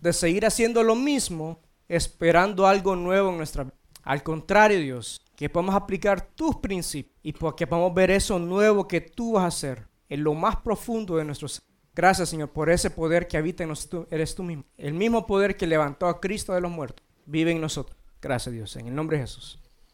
de 0.00 0.12
seguir 0.12 0.46
haciendo 0.46 0.82
lo 0.82 0.94
mismo 0.94 1.60
esperando 1.88 2.66
algo 2.66 2.96
nuevo 2.96 3.30
en 3.30 3.38
nuestra 3.38 3.64
vida. 3.64 3.74
Al 4.02 4.22
contrario, 4.22 4.78
Dios, 4.78 5.20
que 5.36 5.48
podamos 5.48 5.74
aplicar 5.74 6.28
tus 6.34 6.56
principios 6.56 7.14
y 7.22 7.32
que 7.32 7.66
podamos 7.66 7.94
ver 7.94 8.10
eso 8.10 8.38
nuevo 8.38 8.88
que 8.88 9.00
tú 9.00 9.32
vas 9.32 9.44
a 9.44 9.48
hacer 9.48 9.86
en 10.08 10.24
lo 10.24 10.34
más 10.34 10.56
profundo 10.56 11.16
de 11.16 11.24
nuestros 11.24 11.62
Gracias, 11.98 12.28
Señor, 12.28 12.50
por 12.50 12.70
ese 12.70 12.90
poder 12.90 13.26
que 13.26 13.36
habita 13.36 13.64
en 13.64 13.70
nosotros. 13.70 14.06
Eres 14.12 14.32
tú 14.32 14.44
mismo. 14.44 14.62
El 14.76 14.94
mismo 14.94 15.26
poder 15.26 15.56
que 15.56 15.66
levantó 15.66 16.06
a 16.06 16.20
Cristo 16.20 16.52
de 16.52 16.60
los 16.60 16.70
muertos 16.70 17.04
vive 17.26 17.50
en 17.50 17.60
nosotros. 17.60 17.98
Gracias, 18.22 18.54
Dios. 18.54 18.76
En 18.76 18.86
el 18.86 18.94
nombre 18.94 19.16
de 19.16 19.24
Jesús. 19.24 19.58